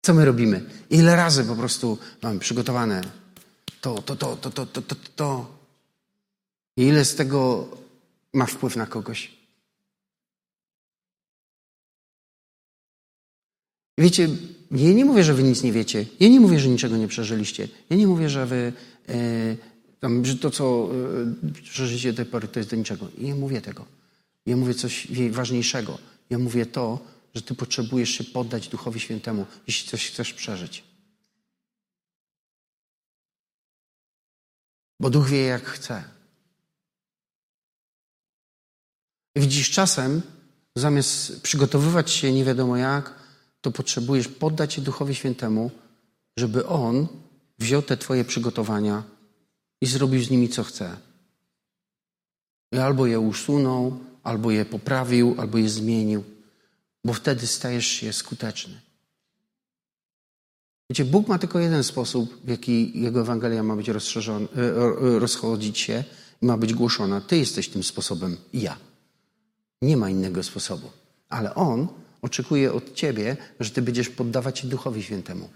Co 0.06 0.13
my 0.13 0.26
robimy? 0.26 0.65
Ile 0.89 1.15
razy 1.15 1.43
po 1.43 1.56
prostu 1.56 1.98
mamy 2.22 2.39
przygotowane 2.39 3.02
to, 3.82 4.02
to, 4.02 4.15
to, 4.15 4.36
to, 4.36 4.50
to, 4.50 4.65
to, 4.65 4.82
to, 4.82 4.95
to. 5.15 5.60
I 6.78 6.84
ile 6.84 7.06
z 7.06 7.15
tego 7.15 7.67
ma 8.34 8.45
wpływ 8.45 8.76
na 8.76 8.86
kogoś? 8.86 9.39
Wiecie, 13.98 14.30
ja 14.72 14.93
nie 14.93 15.06
mówię, 15.06 15.24
że 15.24 15.34
wy 15.34 15.43
nic 15.43 15.63
nie 15.63 15.72
wiecie. 15.72 16.06
Ja 16.19 16.30
nie 16.30 16.39
mówię, 16.39 16.60
że 16.60 16.69
niczego 16.69 16.98
nie 16.98 17.08
przeżyliście. 17.08 17.67
Ja 17.89 17.98
nie 17.98 18.08
mówię, 18.08 18.30
że 18.30 18.45
wy 18.45 18.74
e, 19.10 19.56
tam, 20.00 20.26
że 20.26 20.36
to, 20.36 20.52
co 20.52 20.89
e, 21.43 21.62
przeżyliście 21.62 22.13
do 22.13 22.17
tej 22.17 22.26
pory, 22.26 22.48
to 22.48 22.60
jest 22.60 22.69
do 22.69 22.76
niczego. 22.76 23.08
Ja 23.17 23.24
nie 23.24 23.36
mówię 23.36 23.62
tego. 23.62 23.98
Ja 24.49 24.57
mówię 24.57 24.73
coś 24.73 25.07
ważniejszego. 25.31 25.97
Ja 26.29 26.39
mówię 26.39 26.65
to, 26.65 26.99
że 27.33 27.41
ty 27.41 27.55
potrzebujesz 27.55 28.09
się 28.09 28.23
poddać 28.23 28.67
Duchowi 28.67 28.99
Świętemu, 28.99 29.45
jeśli 29.67 29.89
coś 29.89 30.07
chcesz 30.07 30.33
przeżyć. 30.33 30.83
Bo 34.99 35.09
Duch 35.09 35.29
wie, 35.29 35.41
jak 35.43 35.65
chce. 35.65 36.03
Widzisz, 39.35 39.71
czasem 39.71 40.21
zamiast 40.75 41.41
przygotowywać 41.41 42.12
się 42.12 42.33
nie 42.33 42.45
wiadomo 42.45 42.77
jak, 42.77 43.13
to 43.62 43.71
potrzebujesz 43.71 44.27
poddać 44.27 44.73
się 44.73 44.81
Duchowi 44.81 45.15
Świętemu, 45.15 45.71
żeby 46.38 46.67
On 46.67 47.07
wziął 47.59 47.81
te 47.81 47.97
Twoje 47.97 48.25
przygotowania 48.25 49.03
i 49.81 49.85
zrobił 49.85 50.23
z 50.23 50.29
nimi 50.29 50.49
co 50.49 50.63
chce. 50.63 50.97
Albo 52.81 53.05
je 53.05 53.19
usunął, 53.19 54.09
albo 54.23 54.51
je 54.51 54.65
poprawił, 54.65 55.36
albo 55.38 55.58
je 55.58 55.69
zmienił, 55.69 56.23
bo 57.05 57.13
wtedy 57.13 57.47
stajesz 57.47 57.88
się 57.88 58.13
skuteczny. 58.13 58.82
Wiecie, 60.89 61.05
Bóg 61.05 61.27
ma 61.27 61.39
tylko 61.39 61.60
jeden 61.60 61.84
sposób, 61.84 62.45
w 62.45 62.49
jaki 62.49 63.01
Jego 63.01 63.21
Ewangelia 63.21 63.63
ma 63.63 63.75
być 63.75 63.89
e, 63.89 63.93
e, 63.95 65.19
rozchodzić 65.19 65.79
się 65.79 66.03
i 66.41 66.45
ma 66.45 66.58
być 66.58 66.73
głoszona. 66.73 67.21
Ty 67.21 67.38
jesteś 67.38 67.69
tym 67.69 67.84
sposobem 67.84 68.38
ja. 68.53 68.77
Nie 69.82 69.97
ma 69.97 70.10
innego 70.10 70.43
sposobu. 70.43 70.91
Ale 71.29 71.55
On 71.55 71.88
oczekuje 72.21 72.73
od 72.73 72.93
Ciebie, 72.93 73.38
że 73.60 73.69
Ty 73.69 73.82
będziesz 73.82 74.10
poddawać 74.10 74.60
się 74.60 74.67
Duchowi 74.67 75.03
Świętemu. 75.03 75.49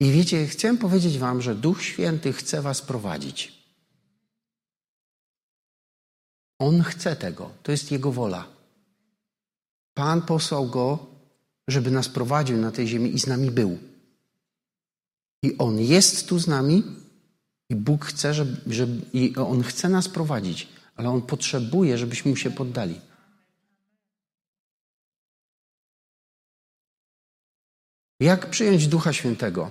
I 0.00 0.12
wiecie, 0.12 0.46
chcę 0.46 0.76
powiedzieć 0.76 1.18
Wam, 1.18 1.42
że 1.42 1.54
Duch 1.54 1.82
Święty 1.82 2.32
chce 2.32 2.62
Was 2.62 2.82
prowadzić. 2.82 3.57
On 6.58 6.82
chce 6.82 7.16
tego. 7.16 7.50
To 7.62 7.72
jest 7.72 7.92
Jego 7.92 8.12
wola. 8.12 8.46
Pan 9.94 10.22
posłał 10.22 10.66
Go, 10.66 11.06
żeby 11.68 11.90
nas 11.90 12.08
prowadził 12.08 12.56
na 12.56 12.70
tej 12.70 12.88
ziemi 12.88 13.14
i 13.14 13.18
z 13.18 13.26
nami 13.26 13.50
był. 13.50 13.78
I 15.42 15.58
On 15.58 15.80
jest 15.80 16.28
tu 16.28 16.38
z 16.38 16.46
nami 16.46 16.82
i 17.70 17.74
Bóg 17.74 18.04
chce, 18.04 18.34
żeby, 18.34 18.74
żeby, 18.74 19.06
i 19.12 19.36
On 19.36 19.62
chce 19.62 19.88
nas 19.88 20.08
prowadzić, 20.08 20.68
ale 20.96 21.10
On 21.10 21.22
potrzebuje, 21.22 21.98
żebyśmy 21.98 22.30
Mu 22.30 22.36
się 22.36 22.50
poddali. 22.50 23.00
Jak 28.20 28.50
przyjąć 28.50 28.88
Ducha 28.88 29.12
Świętego? 29.12 29.70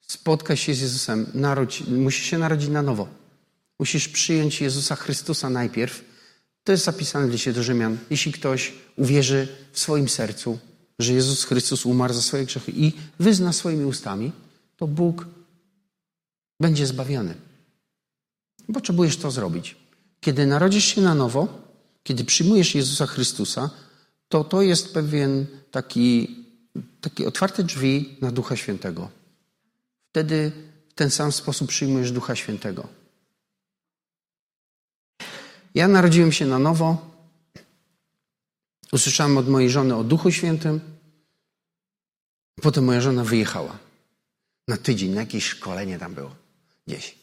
Spotkać 0.00 0.60
się 0.60 0.74
z 0.74 0.80
Jezusem. 0.80 1.26
Narodź, 1.34 1.86
musisz 1.86 2.24
się 2.24 2.38
narodzić 2.38 2.68
na 2.68 2.82
nowo. 2.82 3.08
Musisz 3.78 4.08
przyjąć 4.08 4.60
Jezusa 4.60 4.96
Chrystusa 4.96 5.50
najpierw. 5.50 6.13
To 6.64 6.72
jest 6.72 6.84
zapisane 6.84 7.26
w 7.26 7.30
liście 7.30 7.52
do 7.52 7.62
Rzymian. 7.62 7.98
Jeśli 8.10 8.32
ktoś 8.32 8.72
uwierzy 8.96 9.48
w 9.72 9.78
swoim 9.78 10.08
sercu, 10.08 10.58
że 10.98 11.12
Jezus 11.12 11.44
Chrystus 11.44 11.86
umarł 11.86 12.14
za 12.14 12.22
swoje 12.22 12.44
grzechy 12.44 12.72
i 12.76 12.92
wyzna 13.18 13.52
swoimi 13.52 13.84
ustami, 13.84 14.32
to 14.76 14.86
Bóg 14.86 15.26
będzie 16.60 16.86
zbawiony. 16.86 17.34
Potrzebujesz 18.74 19.16
to 19.16 19.30
zrobić. 19.30 19.76
Kiedy 20.20 20.46
narodzisz 20.46 20.84
się 20.84 21.00
na 21.00 21.14
nowo, 21.14 21.48
kiedy 22.02 22.24
przyjmujesz 22.24 22.74
Jezusa 22.74 23.06
Chrystusa, 23.06 23.70
to 24.28 24.44
to 24.44 24.62
jest 24.62 24.94
pewien 24.94 25.46
taki 25.70 26.36
takie 27.00 27.28
otwarte 27.28 27.64
drzwi 27.64 28.16
na 28.20 28.32
Ducha 28.32 28.56
Świętego. 28.56 29.10
Wtedy 30.10 30.52
w 30.88 30.94
ten 30.94 31.10
sam 31.10 31.32
sposób 31.32 31.68
przyjmujesz 31.68 32.12
Ducha 32.12 32.36
Świętego. 32.36 32.88
Ja 35.74 35.88
narodziłem 35.88 36.32
się 36.32 36.46
na 36.46 36.58
nowo. 36.58 37.10
Usłyszałem 38.92 39.38
od 39.38 39.48
mojej 39.48 39.70
żony 39.70 39.96
o 39.96 40.04
Duchu 40.04 40.30
Świętym. 40.30 40.80
Potem 42.62 42.84
moja 42.84 43.00
żona 43.00 43.24
wyjechała 43.24 43.78
na 44.68 44.76
tydzień, 44.76 45.10
na 45.10 45.20
jakieś 45.20 45.44
szkolenie 45.44 45.98
tam 45.98 46.14
było 46.14 46.30
gdzieś. 46.86 47.14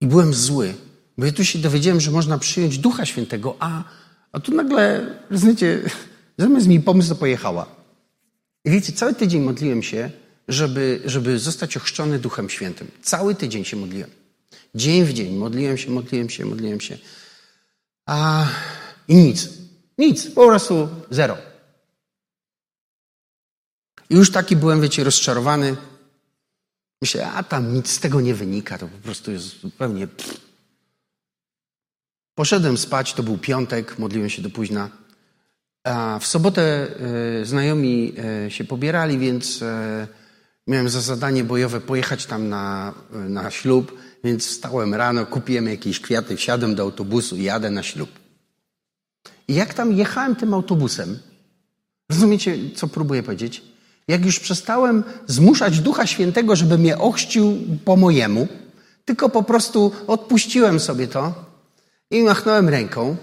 I 0.00 0.06
byłem 0.06 0.34
zły, 0.34 0.74
bo 1.18 1.26
ja 1.26 1.32
tu 1.32 1.44
się 1.44 1.58
dowiedziałem, 1.58 2.00
że 2.00 2.10
można 2.10 2.38
przyjąć 2.38 2.78
Ducha 2.78 3.06
Świętego, 3.06 3.56
a, 3.60 3.84
a 4.32 4.40
tu 4.40 4.54
nagle, 4.54 5.14
rozumiecie, 5.30 5.82
zamiast 6.38 6.66
mi 6.66 6.80
pomysł, 6.80 7.08
to 7.08 7.14
pojechała. 7.14 7.66
I 8.64 8.70
wiecie, 8.70 8.92
cały 8.92 9.14
tydzień 9.14 9.42
modliłem 9.42 9.82
się, 9.82 10.10
żeby, 10.48 11.02
żeby 11.04 11.38
zostać 11.38 11.76
ochrzczony 11.76 12.18
Duchem 12.18 12.50
Świętym. 12.50 12.90
Cały 13.02 13.34
tydzień 13.34 13.64
się 13.64 13.76
modliłem. 13.76 14.10
Dzień 14.74 15.04
w 15.04 15.12
dzień 15.12 15.36
modliłem 15.36 15.78
się, 15.78 15.90
modliłem 15.90 16.30
się, 16.30 16.44
modliłem 16.44 16.80
się. 16.80 16.98
A 18.06 18.46
i 19.08 19.16
nic. 19.16 19.48
Nic. 19.98 20.30
Po 20.30 20.46
prostu 20.46 20.88
zero. 21.10 21.38
I 24.10 24.14
już 24.14 24.30
taki 24.30 24.56
byłem, 24.56 24.80
wiecie, 24.80 25.04
rozczarowany. 25.04 25.76
Myślę, 27.02 27.32
a 27.32 27.42
tam 27.42 27.74
nic 27.74 27.90
z 27.90 28.00
tego 28.00 28.20
nie 28.20 28.34
wynika, 28.34 28.78
to 28.78 28.88
po 28.88 28.98
prostu 28.98 29.32
jest 29.32 29.60
zupełnie. 29.60 30.08
Poszedłem 32.34 32.78
spać, 32.78 33.14
to 33.14 33.22
był 33.22 33.38
piątek, 33.38 33.98
modliłem 33.98 34.30
się 34.30 34.42
do 34.42 34.50
późna. 34.50 34.90
A 35.84 36.18
w 36.18 36.26
sobotę 36.26 36.88
e, 37.40 37.44
znajomi 37.44 38.14
e, 38.46 38.50
się 38.50 38.64
pobierali, 38.64 39.18
więc 39.18 39.62
e, 39.62 40.08
miałem 40.66 40.88
za 40.88 41.00
zadanie 41.00 41.44
bojowe 41.44 41.80
pojechać 41.80 42.26
tam 42.26 42.48
na, 42.48 42.94
na 43.10 43.50
ślub, 43.50 43.98
więc 44.26 44.46
wstałem 44.46 44.94
rano, 44.94 45.26
kupiłem 45.26 45.68
jakieś 45.68 46.00
kwiaty, 46.00 46.36
wsiadłem 46.36 46.74
do 46.74 46.82
autobusu 46.82 47.36
i 47.36 47.42
jadę 47.42 47.70
na 47.70 47.82
ślub. 47.82 48.10
I 49.48 49.54
jak 49.54 49.74
tam 49.74 49.92
jechałem 49.92 50.36
tym 50.36 50.54
autobusem, 50.54 51.18
rozumiecie, 52.10 52.58
co 52.74 52.88
próbuję 52.88 53.22
powiedzieć? 53.22 53.62
Jak 54.08 54.24
już 54.24 54.40
przestałem 54.40 55.04
zmuszać 55.26 55.80
Ducha 55.80 56.06
Świętego, 56.06 56.56
żeby 56.56 56.78
mnie 56.78 56.98
ochrzcił 56.98 57.58
po 57.84 57.96
mojemu, 57.96 58.48
tylko 59.04 59.28
po 59.28 59.42
prostu 59.42 59.92
odpuściłem 60.06 60.80
sobie 60.80 61.08
to 61.08 61.44
i 62.10 62.22
machnąłem 62.22 62.68
ręką, 62.68 63.16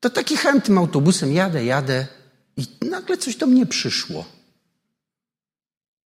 to 0.00 0.10
taki 0.10 0.34
jechałem 0.34 0.60
tym 0.60 0.78
autobusem, 0.78 1.32
jadę, 1.32 1.64
jadę 1.64 2.06
i 2.56 2.66
nagle 2.86 3.16
coś 3.16 3.36
do 3.36 3.46
mnie 3.46 3.66
przyszło. 3.66 4.24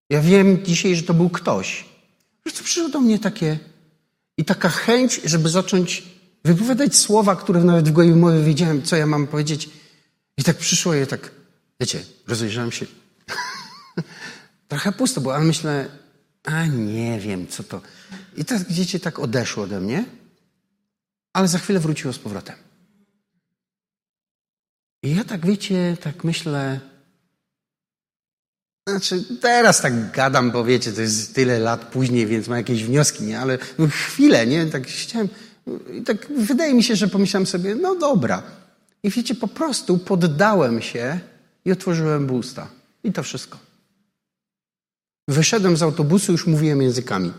Ja 0.09 0.21
wiem 0.21 0.65
dzisiaj, 0.65 0.95
że 0.95 1.03
to 1.03 1.13
był 1.13 1.29
ktoś. 1.29 1.85
Że 2.45 2.63
przyszło 2.63 2.89
do 2.89 3.01
mnie 3.01 3.19
takie 3.19 3.59
i 4.37 4.45
taka 4.45 4.69
chęć, 4.69 5.21
żeby 5.25 5.49
zacząć 5.49 6.03
wypowiadać 6.45 6.95
słowa, 6.95 7.35
które 7.35 7.63
nawet 7.63 7.89
w 7.89 7.91
głowie 7.91 8.15
mowy 8.15 8.43
wiedziałem, 8.43 8.83
co 8.83 8.95
ja 8.95 9.05
mam 9.05 9.27
powiedzieć. 9.27 9.69
I 10.37 10.43
tak 10.43 10.57
przyszło 10.57 10.95
i 10.95 11.07
tak, 11.07 11.31
wiecie, 11.79 12.03
rozejrzałem 12.27 12.71
się. 12.71 12.85
Trochę 14.67 14.91
pusto 14.91 15.21
było, 15.21 15.35
ale 15.35 15.45
myślę, 15.45 15.89
a 16.43 16.65
nie 16.65 17.19
wiem, 17.19 17.47
co 17.47 17.63
to. 17.63 17.81
I 18.37 18.45
tak, 18.45 18.71
wiecie, 18.73 18.99
tak 18.99 19.19
odeszło 19.19 19.63
ode 19.63 19.79
mnie, 19.79 20.05
ale 21.33 21.47
za 21.47 21.57
chwilę 21.57 21.79
wróciło 21.79 22.13
z 22.13 22.19
powrotem. 22.19 22.55
I 25.03 25.15
ja 25.15 25.23
tak, 25.23 25.45
wiecie, 25.45 25.97
tak 26.01 26.23
myślę, 26.23 26.79
znaczy, 28.87 29.23
teraz 29.41 29.81
tak 29.81 30.11
gadam, 30.11 30.51
bo 30.51 30.63
wiecie, 30.63 30.91
to 30.91 31.01
jest 31.01 31.35
tyle 31.35 31.59
lat 31.59 31.85
później, 31.85 32.27
więc 32.27 32.47
mam 32.47 32.57
jakieś 32.57 32.83
wnioski, 32.83 33.23
nie? 33.23 33.39
Ale 33.39 33.57
chwilę, 33.89 34.47
nie? 34.47 34.65
Tak 34.65 34.87
chciałem. 34.87 35.29
I 35.93 36.01
tak 36.01 36.27
wydaje 36.27 36.73
mi 36.73 36.83
się, 36.83 36.95
że 36.95 37.07
pomyślałem 37.07 37.47
sobie, 37.47 37.75
no 37.75 37.95
dobra. 37.95 38.43
I 39.03 39.09
wiecie, 39.09 39.35
po 39.35 39.47
prostu 39.47 39.97
poddałem 39.97 40.81
się 40.81 41.19
i 41.65 41.71
otworzyłem 41.71 42.31
usta. 42.31 42.67
I 43.03 43.13
to 43.13 43.23
wszystko. 43.23 43.57
Wyszedłem 45.27 45.77
z 45.77 45.83
autobusu, 45.83 46.31
już 46.31 46.47
mówiłem 46.47 46.81
językami. 46.81 47.33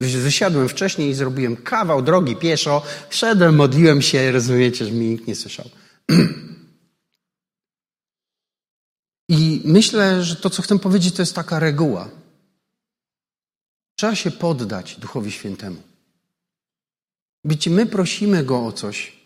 Wysiadłem 0.00 0.68
wcześniej 0.68 1.10
i 1.10 1.14
zrobiłem 1.14 1.56
kawał 1.56 2.02
drogi 2.02 2.36
pieszo. 2.36 2.82
Szedłem, 3.10 3.54
modliłem 3.54 4.02
się, 4.02 4.32
rozumiecie, 4.32 4.84
że 4.84 4.92
mnie 4.92 5.08
nikt 5.08 5.26
nie 5.26 5.34
słyszał. 5.34 5.66
I 9.28 9.62
myślę, 9.64 10.24
że 10.24 10.36
to, 10.36 10.50
co 10.50 10.62
chcę 10.62 10.78
powiedzieć, 10.78 11.14
to 11.14 11.22
jest 11.22 11.34
taka 11.34 11.58
reguła. 11.58 12.10
Trzeba 13.96 14.14
się 14.14 14.30
poddać 14.30 14.96
Duchowi 14.96 15.32
Świętemu. 15.32 15.82
Wiecie, 17.44 17.70
my 17.70 17.86
prosimy 17.86 18.44
Go 18.44 18.66
o 18.66 18.72
coś 18.72 19.18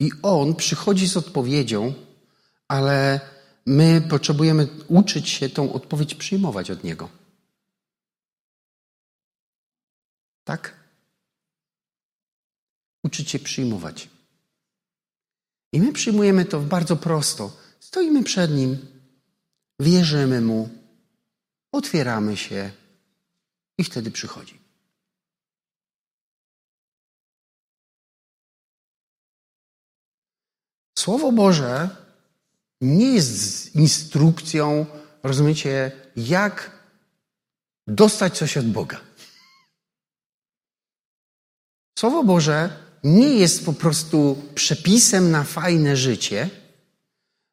i 0.00 0.10
On 0.22 0.54
przychodzi 0.54 1.08
z 1.08 1.16
odpowiedzią, 1.16 1.94
ale 2.68 3.20
my 3.66 4.02
potrzebujemy 4.10 4.68
uczyć 4.88 5.28
się 5.28 5.48
tą 5.48 5.72
odpowiedź 5.72 6.14
przyjmować 6.14 6.70
od 6.70 6.84
Niego. 6.84 7.08
Tak? 10.44 10.76
Uczyć 13.04 13.30
się 13.30 13.38
przyjmować. 13.38 14.08
I 15.72 15.80
my 15.80 15.92
przyjmujemy 15.92 16.44
to 16.44 16.60
bardzo 16.60 16.96
prosto. 16.96 17.56
Stoimy 17.80 18.24
przed 18.24 18.50
Nim, 18.50 18.95
wierzymy 19.80 20.40
Mu, 20.40 20.68
otwieramy 21.72 22.36
się 22.36 22.70
i 23.78 23.84
wtedy 23.84 24.10
przychodzi. 24.10 24.58
Słowo 30.98 31.32
Boże 31.32 31.88
nie 32.80 33.14
jest 33.14 33.74
instrukcją, 33.74 34.86
rozumiecie, 35.22 35.92
jak 36.16 36.70
dostać 37.86 38.38
coś 38.38 38.56
od 38.56 38.66
Boga. 38.66 39.00
Słowo 41.98 42.24
Boże 42.24 42.86
nie 43.04 43.28
jest 43.28 43.64
po 43.64 43.72
prostu 43.72 44.42
przepisem 44.54 45.30
na 45.30 45.44
fajne 45.44 45.96
życie, 45.96 46.50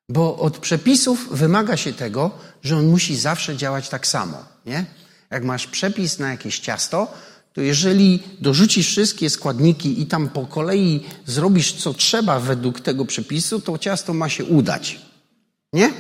bo 0.10 0.38
od 0.38 0.58
przepisów 0.58 1.28
wymaga 1.32 1.78
się 1.78 1.94
tego, 1.94 2.32
że 2.64 2.78
on 2.78 2.88
musi 2.88 3.18
zawsze 3.18 3.58
działać 3.58 3.90
tak 3.90 4.08
samo. 4.08 4.38
Nie? 4.66 4.86
Jak 5.30 5.44
masz 5.44 5.68
przepis 5.68 6.20
na 6.20 6.30
jakieś 6.30 6.60
ciasto, 6.60 7.14
to 7.54 7.62
jeżeli 7.62 8.24
dorzucisz 8.42 8.88
wszystkie 8.88 9.30
składniki 9.30 10.02
i 10.02 10.06
tam 10.06 10.30
po 10.30 10.46
kolei 10.46 11.06
zrobisz 11.26 11.74
co 11.74 11.94
trzeba 11.94 12.40
według 12.40 12.82
tego 12.82 13.06
przepisu, 13.06 13.62
to 13.62 13.78
ciasto 13.78 14.14
ma 14.14 14.30
się 14.30 14.46
udać. 14.46 15.00
Nie? 15.74 15.94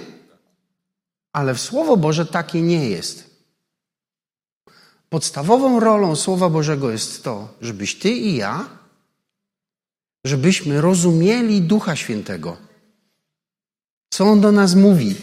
Ale 1.33 1.55
w 1.55 1.61
Słowo 1.61 1.97
Boże 1.97 2.25
takie 2.25 2.61
nie 2.61 2.89
jest. 2.89 3.33
Podstawową 5.09 5.79
rolą 5.79 6.15
Słowa 6.15 6.49
Bożego 6.49 6.91
jest 6.91 7.23
to, 7.23 7.53
żebyś 7.61 7.95
ty 7.95 8.11
i 8.11 8.35
ja, 8.35 8.69
żebyśmy 10.25 10.81
rozumieli 10.81 11.61
Ducha 11.61 11.95
Świętego. 11.95 12.57
Co 14.13 14.25
On 14.25 14.41
do 14.41 14.51
nas 14.51 14.75
mówi. 14.75 15.15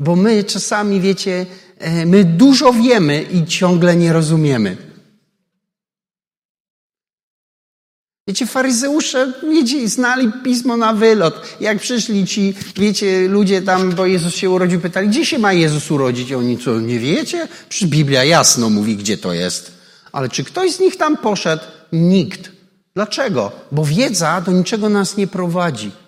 Bo 0.00 0.16
my 0.16 0.44
czasami, 0.44 1.00
wiecie, 1.00 1.46
e, 1.78 2.06
my 2.06 2.24
dużo 2.24 2.72
wiemy 2.72 3.22
i 3.22 3.46
ciągle 3.46 3.96
nie 3.96 4.12
rozumiemy. 4.12 4.76
Wiecie, 8.28 8.46
faryzeusze 8.46 9.32
wiecie, 9.42 9.88
znali 9.88 10.32
pismo 10.44 10.76
na 10.76 10.92
wylot. 10.92 11.56
Jak 11.60 11.78
przyszli 11.78 12.26
ci, 12.26 12.54
wiecie, 12.76 13.28
ludzie 13.28 13.62
tam, 13.62 13.92
bo 13.92 14.06
Jezus 14.06 14.34
się 14.34 14.50
urodził, 14.50 14.80
pytali, 14.80 15.08
gdzie 15.08 15.26
się 15.26 15.38
ma 15.38 15.52
Jezus 15.52 15.90
urodzić? 15.90 16.32
Oni 16.32 16.58
co, 16.58 16.80
nie 16.80 16.98
wiecie? 16.98 17.48
Przecież 17.68 17.88
Biblia 17.88 18.24
jasno 18.24 18.70
mówi, 18.70 18.96
gdzie 18.96 19.18
to 19.18 19.32
jest. 19.32 19.72
Ale 20.12 20.28
czy 20.28 20.44
ktoś 20.44 20.72
z 20.72 20.80
nich 20.80 20.96
tam 20.96 21.16
poszedł? 21.16 21.62
Nikt. 21.92 22.50
Dlaczego? 22.94 23.52
Bo 23.72 23.84
wiedza 23.84 24.40
do 24.40 24.52
niczego 24.52 24.88
nas 24.88 25.16
nie 25.16 25.26
prowadzi. 25.26 25.99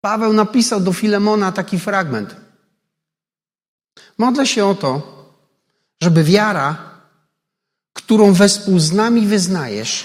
Paweł 0.00 0.32
napisał 0.32 0.80
do 0.80 0.92
Filemona 0.92 1.52
taki 1.52 1.78
fragment. 1.78 2.36
Modlę 4.18 4.46
się 4.46 4.66
o 4.66 4.74
to, 4.74 5.02
żeby 6.00 6.24
wiara 6.24 6.90
którą 7.92 8.32
wespół 8.32 8.78
z 8.78 8.92
nami 8.92 9.26
wyznajesz, 9.26 10.04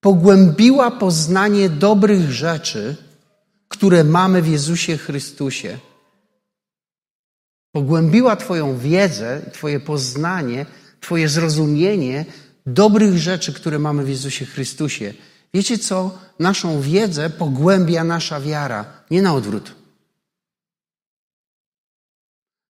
pogłębiła 0.00 0.90
poznanie 0.90 1.68
dobrych 1.68 2.30
rzeczy, 2.30 2.96
które 3.68 4.04
mamy 4.04 4.42
w 4.42 4.48
Jezusie 4.48 4.96
Chrystusie. 4.96 5.78
Pogłębiła 7.72 8.36
Twoją 8.36 8.78
wiedzę, 8.78 9.42
Twoje 9.52 9.80
poznanie, 9.80 10.66
Twoje 11.00 11.28
zrozumienie 11.28 12.24
dobrych 12.66 13.18
rzeczy, 13.18 13.52
które 13.52 13.78
mamy 13.78 14.04
w 14.04 14.08
Jezusie 14.08 14.46
Chrystusie. 14.46 15.14
Wiecie 15.54 15.78
co? 15.78 16.18
Naszą 16.38 16.80
wiedzę 16.80 17.30
pogłębia 17.30 18.04
nasza 18.04 18.40
wiara, 18.40 19.04
nie 19.10 19.22
na 19.22 19.34
odwrót. 19.34 19.74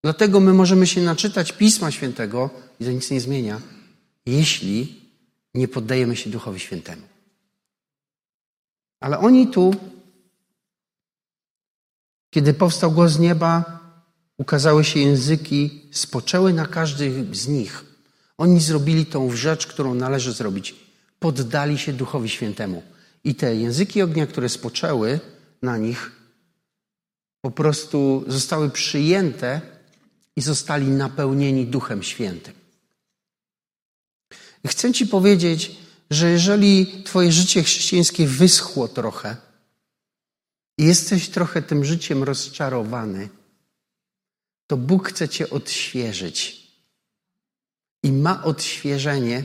Dlatego 0.04 0.40
my 0.40 0.52
możemy 0.52 0.86
się 0.86 1.00
naczytać 1.00 1.52
Pisma 1.52 1.90
Świętego 1.90 2.50
i 2.80 2.84
to 2.84 2.90
nic 2.90 3.10
nie 3.10 3.20
zmienia 3.20 3.60
jeśli 4.26 5.00
nie 5.54 5.68
poddajemy 5.68 6.16
się 6.16 6.30
Duchowi 6.30 6.60
Świętemu. 6.60 7.02
Ale 9.00 9.18
oni 9.18 9.48
tu, 9.48 9.74
kiedy 12.30 12.54
powstał 12.54 12.92
głos 12.92 13.12
z 13.12 13.18
nieba, 13.18 13.80
ukazały 14.38 14.84
się 14.84 15.00
języki, 15.00 15.88
spoczęły 15.92 16.52
na 16.52 16.66
każdym 16.66 17.34
z 17.34 17.48
nich. 17.48 17.84
Oni 18.38 18.60
zrobili 18.60 19.06
tą 19.06 19.36
rzecz, 19.36 19.66
którą 19.66 19.94
należy 19.94 20.32
zrobić. 20.32 20.89
Poddali 21.20 21.78
się 21.78 21.92
Duchowi 21.92 22.28
Świętemu. 22.28 22.82
I 23.24 23.34
te 23.34 23.56
języki 23.56 24.02
ognia, 24.02 24.26
które 24.26 24.48
spoczęły 24.48 25.20
na 25.62 25.78
nich, 25.78 26.12
po 27.40 27.50
prostu 27.50 28.24
zostały 28.28 28.70
przyjęte 28.70 29.60
i 30.36 30.40
zostali 30.40 30.86
napełnieni 30.86 31.66
Duchem 31.66 32.02
Świętym. 32.02 32.54
Chcę 34.66 34.92
Ci 34.92 35.06
powiedzieć, 35.06 35.76
że 36.10 36.30
jeżeli 36.30 37.02
Twoje 37.02 37.32
życie 37.32 37.62
chrześcijańskie 37.62 38.26
wyschło 38.26 38.88
trochę 38.88 39.36
i 40.78 40.84
jesteś 40.84 41.28
trochę 41.28 41.62
tym 41.62 41.84
życiem 41.84 42.22
rozczarowany, 42.22 43.28
to 44.66 44.76
Bóg 44.76 45.08
chce 45.08 45.28
Cię 45.28 45.50
odświeżyć. 45.50 46.70
I 48.02 48.12
ma 48.12 48.44
odświeżenie, 48.44 49.44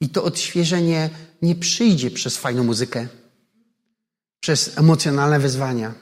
i 0.00 0.08
to 0.08 0.24
odświeżenie 0.24 1.10
nie 1.42 1.54
przyjdzie 1.54 2.10
przez 2.10 2.36
fajną 2.36 2.64
muzykę, 2.64 3.08
przez 4.40 4.78
emocjonalne 4.78 5.38
wyzwania, 5.38 5.94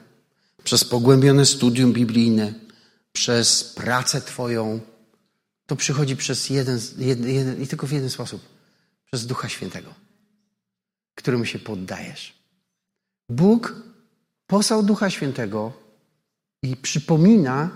przez 0.63 0.83
pogłębione 0.83 1.45
studium 1.45 1.93
biblijne, 1.93 2.53
przez 3.13 3.63
pracę 3.63 4.21
Twoją. 4.21 4.79
To 5.65 5.75
przychodzi 5.75 6.15
przez 6.15 6.49
jeden, 6.49 6.79
jeden, 6.97 7.61
i 7.61 7.67
tylko 7.67 7.87
w 7.87 7.91
jeden 7.91 8.09
sposób 8.09 8.41
przez 9.05 9.25
Ducha 9.25 9.49
Świętego, 9.49 9.93
któremu 11.15 11.45
się 11.45 11.59
poddajesz. 11.59 12.33
Bóg 13.29 13.83
posłał 14.47 14.83
Ducha 14.83 15.09
Świętego 15.09 15.73
i 16.63 16.77
przypomina, 16.77 17.69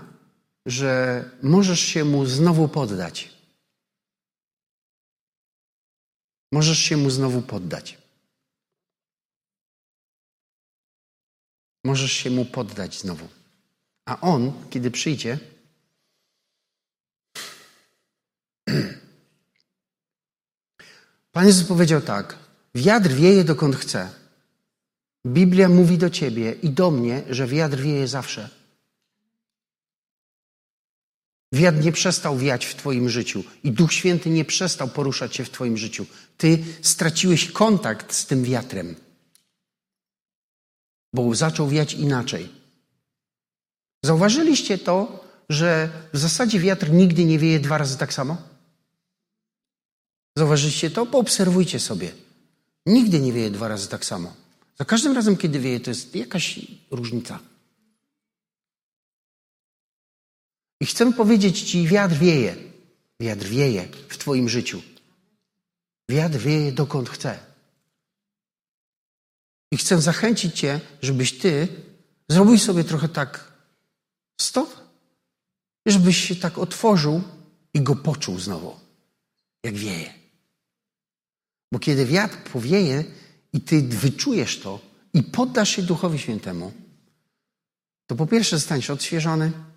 że 0.66 1.24
możesz 1.42 1.80
się 1.80 2.04
mu 2.04 2.26
znowu 2.26 2.68
poddać. 2.68 3.33
Możesz 6.52 6.78
się 6.78 6.96
mu 6.96 7.10
znowu 7.10 7.42
poddać. 7.42 7.98
Możesz 11.84 12.12
się 12.12 12.30
mu 12.30 12.44
poddać 12.44 13.00
znowu. 13.00 13.28
A 14.04 14.20
on, 14.20 14.52
kiedy 14.70 14.90
przyjdzie, 14.90 15.38
Pan 21.34 21.46
Jezus 21.46 21.68
powiedział 21.68 22.00
tak: 22.00 22.38
Wiatr 22.74 23.08
wieje 23.08 23.44
dokąd 23.44 23.76
chce. 23.76 24.10
Biblia 25.26 25.68
mówi 25.68 25.98
do 25.98 26.10
ciebie 26.10 26.52
i 26.52 26.70
do 26.70 26.90
mnie, 26.90 27.22
że 27.30 27.46
wiatr 27.46 27.76
wieje 27.76 28.08
zawsze. 28.08 28.63
Wiatr 31.54 31.84
nie 31.84 31.92
przestał 31.92 32.38
wiać 32.38 32.66
w 32.66 32.74
Twoim 32.74 33.08
życiu 33.08 33.44
i 33.64 33.72
Duch 33.72 33.92
Święty 33.92 34.30
nie 34.30 34.44
przestał 34.44 34.88
poruszać 34.88 35.36
się 35.36 35.44
w 35.44 35.50
Twoim 35.50 35.76
życiu. 35.76 36.06
Ty 36.36 36.64
straciłeś 36.82 37.50
kontakt 37.50 38.14
z 38.14 38.26
tym 38.26 38.44
wiatrem, 38.44 38.94
bo 41.12 41.34
zaczął 41.34 41.68
wiać 41.68 41.94
inaczej. 41.94 42.48
Zauważyliście 44.04 44.78
to, 44.78 45.24
że 45.48 45.88
w 46.12 46.18
zasadzie 46.18 46.60
wiatr 46.60 46.90
nigdy 46.90 47.24
nie 47.24 47.38
wieje 47.38 47.60
dwa 47.60 47.78
razy 47.78 47.98
tak 47.98 48.14
samo? 48.14 48.36
Zauważyliście 50.36 50.90
to? 50.90 51.06
Poobserwujcie 51.06 51.80
sobie. 51.80 52.12
Nigdy 52.86 53.20
nie 53.20 53.32
wieje 53.32 53.50
dwa 53.50 53.68
razy 53.68 53.88
tak 53.88 54.04
samo. 54.04 54.34
Za 54.78 54.84
każdym 54.84 55.12
razem, 55.12 55.36
kiedy 55.36 55.60
wieje, 55.60 55.80
to 55.80 55.90
jest 55.90 56.16
jakaś 56.16 56.60
różnica. 56.90 57.38
I 60.84 60.86
chcę 60.86 61.12
powiedzieć 61.12 61.62
Ci, 61.62 61.88
wiatr 61.88 62.14
wieje. 62.14 62.56
Wiatr 63.20 63.46
wieje 63.46 63.88
w 64.08 64.18
Twoim 64.18 64.48
życiu. 64.48 64.82
Wiatr 66.10 66.38
wieje 66.38 66.72
dokąd 66.72 67.10
chce. 67.10 67.38
I 69.72 69.76
chcę 69.76 70.00
zachęcić 70.00 70.58
Cię, 70.58 70.80
żebyś 71.02 71.38
Ty 71.38 71.68
zrobił 72.28 72.58
sobie 72.58 72.84
trochę 72.84 73.08
tak 73.08 73.52
stop, 74.40 74.76
żebyś 75.86 76.16
się 76.28 76.36
tak 76.36 76.58
otworzył 76.58 77.22
i 77.74 77.80
go 77.80 77.96
poczuł 77.96 78.38
znowu, 78.38 78.76
jak 79.64 79.74
wieje. 79.74 80.14
Bo 81.72 81.78
kiedy 81.78 82.06
wiatr 82.06 82.36
powieje 82.52 83.04
i 83.52 83.60
ty 83.60 83.82
wyczujesz 83.82 84.60
to 84.60 84.80
i 85.14 85.22
poddasz 85.22 85.70
się 85.70 85.82
Duchowi 85.82 86.18
Świętemu, 86.18 86.72
to 88.06 88.16
po 88.16 88.26
pierwsze 88.26 88.56
zostaniesz 88.56 88.90
odświeżony. 88.90 89.73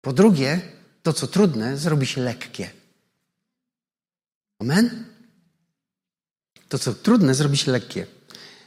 Po 0.00 0.12
drugie, 0.12 0.60
to 1.02 1.12
co 1.12 1.26
trudne 1.26 1.76
zrobi 1.76 2.06
się 2.06 2.20
lekkie. 2.20 2.70
Amen? 4.58 5.04
To 6.68 6.78
co 6.78 6.94
trudne 6.94 7.34
zrobi 7.34 7.56
się 7.56 7.72
lekkie. 7.72 8.06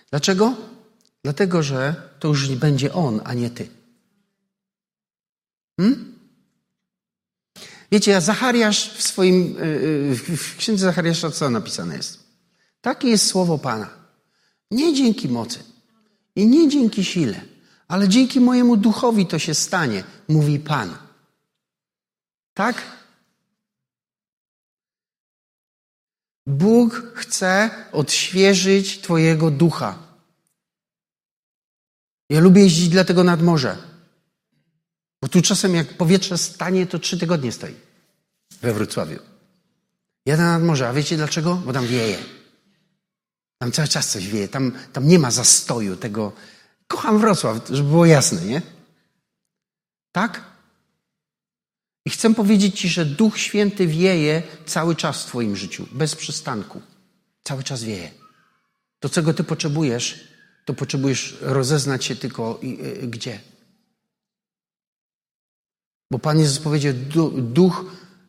Dlaczego? 0.09 0.55
Dlatego, 1.23 1.63
że 1.63 2.09
to 2.19 2.27
już 2.27 2.49
będzie 2.55 2.93
on, 2.93 3.21
a 3.23 3.33
nie 3.33 3.49
ty. 3.49 3.69
Hmm? 5.77 6.13
Wiecie, 7.91 8.21
Zachariasz 8.21 8.93
w 8.93 9.03
swoim, 9.03 9.57
y, 9.57 9.61
y, 10.29 10.37
w 10.37 10.57
księdze 10.57 10.85
Zachariasza 10.85 11.31
co 11.31 11.49
napisane 11.49 11.97
jest? 11.97 12.23
Takie 12.81 13.07
jest 13.07 13.27
słowo 13.27 13.57
Pana. 13.57 13.89
Nie 14.71 14.93
dzięki 14.93 15.29
mocy 15.29 15.59
i 16.35 16.47
nie 16.47 16.69
dzięki 16.69 17.05
sile, 17.05 17.41
ale 17.87 18.09
dzięki 18.09 18.39
mojemu 18.39 18.77
duchowi 18.77 19.25
to 19.25 19.39
się 19.39 19.53
stanie, 19.53 20.03
mówi 20.27 20.59
Pan. 20.59 21.02
Tak? 22.53 22.81
Bóg 26.47 27.11
chce 27.15 27.69
odświeżyć 27.91 29.01
Twojego 29.01 29.51
ducha. 29.51 29.99
Ja 32.29 32.39
lubię 32.39 32.61
jeździć 32.61 32.89
dlatego 32.89 33.23
nad 33.23 33.41
morze. 33.41 33.77
Bo 35.21 35.27
tu 35.29 35.41
czasem 35.41 35.75
jak 35.75 35.97
powietrze 35.97 36.37
stanie, 36.37 36.87
to 36.87 36.99
trzy 36.99 37.19
tygodnie 37.19 37.51
stoi 37.51 37.75
we 38.61 38.73
Wrocławiu. 38.73 39.19
Jadę 40.25 40.43
nad 40.43 40.63
morze, 40.63 40.89
a 40.89 40.93
wiecie 40.93 41.17
dlaczego? 41.17 41.55
Bo 41.55 41.73
tam 41.73 41.87
wieje. 41.87 42.17
Tam 43.57 43.71
cały 43.71 43.87
czas 43.87 44.09
coś 44.09 44.27
wieje, 44.27 44.47
tam, 44.47 44.71
tam 44.93 45.07
nie 45.07 45.19
ma 45.19 45.31
zastoju 45.31 45.97
tego. 45.97 46.31
Kocham 46.87 47.19
Wrocław, 47.19 47.57
żeby 47.69 47.89
było 47.89 48.05
jasne, 48.05 48.41
nie? 48.41 48.61
Tak? 50.11 50.52
I 52.05 52.09
chcę 52.09 52.33
powiedzieć 52.35 52.79
Ci, 52.79 52.89
że 52.89 53.05
Duch 53.05 53.37
Święty 53.39 53.87
wieje 53.87 54.43
cały 54.65 54.95
czas 54.95 55.23
w 55.23 55.25
Twoim 55.25 55.55
życiu, 55.55 55.87
bez 55.91 56.15
przystanku. 56.15 56.81
Cały 57.43 57.63
czas 57.63 57.83
wieje. 57.83 58.11
To, 58.99 59.09
czego 59.09 59.33
Ty 59.33 59.43
potrzebujesz, 59.43 60.27
to 60.65 60.73
potrzebujesz 60.73 61.37
rozeznać 61.41 62.05
się 62.05 62.15
tylko 62.15 62.59
y, 62.63 63.07
gdzie? 63.07 63.39
Bo 66.11 66.19
Pan 66.19 66.39
Jezus 66.39 66.59
powiedział, 66.59 66.93
duch 67.37 67.85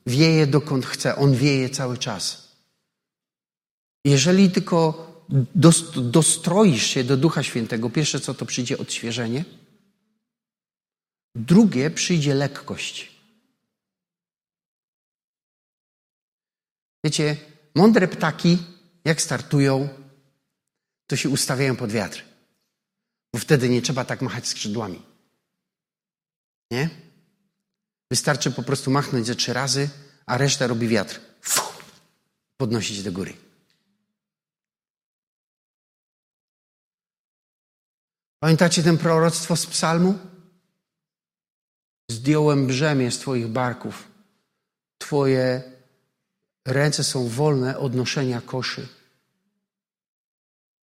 wieje 0.06 0.46
dokąd 0.46 0.86
chce. 0.86 1.16
On 1.16 1.34
wieje 1.34 1.70
cały 1.70 1.98
czas. 1.98 2.48
Jeżeli 4.04 4.50
tylko 4.50 5.06
dostroisz 5.96 6.86
się 6.86 7.04
do 7.04 7.16
Ducha 7.16 7.42
Świętego, 7.42 7.90
pierwsze 7.90 8.20
co 8.20 8.34
to 8.34 8.46
przyjdzie 8.46 8.78
odświeżenie, 8.78 9.44
drugie 11.34 11.90
przyjdzie 11.90 12.34
lekkość. 12.34 13.13
Wiecie, 17.04 17.36
mądre 17.74 18.08
ptaki, 18.08 18.58
jak 19.04 19.22
startują, 19.22 19.88
to 21.06 21.16
się 21.16 21.28
ustawiają 21.28 21.76
pod 21.76 21.92
wiatr. 21.92 22.24
Bo 23.32 23.38
wtedy 23.38 23.68
nie 23.68 23.82
trzeba 23.82 24.04
tak 24.04 24.22
machać 24.22 24.48
skrzydłami. 24.48 25.02
Nie? 26.70 26.90
Wystarczy 28.10 28.50
po 28.50 28.62
prostu 28.62 28.90
machnąć 28.90 29.26
ze 29.26 29.34
trzy 29.34 29.52
razy, 29.52 29.90
a 30.26 30.38
reszta 30.38 30.66
robi 30.66 30.88
wiatr. 30.88 31.20
Fuh, 31.40 31.84
podnosić 32.56 33.02
do 33.02 33.12
góry. 33.12 33.36
Pamiętacie 38.40 38.82
ten 38.82 38.98
proroctwo 38.98 39.56
z 39.56 39.66
psalmu? 39.66 40.18
Zdjąłem 42.10 42.66
brzemię 42.66 43.10
z 43.10 43.18
Twoich 43.18 43.46
barków. 43.46 44.08
Twoje 44.98 45.73
ręce 46.64 47.04
są 47.04 47.28
wolne 47.28 47.78
od 47.78 47.94
noszenia 47.94 48.40
koszy. 48.40 48.88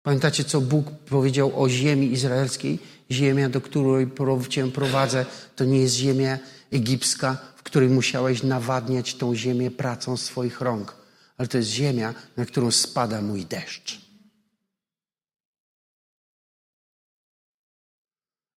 Pamiętacie, 0.02 0.44
co 0.44 0.60
Bóg 0.60 0.90
powiedział 0.90 1.62
o 1.62 1.68
ziemi 1.68 2.12
izraelskiej? 2.12 2.78
Ziemia, 3.10 3.48
do 3.48 3.60
której 3.60 4.10
Cię 4.48 4.70
prowadzę, 4.70 5.26
to 5.56 5.64
nie 5.64 5.80
jest 5.80 5.94
ziemia 5.94 6.38
egipska, 6.72 7.36
w 7.56 7.62
której 7.62 7.88
musiałeś 7.88 8.42
nawadniać 8.42 9.14
tą 9.14 9.34
ziemię 9.34 9.70
pracą 9.70 10.16
swoich 10.16 10.60
rąk, 10.60 10.96
ale 11.36 11.48
to 11.48 11.58
jest 11.58 11.70
ziemia, 11.70 12.14
na 12.36 12.46
którą 12.46 12.70
spada 12.70 13.22
mój 13.22 13.46
deszcz. 13.46 14.00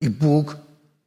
I 0.00 0.10
Bóg 0.10 0.56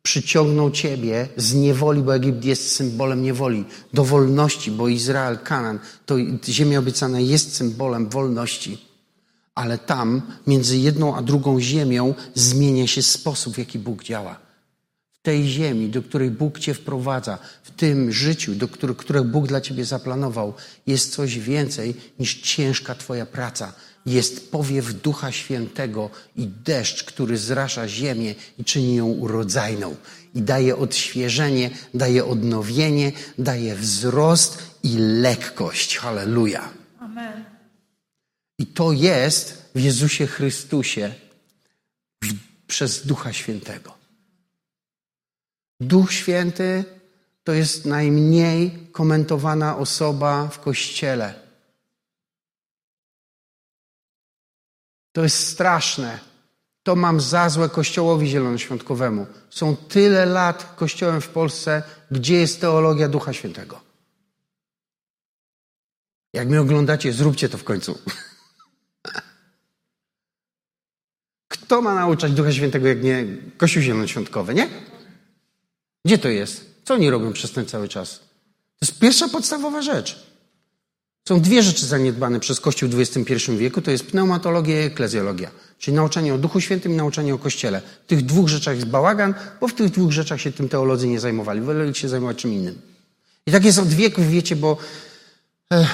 przyciągnął 0.07 0.71
ciebie 0.71 1.27
z 1.37 1.53
niewoli, 1.53 2.01
bo 2.01 2.15
Egipt 2.15 2.45
jest 2.45 2.75
symbolem 2.75 3.23
niewoli, 3.23 3.65
do 3.93 4.03
wolności, 4.03 4.71
bo 4.71 4.87
Izrael, 4.87 5.39
Kanan, 5.39 5.79
to 6.05 6.15
ziemia 6.47 6.79
obiecana 6.79 7.19
jest 7.19 7.55
symbolem 7.55 8.09
wolności 8.09 8.87
ale 9.57 9.77
tam 9.77 10.21
między 10.47 10.77
jedną 10.77 11.15
a 11.15 11.21
drugą 11.21 11.59
ziemią 11.59 12.13
zmienia 12.33 12.87
się 12.87 13.01
sposób, 13.01 13.55
w 13.55 13.57
jaki 13.57 13.79
Bóg 13.79 14.03
działa. 14.03 14.39
W 15.11 15.21
tej 15.21 15.47
ziemi, 15.47 15.89
do 15.89 16.01
której 16.01 16.31
Bóg 16.31 16.59
cię 16.59 16.73
wprowadza, 16.73 17.37
w 17.63 17.71
tym 17.71 18.11
życiu, 18.11 18.55
do 18.55 18.95
które 18.95 19.23
Bóg 19.23 19.47
dla 19.47 19.61
ciebie 19.61 19.85
zaplanował, 19.85 20.53
jest 20.87 21.13
coś 21.13 21.39
więcej 21.39 21.95
niż 22.19 22.41
ciężka 22.41 22.95
twoja 22.95 23.25
praca. 23.25 23.73
Jest 24.07 24.51
powiew 24.51 24.93
Ducha 24.93 25.31
Świętego 25.31 26.09
i 26.35 26.47
deszcz, 26.47 27.03
który 27.03 27.37
zrasza 27.37 27.87
ziemię 27.87 28.35
i 28.59 28.63
czyni 28.63 28.95
ją 28.95 29.05
urodzajną. 29.05 29.95
I 30.35 30.41
daje 30.41 30.77
odświeżenie, 30.77 31.69
daje 31.93 32.25
odnowienie, 32.25 33.11
daje 33.37 33.75
wzrost 33.75 34.63
i 34.83 34.97
lekkość. 34.97 35.97
Halleluja. 35.97 36.69
Amen. 36.99 37.43
I 38.59 38.65
to 38.65 38.91
jest 38.91 39.71
w 39.75 39.79
Jezusie 39.79 40.27
Chrystusie 40.27 41.13
przez 42.67 43.05
Ducha 43.05 43.33
Świętego. 43.33 43.93
Duch 45.79 46.13
Święty 46.13 46.83
to 47.43 47.53
jest 47.53 47.85
najmniej 47.85 48.87
komentowana 48.91 49.77
osoba 49.77 50.47
w 50.47 50.59
Kościele. 50.59 51.46
To 55.17 55.23
jest 55.23 55.47
straszne. 55.47 56.19
To 56.83 56.95
mam 56.95 57.21
za 57.21 57.49
złe 57.49 57.69
Kościołowi 57.69 58.27
Zielonoświątkowemu. 58.27 59.27
Są 59.49 59.75
tyle 59.75 60.25
lat 60.25 60.75
Kościołem 60.75 61.21
w 61.21 61.27
Polsce, 61.27 61.83
gdzie 62.11 62.35
jest 62.35 62.61
teologia 62.61 63.09
Ducha 63.09 63.33
Świętego. 63.33 63.81
Jak 66.33 66.47
mnie 66.47 66.61
oglądacie, 66.61 67.13
zróbcie 67.13 67.49
to 67.49 67.57
w 67.57 67.63
końcu. 67.63 67.99
Kto 71.53 71.81
ma 71.81 71.95
nauczać 71.95 72.31
Ducha 72.31 72.51
Świętego, 72.51 72.87
jak 72.87 73.03
nie 73.03 73.25
Kościół 73.57 73.81
Zielonoświątkowy, 73.81 74.53
nie? 74.53 74.69
Gdzie 76.05 76.17
to 76.17 76.29
jest? 76.29 76.65
Co 76.85 76.93
oni 76.93 77.09
robią 77.09 77.33
przez 77.33 77.51
ten 77.51 77.65
cały 77.65 77.87
czas? 77.87 78.19
To 78.19 78.85
jest 78.85 78.99
pierwsza 78.99 79.27
podstawowa 79.29 79.81
rzecz. 79.81 80.26
Są 81.27 81.41
dwie 81.41 81.63
rzeczy 81.63 81.85
zaniedbane 81.85 82.39
przez 82.39 82.59
Kościół 82.59 82.89
w 82.89 82.99
XXI 82.99 83.51
wieku. 83.57 83.81
To 83.81 83.91
jest 83.91 84.05
pneumatologia 84.05 84.81
i 84.81 84.85
eklezjologia. 84.85 85.51
Czyli 85.79 85.95
nauczanie 85.97 86.33
o 86.33 86.37
Duchu 86.37 86.61
Świętym 86.61 86.91
i 86.91 86.95
nauczanie 86.95 87.33
o 87.33 87.37
Kościele. 87.37 87.81
W 88.05 88.07
tych 88.07 88.25
dwóch 88.25 88.47
rzeczach 88.47 88.75
jest 88.75 88.87
bałagan, 88.87 89.33
bo 89.61 89.67
w 89.67 89.73
tych 89.73 89.91
dwóch 89.91 90.11
rzeczach 90.11 90.41
się 90.41 90.51
tym 90.51 90.69
teolodzy 90.69 91.07
nie 91.07 91.19
zajmowali. 91.19 91.61
Woleli 91.61 91.95
się 91.95 92.09
zajmować 92.09 92.37
czym 92.37 92.53
innym. 92.53 92.81
I 93.47 93.51
tak 93.51 93.65
jest 93.65 93.79
od 93.79 93.87
wieków, 93.87 94.29
wiecie, 94.29 94.55
bo... 94.55 94.77
Ech, 95.69 95.87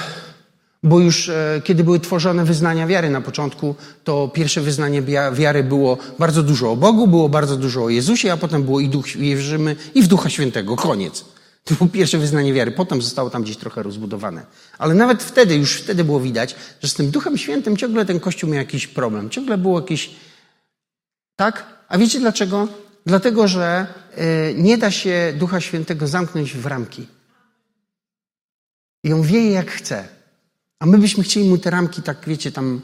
bo 0.82 1.00
już 1.00 1.28
e, 1.28 1.62
kiedy 1.64 1.84
były 1.84 2.00
tworzone 2.00 2.44
wyznania 2.44 2.86
wiary 2.86 3.10
na 3.10 3.20
początku, 3.20 3.74
to 4.04 4.28
pierwsze 4.28 4.60
wyznanie 4.60 5.02
wiary 5.32 5.64
było 5.64 5.98
bardzo 6.18 6.42
dużo 6.42 6.72
o 6.72 6.76
Bogu, 6.76 7.06
było 7.06 7.28
bardzo 7.28 7.56
dużo 7.56 7.84
o 7.84 7.88
Jezusie, 7.88 8.32
a 8.32 8.36
potem 8.36 8.62
było 8.62 8.80
i 8.80 8.88
Duch 8.88 9.06
wierzymy 9.06 9.76
i 9.94 10.02
w 10.02 10.06
Ducha 10.06 10.30
Świętego. 10.30 10.76
Koniec. 10.76 11.24
To 11.64 11.74
było 11.74 11.90
pierwsze 11.90 12.18
wyznanie 12.18 12.52
wiary. 12.52 12.70
Potem 12.70 13.02
zostało 13.02 13.30
tam 13.30 13.42
gdzieś 13.42 13.56
trochę 13.56 13.82
rozbudowane. 13.82 14.46
Ale 14.78 14.94
nawet 14.94 15.22
wtedy, 15.22 15.54
już 15.56 15.76
wtedy 15.76 16.04
było 16.04 16.20
widać, 16.20 16.56
że 16.82 16.88
z 16.88 16.94
tym 16.94 17.10
Duchem 17.10 17.38
Świętym 17.38 17.76
ciągle 17.76 18.04
ten 18.04 18.20
Kościół 18.20 18.50
miał 18.50 18.58
jakiś 18.58 18.86
problem. 18.86 19.30
Ciągle 19.30 19.58
było 19.58 19.80
jakieś... 19.80 20.10
Tak? 21.36 21.66
A 21.88 21.98
wiecie 21.98 22.20
dlaczego? 22.20 22.68
Dlatego, 23.06 23.48
że 23.48 23.86
e, 24.14 24.54
nie 24.54 24.78
da 24.78 24.90
się 24.90 25.34
Ducha 25.38 25.60
Świętego 25.60 26.06
zamknąć 26.06 26.54
w 26.54 26.66
ramki. 26.66 27.06
I 29.04 29.12
on 29.12 29.22
wieje 29.22 29.50
jak 29.50 29.70
chce. 29.70 30.08
A 30.78 30.86
my 30.86 30.98
byśmy 30.98 31.24
chcieli 31.24 31.48
mu 31.48 31.58
te 31.58 31.70
ramki, 31.70 32.02
tak 32.02 32.18
wiecie, 32.26 32.52
tam. 32.52 32.82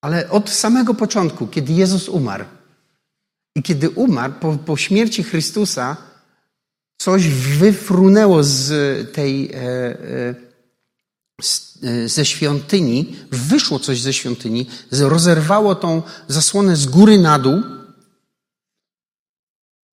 Ale 0.00 0.30
od 0.30 0.50
samego 0.50 0.94
początku, 0.94 1.46
kiedy 1.46 1.72
Jezus 1.72 2.08
umarł 2.08 2.44
i 3.54 3.62
kiedy 3.62 3.90
umarł 3.90 4.32
po, 4.40 4.56
po 4.56 4.76
śmierci 4.76 5.22
Chrystusa, 5.22 5.96
coś 6.98 7.28
wyfrunęło 7.28 8.44
z 8.44 8.68
tej. 9.14 9.52
E, 9.52 9.58
e, 9.58 10.34
e, 11.82 12.08
ze 12.08 12.24
świątyni, 12.24 13.16
wyszło 13.30 13.78
coś 13.78 14.00
ze 14.00 14.12
świątyni, 14.12 14.66
rozerwało 14.90 15.74
tą 15.74 16.02
zasłonę 16.28 16.76
z 16.76 16.86
góry 16.86 17.18
na 17.18 17.38
dół, 17.38 17.62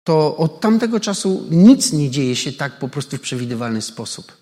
to 0.05 0.37
od 0.37 0.61
tamtego 0.61 1.01
czasu 1.01 1.47
nic 1.51 1.93
nie 1.93 2.11
dzieje 2.11 2.37
się 2.37 2.53
tak 2.53 2.79
po 2.79 2.89
prostu 2.89 3.17
w 3.17 3.21
przewidywalny 3.21 3.83
sposób. 3.83 4.33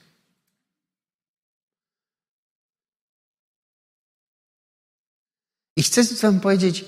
I 5.77 5.83
chcę 5.83 6.05
Wam 6.05 6.41
powiedzieć, 6.41 6.85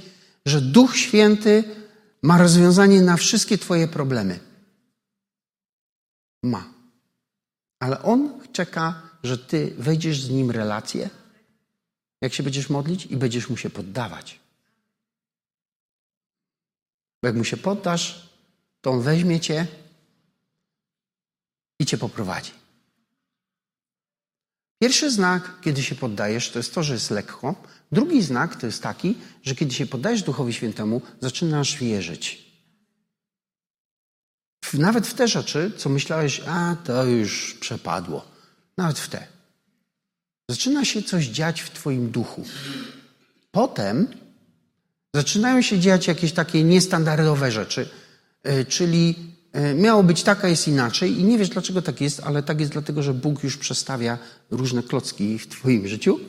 że 0.47 0.61
Duch 0.61 0.97
Święty 0.97 1.82
ma 2.23 2.39
rozwiązanie 2.39 3.01
na 3.01 3.17
wszystkie 3.17 3.59
Twoje 3.59 3.89
problemy. 3.89 4.41
Ma. 6.43 6.73
Ale 7.81 8.03
On 8.03 8.41
czeka, 8.53 9.03
że 9.23 9.39
Ty 9.39 9.75
wejdziesz 9.79 10.23
z 10.23 10.31
Nim 10.31 10.51
relację, 10.51 11.11
jak 12.21 12.35
się 12.35 12.43
będziesz 12.43 12.71
modlić 12.71 13.07
i 13.07 13.17
będziesz 13.17 13.49
Mu 13.51 13.57
się 13.57 13.71
poddawać. 13.71 14.41
Bo 17.23 17.29
jak 17.29 17.37
Mu 17.37 17.45
się 17.45 17.57
poddasz, 17.57 18.29
to 18.81 18.91
On 18.91 19.01
weźmie 19.01 19.41
Cię 19.41 19.67
i 21.79 21.87
Cię 21.87 21.99
poprowadzi. 21.99 22.53
Pierwszy 24.83 25.11
znak, 25.11 25.61
kiedy 25.61 25.83
się 25.83 25.95
poddajesz, 25.95 26.51
to 26.51 26.59
jest 26.59 26.75
to, 26.75 26.83
że 26.83 26.95
jest 26.95 27.11
lekko, 27.11 27.55
Drugi 27.93 28.23
znak 28.23 28.57
to 28.57 28.67
jest 28.67 28.83
taki, 28.83 29.15
że 29.43 29.55
kiedy 29.55 29.75
się 29.75 29.87
poddajesz 29.87 30.23
Duchowi 30.23 30.53
Świętemu, 30.53 31.03
zaczynasz 31.21 31.79
wierzyć. 31.79 32.53
Nawet 34.75 35.07
w 35.07 35.15
te 35.15 35.29
rzeczy, 35.29 35.73
co 35.77 35.89
myślałeś, 35.89 36.43
a 36.47 36.77
to 36.85 37.05
już 37.05 37.55
przepadło. 37.61 38.25
Nawet 38.77 38.99
w 38.99 39.09
te. 39.09 39.27
Zaczyna 40.51 40.85
się 40.85 41.03
coś 41.03 41.27
dziać 41.27 41.61
w 41.61 41.71
Twoim 41.71 42.11
duchu. 42.11 42.45
Potem 43.51 44.09
zaczynają 45.15 45.63
się 45.63 45.79
dziać 45.79 46.07
jakieś 46.07 46.33
takie 46.33 46.65
niestandardowe 46.65 47.51
rzeczy, 47.53 47.89
e, 48.43 48.65
czyli 48.65 49.15
e, 49.53 49.75
miało 49.75 50.03
być 50.03 50.23
taka, 50.23 50.49
jest 50.49 50.69
inaczej 50.69 51.21
i 51.21 51.25
nie 51.25 51.39
wiesz 51.39 51.49
dlaczego 51.49 51.83
tak 51.83 52.01
jest, 52.01 52.21
ale 52.21 52.43
tak 52.43 52.61
jest 52.61 52.73
dlatego, 52.73 53.03
że 53.03 53.15
Bóg 53.15 53.45
już 53.45 53.57
przestawia 53.57 54.19
różne 54.51 54.83
klocki 54.83 55.39
w 55.39 55.49
Twoim 55.49 55.89
życiu 55.89 56.21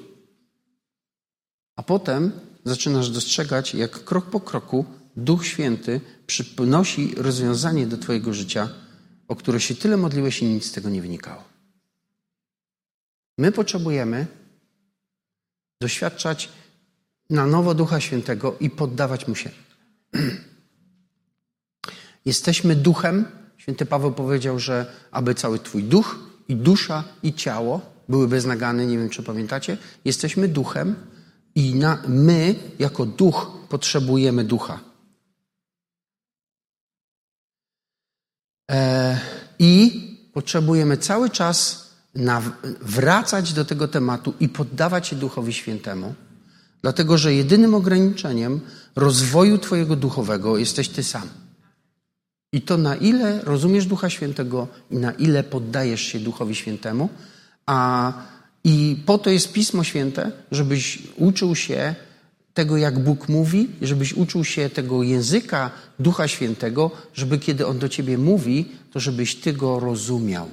a 1.76 1.84
potem 1.84 2.32
zaczynasz 2.66 3.10
dostrzegać, 3.10 3.76
jak 3.76 4.04
krok 4.04 4.26
po 4.26 4.40
kroku 4.40 4.86
Duch 5.16 5.46
Święty 5.46 6.02
przynosi 6.28 7.16
rozwiązanie 7.18 7.88
do 7.88 7.98
Twojego 7.98 8.34
życia, 8.34 8.70
o 9.28 9.36
które 9.36 9.60
się 9.60 9.76
tyle 9.76 9.98
modliłeś 9.98 10.42
i 10.42 10.46
nic 10.46 10.66
z 10.66 10.72
tego 10.72 10.90
nie 10.90 11.02
wynikało. 11.02 11.44
My 13.38 13.52
potrzebujemy 13.52 14.28
doświadczać 15.82 16.50
na 17.30 17.46
nowo 17.46 17.74
Ducha 17.74 18.00
Świętego 18.00 18.58
i 18.60 18.70
poddawać 18.70 19.28
Mu 19.28 19.36
się. 19.36 19.50
Jesteśmy 22.26 22.76
duchem. 22.76 23.26
Święty 23.58 23.86
Paweł 23.86 24.12
powiedział, 24.12 24.60
że 24.60 24.86
aby 25.12 25.36
cały 25.36 25.60
Twój 25.60 25.84
duch 25.84 26.20
i 26.48 26.56
dusza 26.56 27.04
i 27.24 27.34
ciało 27.34 27.82
były 28.10 28.28
beznagane, 28.28 28.86
nie 28.86 28.98
wiem 28.98 29.10
czy 29.10 29.24
pamiętacie, 29.24 29.78
jesteśmy 30.06 30.48
duchem, 30.48 30.96
i 31.56 31.76
na, 31.76 32.02
my, 32.08 32.56
jako 32.80 33.06
duch, 33.06 33.52
potrzebujemy 33.70 34.44
ducha. 34.44 34.80
E, 38.72 39.20
I 39.60 40.02
potrzebujemy 40.34 40.98
cały 40.98 41.30
czas 41.30 41.90
wracać 42.82 43.54
do 43.54 43.66
tego 43.66 43.88
tematu 43.88 44.34
i 44.40 44.50
poddawać 44.50 45.08
się 45.08 45.16
Duchowi 45.16 45.54
Świętemu, 45.54 46.14
dlatego 46.82 47.18
że 47.18 47.34
jedynym 47.34 47.76
ograniczeniem 47.76 48.62
rozwoju 48.96 49.58
Twojego 49.58 49.96
duchowego 49.96 50.58
jesteś 50.58 50.90
Ty 50.90 51.04
sam. 51.04 51.30
I 52.54 52.62
to 52.62 52.78
na 52.78 52.96
ile 52.96 53.42
rozumiesz 53.44 53.86
Ducha 53.86 54.10
Świętego 54.10 54.68
i 54.92 54.98
na 54.98 55.12
ile 55.12 55.44
poddajesz 55.44 56.02
się 56.02 56.20
Duchowi 56.20 56.56
Świętemu, 56.56 57.10
a 57.66 58.14
i 58.64 58.98
po 59.06 59.18
to 59.18 59.30
jest 59.30 59.54
Pismo 59.54 59.84
Święte, 59.84 60.32
żebyś 60.52 61.00
uczył 61.18 61.56
się 61.56 61.96
tego, 62.54 62.78
jak 62.78 63.00
Bóg 63.00 63.30
mówi, 63.30 63.70
żebyś 63.82 64.14
uczył 64.14 64.44
się 64.44 64.70
tego 64.70 65.04
języka 65.04 65.72
Ducha 66.00 66.28
Świętego, 66.28 66.92
żeby 67.14 67.40
kiedy 67.40 67.68
On 67.68 67.80
do 67.80 67.90
ciebie 67.90 68.18
mówi, 68.18 68.66
to 68.92 69.00
żebyś 69.00 69.36
ty 69.36 69.54
go 69.54 69.80
rozumiał. 69.80 70.50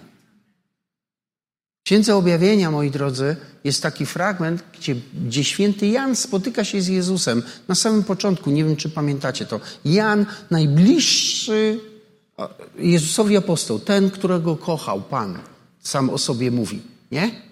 W 1.81 1.83
Księdze 1.85 2.17
Objawienia, 2.17 2.71
moi 2.71 2.91
drodzy, 2.91 3.37
jest 3.65 3.83
taki 3.83 4.07
fragment, 4.07 4.65
gdzie, 4.79 4.97
gdzie 5.27 5.45
święty 5.45 5.87
Jan 5.87 6.17
spotyka 6.17 6.65
się 6.65 6.83
z 6.83 6.89
Jezusem. 6.89 7.43
Na 7.69 7.75
samym 7.75 8.05
początku, 8.05 8.51
nie 8.51 8.65
wiem 8.65 8.77
czy 8.77 8.89
pamiętacie 8.89 9.47
to. 9.47 9.61
Jan, 9.85 10.27
najbliższy 10.51 11.81
Jezusowi 12.79 13.37
apostoł, 13.37 13.79
ten, 13.79 14.11
którego 14.11 14.57
kochał 14.57 15.03
Pan, 15.03 15.39
sam 15.81 16.11
o 16.11 16.19
sobie 16.19 16.51
mówi, 16.51 16.83
nie? 17.13 17.50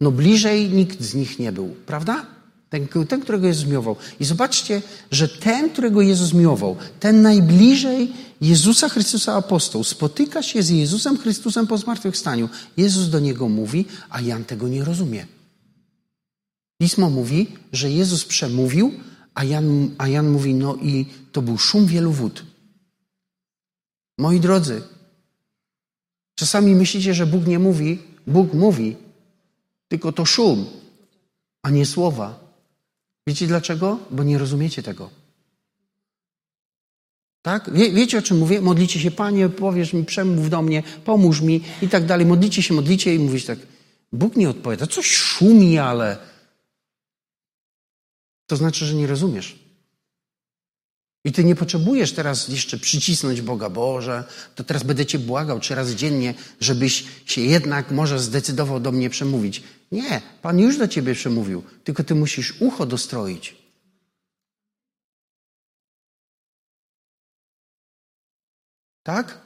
No 0.00 0.10
bliżej 0.10 0.70
nikt 0.70 1.02
z 1.02 1.14
nich 1.14 1.38
nie 1.38 1.52
był, 1.52 1.68
prawda? 1.86 2.26
Ten, 2.70 2.88
ten, 3.08 3.20
którego 3.20 3.46
Jezus 3.46 3.66
miłował. 3.66 3.96
I 4.20 4.24
zobaczcie, 4.24 4.82
że 5.10 5.28
ten, 5.28 5.70
którego 5.70 6.02
Jezus 6.02 6.32
miłował, 6.32 6.76
ten 7.00 7.22
najbliżej 7.22 8.12
Jezusa 8.40 8.88
Chrystusa 8.88 9.34
apostoł, 9.34 9.84
spotyka 9.84 10.42
się 10.42 10.62
z 10.62 10.70
Jezusem 10.70 11.18
Chrystusem 11.18 11.66
po 11.66 11.78
zmartwychwstaniu. 11.78 12.48
Jezus 12.76 13.08
do 13.08 13.20
niego 13.20 13.48
mówi, 13.48 13.84
a 14.10 14.20
Jan 14.20 14.44
tego 14.44 14.68
nie 14.68 14.84
rozumie. 14.84 15.26
Pismo 16.78 17.10
mówi, 17.10 17.46
że 17.72 17.90
Jezus 17.90 18.24
przemówił, 18.24 18.92
a 19.34 19.44
Jan, 19.44 19.90
a 19.98 20.08
Jan 20.08 20.30
mówi, 20.30 20.54
no 20.54 20.76
i 20.76 21.06
to 21.32 21.42
był 21.42 21.58
szum 21.58 21.86
wielu 21.86 22.12
wód. 22.12 22.44
Moi 24.18 24.40
drodzy, 24.40 24.82
czasami 26.34 26.74
myślicie, 26.74 27.14
że 27.14 27.26
Bóg 27.26 27.46
nie 27.46 27.58
mówi, 27.58 27.98
Bóg 28.26 28.54
mówi, 28.54 28.96
tylko 29.94 30.12
to 30.12 30.24
szum, 30.24 30.66
a 31.62 31.70
nie 31.70 31.86
słowa. 31.86 32.54
Wiecie 33.26 33.46
dlaczego? 33.46 33.98
Bo 34.10 34.24
nie 34.24 34.38
rozumiecie 34.38 34.82
tego. 34.82 35.10
Tak? 37.42 37.72
Wie, 37.72 37.92
wiecie 37.92 38.18
o 38.18 38.22
czym 38.22 38.38
mówię? 38.38 38.60
Modlicie 38.60 39.00
się, 39.00 39.10
Panie, 39.10 39.48
powiesz 39.48 39.92
mi, 39.92 40.04
przemów 40.04 40.50
do 40.50 40.62
mnie, 40.62 40.82
pomóż 41.04 41.40
mi 41.40 41.60
i 41.82 41.88
tak 41.88 42.06
dalej. 42.06 42.26
Modlicie 42.26 42.62
się, 42.62 42.74
modlicie 42.74 43.14
i 43.14 43.18
mówisz 43.18 43.44
tak. 43.44 43.58
Bóg 44.12 44.36
nie 44.36 44.48
odpowiada. 44.48 44.86
Coś 44.86 45.10
szumi, 45.10 45.78
ale 45.78 46.18
to 48.46 48.56
znaczy, 48.56 48.86
że 48.86 48.94
nie 48.94 49.06
rozumiesz. 49.06 49.63
I 51.24 51.32
ty 51.32 51.44
nie 51.44 51.54
potrzebujesz 51.54 52.12
teraz 52.12 52.48
jeszcze 52.48 52.78
przycisnąć 52.78 53.40
Boga 53.40 53.70
Boże, 53.70 54.24
to 54.54 54.64
teraz 54.64 54.82
będę 54.82 55.06
cię 55.06 55.18
błagał 55.18 55.60
trzy 55.60 55.74
razy 55.74 55.96
dziennie, 55.96 56.34
żebyś 56.60 57.04
się 57.26 57.40
jednak 57.40 57.90
może 57.90 58.18
zdecydował 58.20 58.80
do 58.80 58.92
mnie 58.92 59.10
przemówić. 59.10 59.62
Nie, 59.92 60.22
Pan 60.42 60.58
już 60.58 60.78
do 60.78 60.88
ciebie 60.88 61.14
przemówił, 61.14 61.62
tylko 61.84 62.04
ty 62.04 62.14
musisz 62.14 62.54
ucho 62.60 62.86
dostroić. 62.86 63.56
Tak? 69.02 69.40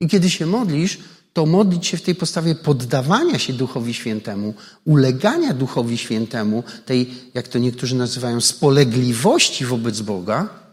I 0.00 0.08
kiedy 0.08 0.30
się 0.30 0.46
modlisz, 0.46 0.98
to 1.32 1.46
modlić 1.46 1.86
się 1.86 1.96
w 1.96 2.02
tej 2.02 2.14
postawie 2.14 2.54
poddawania 2.54 3.38
się 3.38 3.52
Duchowi 3.52 3.94
Świętemu, 3.94 4.54
ulegania 4.84 5.54
Duchowi 5.54 5.98
Świętemu, 5.98 6.64
tej, 6.86 7.10
jak 7.34 7.48
to 7.48 7.58
niektórzy 7.58 7.94
nazywają, 7.94 8.40
spolegliwości 8.40 9.66
wobec 9.66 10.00
Boga, 10.00 10.63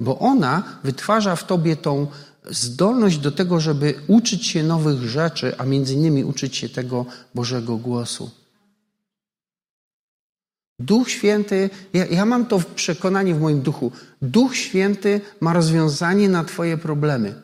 bo 0.00 0.18
ona 0.18 0.62
wytwarza 0.84 1.36
w 1.36 1.46
tobie 1.46 1.76
tą 1.76 2.06
zdolność 2.50 3.18
do 3.18 3.32
tego, 3.32 3.60
żeby 3.60 3.94
uczyć 4.06 4.46
się 4.46 4.62
nowych 4.62 5.02
rzeczy, 5.02 5.58
a 5.58 5.64
między 5.64 5.94
innymi 5.94 6.24
uczyć 6.24 6.56
się 6.56 6.68
tego 6.68 7.06
Bożego 7.34 7.76
głosu. 7.76 8.30
Duch 10.78 11.10
Święty, 11.10 11.70
ja, 11.92 12.06
ja, 12.06 12.24
mam 12.24 12.46
to 12.46 12.60
przekonanie 12.74 13.34
w 13.34 13.40
moim 13.40 13.60
duchu. 13.60 13.92
Duch 14.22 14.56
Święty 14.56 15.20
ma 15.40 15.52
rozwiązanie 15.52 16.28
na 16.28 16.44
Twoje 16.44 16.76
problemy. 16.76 17.34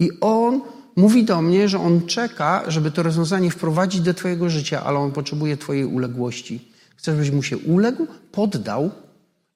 I 0.00 0.10
On 0.20 0.60
mówi 0.96 1.24
do 1.24 1.42
mnie, 1.42 1.68
że 1.68 1.78
On 1.78 2.06
czeka, 2.06 2.64
żeby 2.68 2.90
to 2.90 3.02
rozwiązanie 3.02 3.50
wprowadzić 3.50 4.00
do 4.00 4.14
Twojego 4.14 4.50
życia, 4.50 4.82
ale 4.84 4.98
On 4.98 5.12
potrzebuje 5.12 5.56
Twojej 5.56 5.84
uległości. 5.84 6.68
Chcesz, 6.96 7.14
żebyś 7.14 7.30
mu 7.30 7.42
się 7.42 7.58
uległ, 7.58 8.06
poddał 8.32 8.90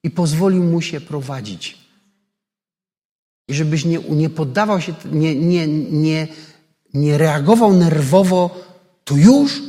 i 0.03 0.09
pozwolił 0.09 0.63
mu 0.63 0.81
się 0.81 1.01
prowadzić. 1.01 1.88
I 3.49 3.53
żebyś 3.53 3.85
nie, 3.85 3.99
nie 3.99 4.29
poddawał 4.29 4.81
się, 4.81 4.93
nie, 5.11 5.35
nie, 5.35 5.67
nie, 5.67 6.27
nie 6.93 7.17
reagował 7.17 7.73
nerwowo, 7.73 8.61
tu 9.03 9.17
już, 9.17 9.61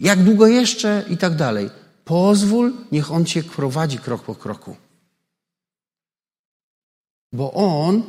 jak 0.00 0.24
długo 0.24 0.46
jeszcze 0.46 1.04
i 1.10 1.16
tak 1.16 1.36
dalej. 1.36 1.70
Pozwól, 2.04 2.72
niech 2.92 3.12
On 3.12 3.24
cię 3.24 3.42
prowadzi 3.42 3.98
krok 3.98 4.22
po 4.22 4.34
kroku. 4.34 4.76
Bo 7.32 7.52
On 7.52 8.02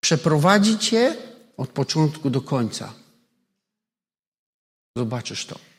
przeprowadzi 0.00 0.78
cię 0.78 1.16
od 1.56 1.68
początku 1.68 2.30
do 2.30 2.40
końca. 2.40 2.92
Zobaczysz 4.96 5.46
to. 5.46 5.69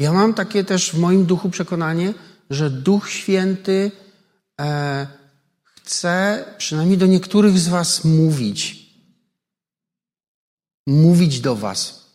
Ja 0.00 0.12
mam 0.12 0.34
takie 0.34 0.64
też 0.64 0.92
w 0.92 0.98
moim 0.98 1.26
duchu 1.26 1.50
przekonanie, 1.50 2.14
że 2.50 2.70
Duch 2.70 3.10
Święty 3.10 3.90
e, 4.60 5.06
chce 5.64 6.44
przynajmniej 6.58 6.98
do 6.98 7.06
niektórych 7.06 7.58
z 7.58 7.68
Was 7.68 8.04
mówić. 8.04 8.86
Mówić 10.86 11.40
do 11.40 11.56
Was. 11.56 12.10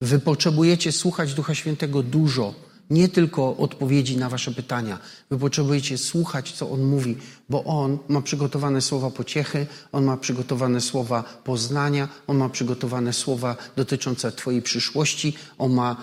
Wy 0.00 0.18
potrzebujecie 0.18 0.92
słuchać 0.92 1.34
Ducha 1.34 1.54
Świętego 1.54 2.02
dużo 2.02 2.54
nie 2.90 3.08
tylko 3.08 3.56
odpowiedzi 3.56 4.16
na 4.16 4.28
Wasze 4.28 4.50
pytania. 4.50 4.98
Wy 5.30 5.38
potrzebujecie 5.38 5.98
słuchać, 5.98 6.52
co 6.52 6.70
On 6.70 6.82
mówi, 6.82 7.16
bo 7.48 7.64
On 7.64 7.98
ma 8.08 8.22
przygotowane 8.22 8.80
słowa 8.80 9.10
pociechy, 9.10 9.66
On 9.92 10.04
ma 10.04 10.16
przygotowane 10.16 10.80
słowa 10.80 11.22
poznania, 11.44 12.08
On 12.26 12.36
ma 12.36 12.48
przygotowane 12.48 13.12
słowa 13.12 13.56
dotyczące 13.76 14.32
Twojej 14.32 14.62
przyszłości, 14.62 15.34
On 15.58 15.72
ma 15.72 15.96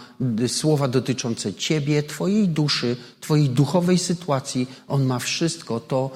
słowa 0.47 0.87
dotyczące 0.87 1.53
Ciebie, 1.53 2.03
Twojej 2.03 2.47
duszy, 2.47 2.97
Twojej 3.21 3.49
duchowej 3.49 3.97
sytuacji. 3.97 4.67
On 4.87 5.05
ma 5.05 5.19
wszystko 5.19 5.79
to 5.79 6.11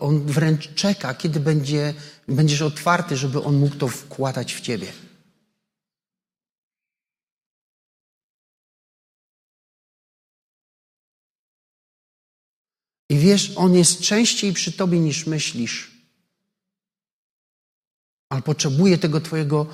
On 0.00 0.26
wręcz 0.26 0.74
czeka, 0.74 1.14
kiedy 1.14 1.40
będzie, 1.40 1.94
będziesz 2.28 2.62
otwarty, 2.62 3.16
żeby 3.16 3.42
On 3.42 3.56
mógł 3.56 3.76
to 3.76 3.88
wkładać 3.88 4.54
w 4.54 4.60
Ciebie. 4.60 5.03
I 13.14 13.18
wiesz, 13.18 13.52
On 13.56 13.74
jest 13.74 14.00
częściej 14.00 14.52
przy 14.52 14.72
Tobie 14.72 15.00
niż 15.00 15.26
myślisz. 15.26 15.90
Ale 18.28 18.42
potrzebuje 18.42 18.98
tego 18.98 19.20
Twojego 19.20 19.66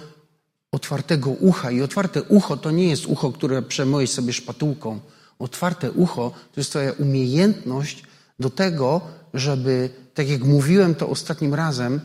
otwartego 0.73 1.31
ucha. 1.31 1.71
I 1.71 1.83
otwarte 1.83 2.23
ucho 2.23 2.57
to 2.57 2.71
nie 2.71 2.89
jest 2.89 3.07
ucho, 3.07 3.33
które 3.33 3.63
przemyjesz 3.63 4.11
sobie 4.11 4.33
szpatułką. 4.33 5.01
Otwarte 5.39 5.93
ucho 5.93 6.31
to 6.53 6.61
jest 6.61 6.71
Twoja 6.71 6.93
umiejętność 6.93 8.03
do 8.41 8.51
tego, 8.51 9.01
żeby, 9.35 9.91
tak 10.15 10.29
jak 10.29 10.45
mówiłem 10.45 10.95
to 10.95 11.09
ostatnim 11.09 11.55
razem, 11.55 12.01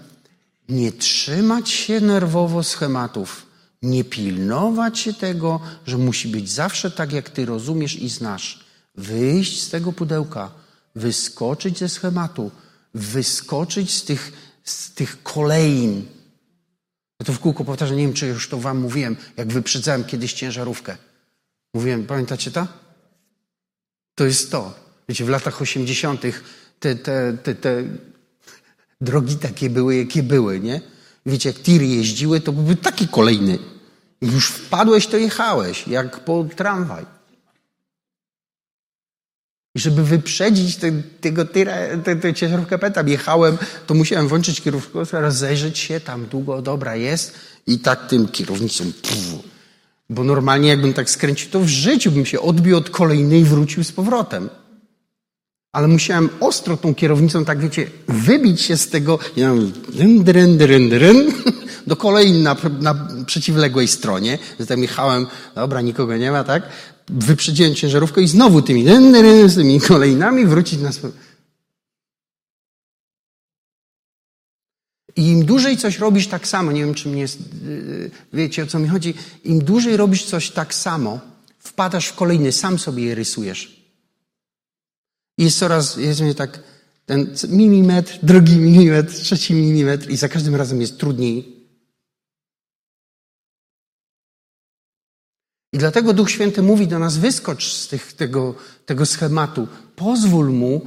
nie 0.70 0.92
trzymać 0.92 1.70
się 1.70 2.02
nerwowo 2.02 2.64
schematów, 2.64 3.46
nie 3.82 4.04
pilnować 4.04 5.00
się 5.00 5.14
tego, 5.14 5.60
że 5.88 5.98
musi 5.98 6.28
być 6.28 6.52
zawsze 6.52 6.92
tak, 6.92 7.12
jak 7.12 7.30
Ty 7.30 7.46
rozumiesz 7.46 7.96
i 7.96 8.10
znasz. 8.10 8.66
Wyjść 8.96 9.64
z 9.64 9.70
tego 9.70 9.92
pudełka 9.94 10.65
wyskoczyć 10.96 11.80
ze 11.80 11.90
schematu, 11.90 12.52
wyskoczyć 12.94 13.94
z 13.94 14.04
tych, 14.04 14.32
z 14.64 14.94
tych 14.94 15.24
kolejn. 15.24 16.06
Ja 17.20 17.26
to 17.26 17.34
w 17.34 17.40
kółko 17.40 17.66
powtarzam, 17.66 17.98
nie 17.98 18.04
wiem, 18.04 18.14
czy 18.14 18.28
już 18.28 18.50
to 18.50 18.58
wam 18.58 18.78
mówiłem, 18.78 19.16
jak 19.38 19.48
wyprzedzałem 19.48 20.04
kiedyś 20.04 20.34
ciężarówkę. 20.34 20.98
Mówiłem, 21.74 22.06
pamiętacie 22.06 22.52
to? 22.52 22.68
To 24.16 24.26
jest 24.26 24.52
to. 24.52 24.74
Wiecie, 25.10 25.26
w 25.26 25.30
latach 25.30 25.62
80. 25.62 26.22
Te, 26.80 26.96
te, 26.96 27.38
te, 27.44 27.56
te 27.56 27.84
drogi 29.02 29.36
takie 29.36 29.70
były, 29.70 29.96
jakie 29.96 30.24
były, 30.24 30.60
nie? 30.60 30.82
Wiecie, 31.26 31.50
jak 31.50 31.60
tiry 31.60 31.88
jeździły, 31.88 32.42
to 32.42 32.52
były 32.52 32.76
takie 32.76 33.08
kolejny. 33.08 33.60
Już 34.22 34.48
wpadłeś, 34.48 35.08
to 35.08 35.18
jechałeś, 35.18 35.88
jak 35.88 36.20
po 36.20 36.46
tramwaj. 36.56 37.06
I 39.76 39.80
żeby 39.80 40.04
wyprzedzić 40.04 40.76
te, 40.76 40.92
tego 41.22 41.46
tyra, 41.46 41.74
tę 42.04 42.16
te, 42.16 42.34
ciężarówkę 42.34 42.92
tam 42.92 43.08
jechałem, 43.08 43.58
to 43.88 43.94
musiałem 43.94 44.28
włączyć 44.28 44.62
kierownicę, 44.62 45.22
rozejrzeć 45.22 45.78
się, 45.78 46.00
tam 46.00 46.26
długo, 46.26 46.62
dobra 46.62 46.96
jest 46.96 47.34
i 47.68 47.80
tak 47.80 48.08
tym 48.08 48.28
kierownicą 48.28 48.84
pff, 49.02 49.44
bo 50.10 50.24
normalnie 50.24 50.70
jakbym 50.70 50.94
tak 50.94 51.10
skręcił, 51.10 51.50
to 51.52 51.60
w 51.60 51.68
życiu 51.68 52.12
bym 52.12 52.26
się 52.26 52.42
odbił 52.42 52.78
od 52.78 52.90
kolejnej 52.90 53.42
i 53.42 53.46
wrócił 53.46 53.84
z 53.84 53.92
powrotem. 53.92 54.50
Ale 55.72 55.88
musiałem 55.88 56.30
ostro 56.40 56.78
tą 56.78 56.96
kierownicą, 56.96 57.46
tak 57.46 57.60
wiecie, 57.60 57.88
wybić 58.08 58.62
się 58.62 58.78
z 58.78 58.90
tego, 58.90 59.20
ja 59.36 59.54
dyn, 59.94 60.24
dyn, 60.24 60.58
dyn, 60.58 60.90
dyn, 60.90 61.34
do 61.88 61.96
kolei 61.96 62.32
na, 62.32 62.56
na 62.80 63.08
przeciwległej 63.26 63.88
stronie. 63.88 64.38
Zatem 64.60 64.82
jechałem, 64.82 65.28
dobra, 65.56 65.82
nikogo 65.82 66.18
nie 66.18 66.32
ma, 66.32 66.44
tak? 66.44 66.64
Wyprzedziłem 67.08 67.76
ciężarówkę 67.76 68.22
i 68.22 68.28
znowu 68.28 68.62
tymi, 68.62 68.86
z 69.48 69.56
tymi 69.56 69.80
kolejnami 69.80 70.46
wrócić 70.46 70.80
na 70.80 70.92
swoje. 70.92 71.14
I 75.16 75.28
im 75.28 75.46
dłużej 75.46 75.78
coś 75.78 76.00
robisz 76.00 76.28
tak 76.28 76.48
samo, 76.48 76.72
nie 76.72 76.86
wiem, 76.86 76.94
czy 76.94 77.10
mnie, 77.10 77.26
y, 77.68 78.12
wiecie 78.34 78.64
o 78.64 78.68
co 78.68 78.80
mi 78.80 78.88
chodzi, 78.88 79.14
im 79.44 79.60
dłużej 79.60 79.98
robisz 79.98 80.26
coś 80.26 80.52
tak 80.52 80.74
samo, 80.74 81.20
Wpadasz 81.66 82.08
w 82.08 82.16
kolejny, 82.16 82.52
sam 82.52 82.80
sobie 82.80 83.04
je 83.04 83.16
rysujesz. 83.16 83.86
I 85.38 85.44
jest 85.44 85.60
coraz, 85.60 85.98
jest 85.98 86.22
mnie 86.22 86.36
tak, 86.36 86.64
ten 87.06 87.36
milimetr, 87.50 88.20
drugi 88.24 88.56
milimetr, 88.56 89.14
trzeci 89.14 89.54
milimetr 89.54 90.10
i 90.10 90.18
za 90.18 90.30
każdym 90.30 90.56
razem 90.56 90.82
jest 90.82 90.98
trudniej. 91.00 91.55
I 95.76 95.78
dlatego 95.78 96.14
Duch 96.14 96.32
Święty 96.32 96.62
mówi 96.62 96.88
do 96.88 97.00
nas, 97.00 97.18
wyskocz 97.18 97.74
z 97.74 97.88
tych, 97.88 98.14
tego, 98.14 98.56
tego 98.86 99.06
schematu, 99.06 99.68
pozwól 99.96 100.52
Mu, 100.52 100.82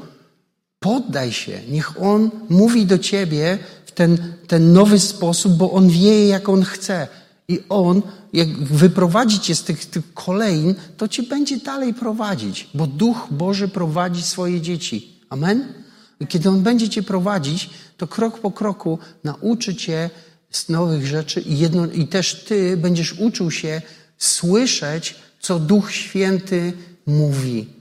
poddaj 0.80 1.32
się, 1.32 1.60
niech 1.68 2.02
On 2.02 2.30
mówi 2.48 2.86
do 2.86 2.98
Ciebie 2.98 3.58
w 3.86 3.92
ten, 3.92 4.34
ten 4.46 4.72
nowy 4.72 4.98
sposób, 4.98 5.52
bo 5.52 5.72
On 5.72 5.88
wie, 5.88 6.28
jak 6.28 6.48
On 6.48 6.62
chce. 6.62 7.08
I 7.48 7.60
On, 7.68 8.02
jak 8.32 8.48
wyprowadzi 8.58 9.40
Cię 9.40 9.54
z 9.54 9.62
tych, 9.62 9.86
tych 9.86 10.14
kolejn, 10.14 10.74
to 10.96 11.08
Cię 11.08 11.22
będzie 11.22 11.56
dalej 11.56 11.94
prowadzić, 11.94 12.68
bo 12.74 12.86
Duch 12.86 13.26
Boży 13.30 13.68
prowadzi 13.68 14.22
swoje 14.22 14.60
dzieci. 14.60 15.20
Amen? 15.30 15.72
I 16.20 16.26
kiedy 16.26 16.48
On 16.48 16.62
będzie 16.62 16.88
Cię 16.88 17.02
prowadzić, 17.02 17.70
to 17.96 18.06
krok 18.06 18.38
po 18.38 18.50
kroku 18.50 18.98
nauczy 19.24 19.74
Cię 19.74 20.10
z 20.50 20.68
nowych 20.68 21.06
rzeczy 21.06 21.40
i, 21.40 21.58
jedno, 21.58 21.86
i 21.86 22.06
też 22.06 22.44
Ty 22.44 22.76
będziesz 22.76 23.12
uczył 23.12 23.50
się 23.50 23.82
słyszeć, 24.18 25.14
co 25.40 25.58
Duch 25.58 25.92
Święty 25.92 26.72
mówi. 27.06 27.72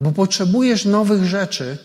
Bo 0.00 0.12
potrzebujesz 0.12 0.84
nowych 0.84 1.24
rzeczy, 1.24 1.78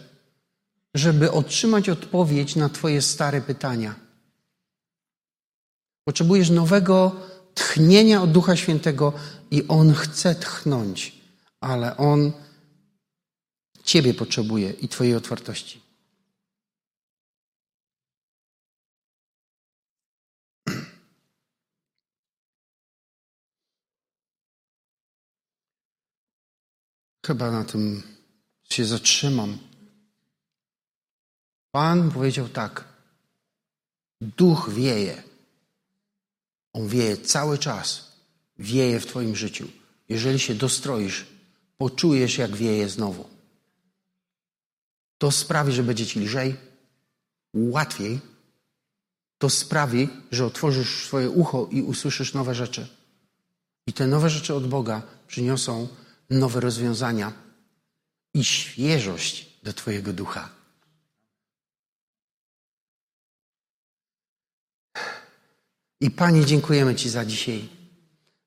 żeby 0.96 1.32
otrzymać 1.32 1.90
odpowiedź 1.90 2.56
na 2.56 2.70
Twoje 2.70 3.02
stare 3.02 3.42
pytania. 3.42 3.96
Potrzebujesz 6.04 6.50
nowego 6.50 7.16
tchnienia 7.54 8.22
od 8.22 8.32
Ducha 8.32 8.56
Świętego 8.56 9.14
i 9.52 9.68
On 9.68 9.94
chce 9.94 10.36
tchnąć, 10.36 11.16
ale 11.62 11.98
On 11.98 12.32
Ciebie 13.84 14.14
potrzebuje 14.14 14.70
i 14.70 14.88
Twojej 14.88 15.16
otwartości. 15.16 15.87
Chyba 27.28 27.52
na 27.52 27.64
tym 27.64 28.04
się 28.64 28.86
zatrzymam. 28.86 29.58
Pan 31.72 32.12
powiedział 32.12 32.50
tak. 32.50 32.84
Duch 34.22 34.70
wieje. 34.74 35.24
On 36.74 36.88
wieje 36.88 37.18
cały 37.18 37.58
czas. 37.58 38.12
Wieje 38.60 39.00
w 39.00 39.06
Twoim 39.06 39.36
życiu. 39.36 39.68
Jeżeli 40.10 40.40
się 40.40 40.56
dostroisz, 40.56 41.26
poczujesz, 41.78 42.38
jak 42.38 42.56
wieje 42.56 42.90
znowu. 42.90 43.30
To 45.18 45.32
sprawi, 45.32 45.74
że 45.74 45.84
będzie 45.84 46.06
Ci 46.06 46.20
lżej, 46.20 46.56
łatwiej. 47.54 48.20
To 49.38 49.50
sprawi, 49.50 50.10
że 50.32 50.46
otworzysz 50.46 51.06
swoje 51.06 51.30
ucho 51.30 51.68
i 51.72 51.82
usłyszysz 51.82 52.34
nowe 52.34 52.56
rzeczy. 52.56 52.88
I 53.88 53.94
te 53.94 54.08
nowe 54.08 54.30
rzeczy 54.30 54.54
od 54.54 54.68
Boga 54.68 55.02
przyniosą 55.28 55.88
nowe 56.30 56.60
rozwiązania 56.60 57.34
i 58.34 58.44
świeżość 58.44 59.60
do 59.64 59.74
Twojego 59.74 60.14
ducha. 60.14 60.50
I 66.02 66.12
Panie, 66.12 66.46
dziękujemy 66.46 66.96
Ci 66.96 67.10
za 67.10 67.26
dzisiaj, 67.26 67.70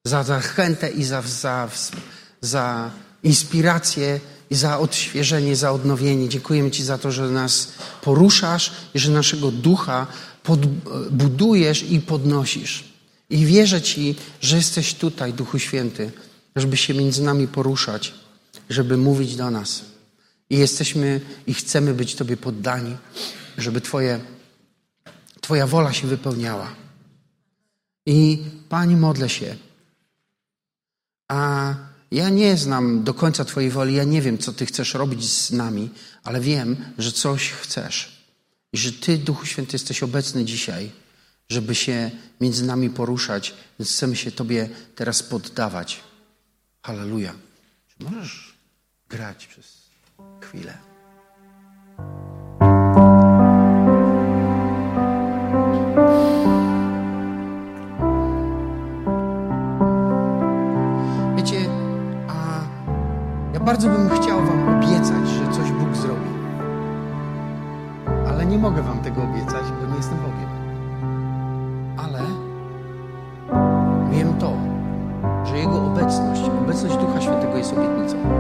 za 0.05 0.23
zachętę 0.23 0.91
i 0.91 1.05
za, 1.05 1.23
za, 1.23 1.71
za 2.41 2.91
inspirację 3.23 4.21
i 4.51 4.55
za 4.55 4.79
odświeżenie, 4.79 5.57
za 5.57 5.73
odnowienie. 5.73 6.29
Dziękujemy 6.29 6.71
Ci 6.71 6.85
za 6.85 6.99
to, 6.99 7.13
że 7.13 7.31
nas 7.31 7.73
poruszasz 8.03 8.73
i 8.95 8.99
że 8.99 9.11
naszego 9.11 9.51
ducha 9.51 10.07
budujesz 11.11 11.83
i 11.83 12.01
podnosisz. 12.01 12.85
I 13.31 13.47
wierzę 13.47 13.83
Ci, 13.83 14.15
że 14.41 14.57
jesteś 14.57 14.95
tutaj, 14.95 15.33
Duchu 15.33 15.59
Święty 15.59 16.13
żeby 16.61 16.77
się 16.77 16.95
między 16.95 17.23
nami 17.23 17.49
poruszać, 17.49 18.15
żeby 18.71 18.97
mówić 18.97 19.37
do 19.37 19.51
nas. 19.51 19.85
I 20.51 20.59
jesteśmy 20.59 21.21
i 21.47 21.55
chcemy 21.55 21.95
być 21.95 22.15
Tobie 22.15 22.37
poddani, 22.37 22.97
żeby 23.59 23.81
Twoje, 23.81 24.21
Twoja 25.41 25.67
wola 25.67 25.93
się 25.93 26.07
wypełniała. 26.07 26.75
I 28.07 28.39
Pani, 28.69 28.97
modlę 28.97 29.29
się. 29.29 29.57
A 31.29 31.75
ja 32.11 32.29
nie 32.29 32.57
znam 32.57 33.05
do 33.05 33.15
końca 33.15 33.45
Twojej 33.45 33.71
woli, 33.71 33.95
ja 33.95 34.05
nie 34.05 34.23
wiem, 34.23 34.39
co 34.39 34.53
Ty 34.53 34.67
chcesz 34.67 34.95
robić 34.95 35.31
z 35.31 35.53
nami, 35.53 35.91
ale 36.25 36.41
wiem, 36.41 36.77
że 36.99 37.13
coś 37.13 37.51
chcesz. 37.51 38.21
I 38.73 38.79
że 38.79 38.93
Ty, 38.93 39.19
Duchu 39.19 39.47
Święty, 39.47 39.73
jesteś 39.73 40.03
obecny 40.03 40.45
dzisiaj, 40.45 40.91
żeby 41.49 41.75
się 41.75 42.11
między 42.41 42.65
nami 42.65 42.91
poruszać, 42.91 43.55
więc 43.79 43.91
chcemy 43.91 44.17
się 44.17 44.31
Tobie 44.31 44.69
teraz 44.95 45.23
poddawać. 45.23 46.01
Halleluja. 46.83 47.33
Czy 47.89 48.05
możesz 48.05 48.55
grać 49.09 49.47
przez 49.47 49.91
chwilę? 50.41 50.79
Wiecie, 61.37 61.57
a 62.29 62.61
ja 63.55 63.61
bardzo 63.61 63.89
bym 63.89 64.09
chciał 64.09 64.47
Wam 64.47 64.69
obiecać, 64.69 65.29
że 65.29 65.53
coś 65.53 65.71
Bóg 65.73 65.97
zrobi. 65.97 66.31
Ale 68.29 68.47
nie 68.47 68.59
mogę 68.59 68.83
Wam 68.83 69.03
tego 69.03 69.23
obiecać, 69.23 69.60
obecność, 76.71 76.97
Ducha 76.97 77.21
Świętego 77.21 77.57
jest 77.57 77.73
obietnicą. 77.73 78.40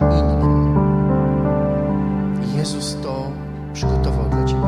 Lepszym, 0.00 0.18
innym. 0.18 0.78
Jezus 2.56 2.96
to 3.02 3.30
przygotował 3.72 4.28
dla 4.30 4.44
Ciebie. 4.44 4.62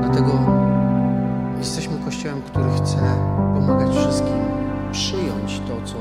Dlatego 0.00 0.32
jesteśmy 1.58 1.98
Kościołem, 2.04 2.42
który 2.42 2.70
chce 2.76 2.96
pomagać 3.54 3.96
wszystkim 3.96 4.38
przyjąć 4.92 5.60
to, 5.68 5.86
co 5.86 5.96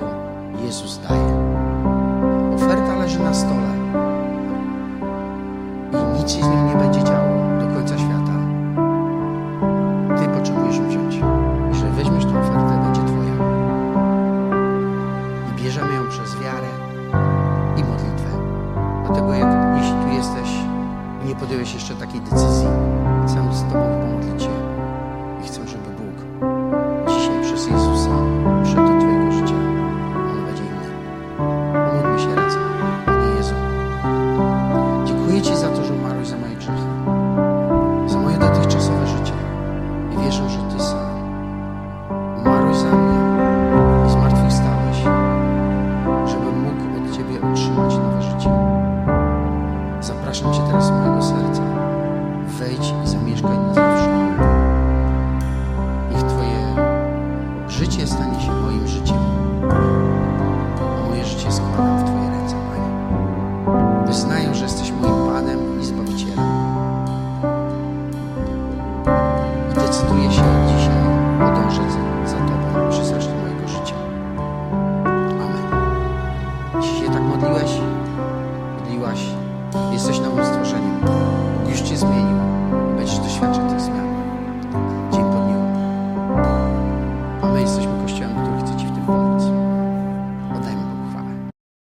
Jezus 0.66 1.00
daje. 1.08 1.21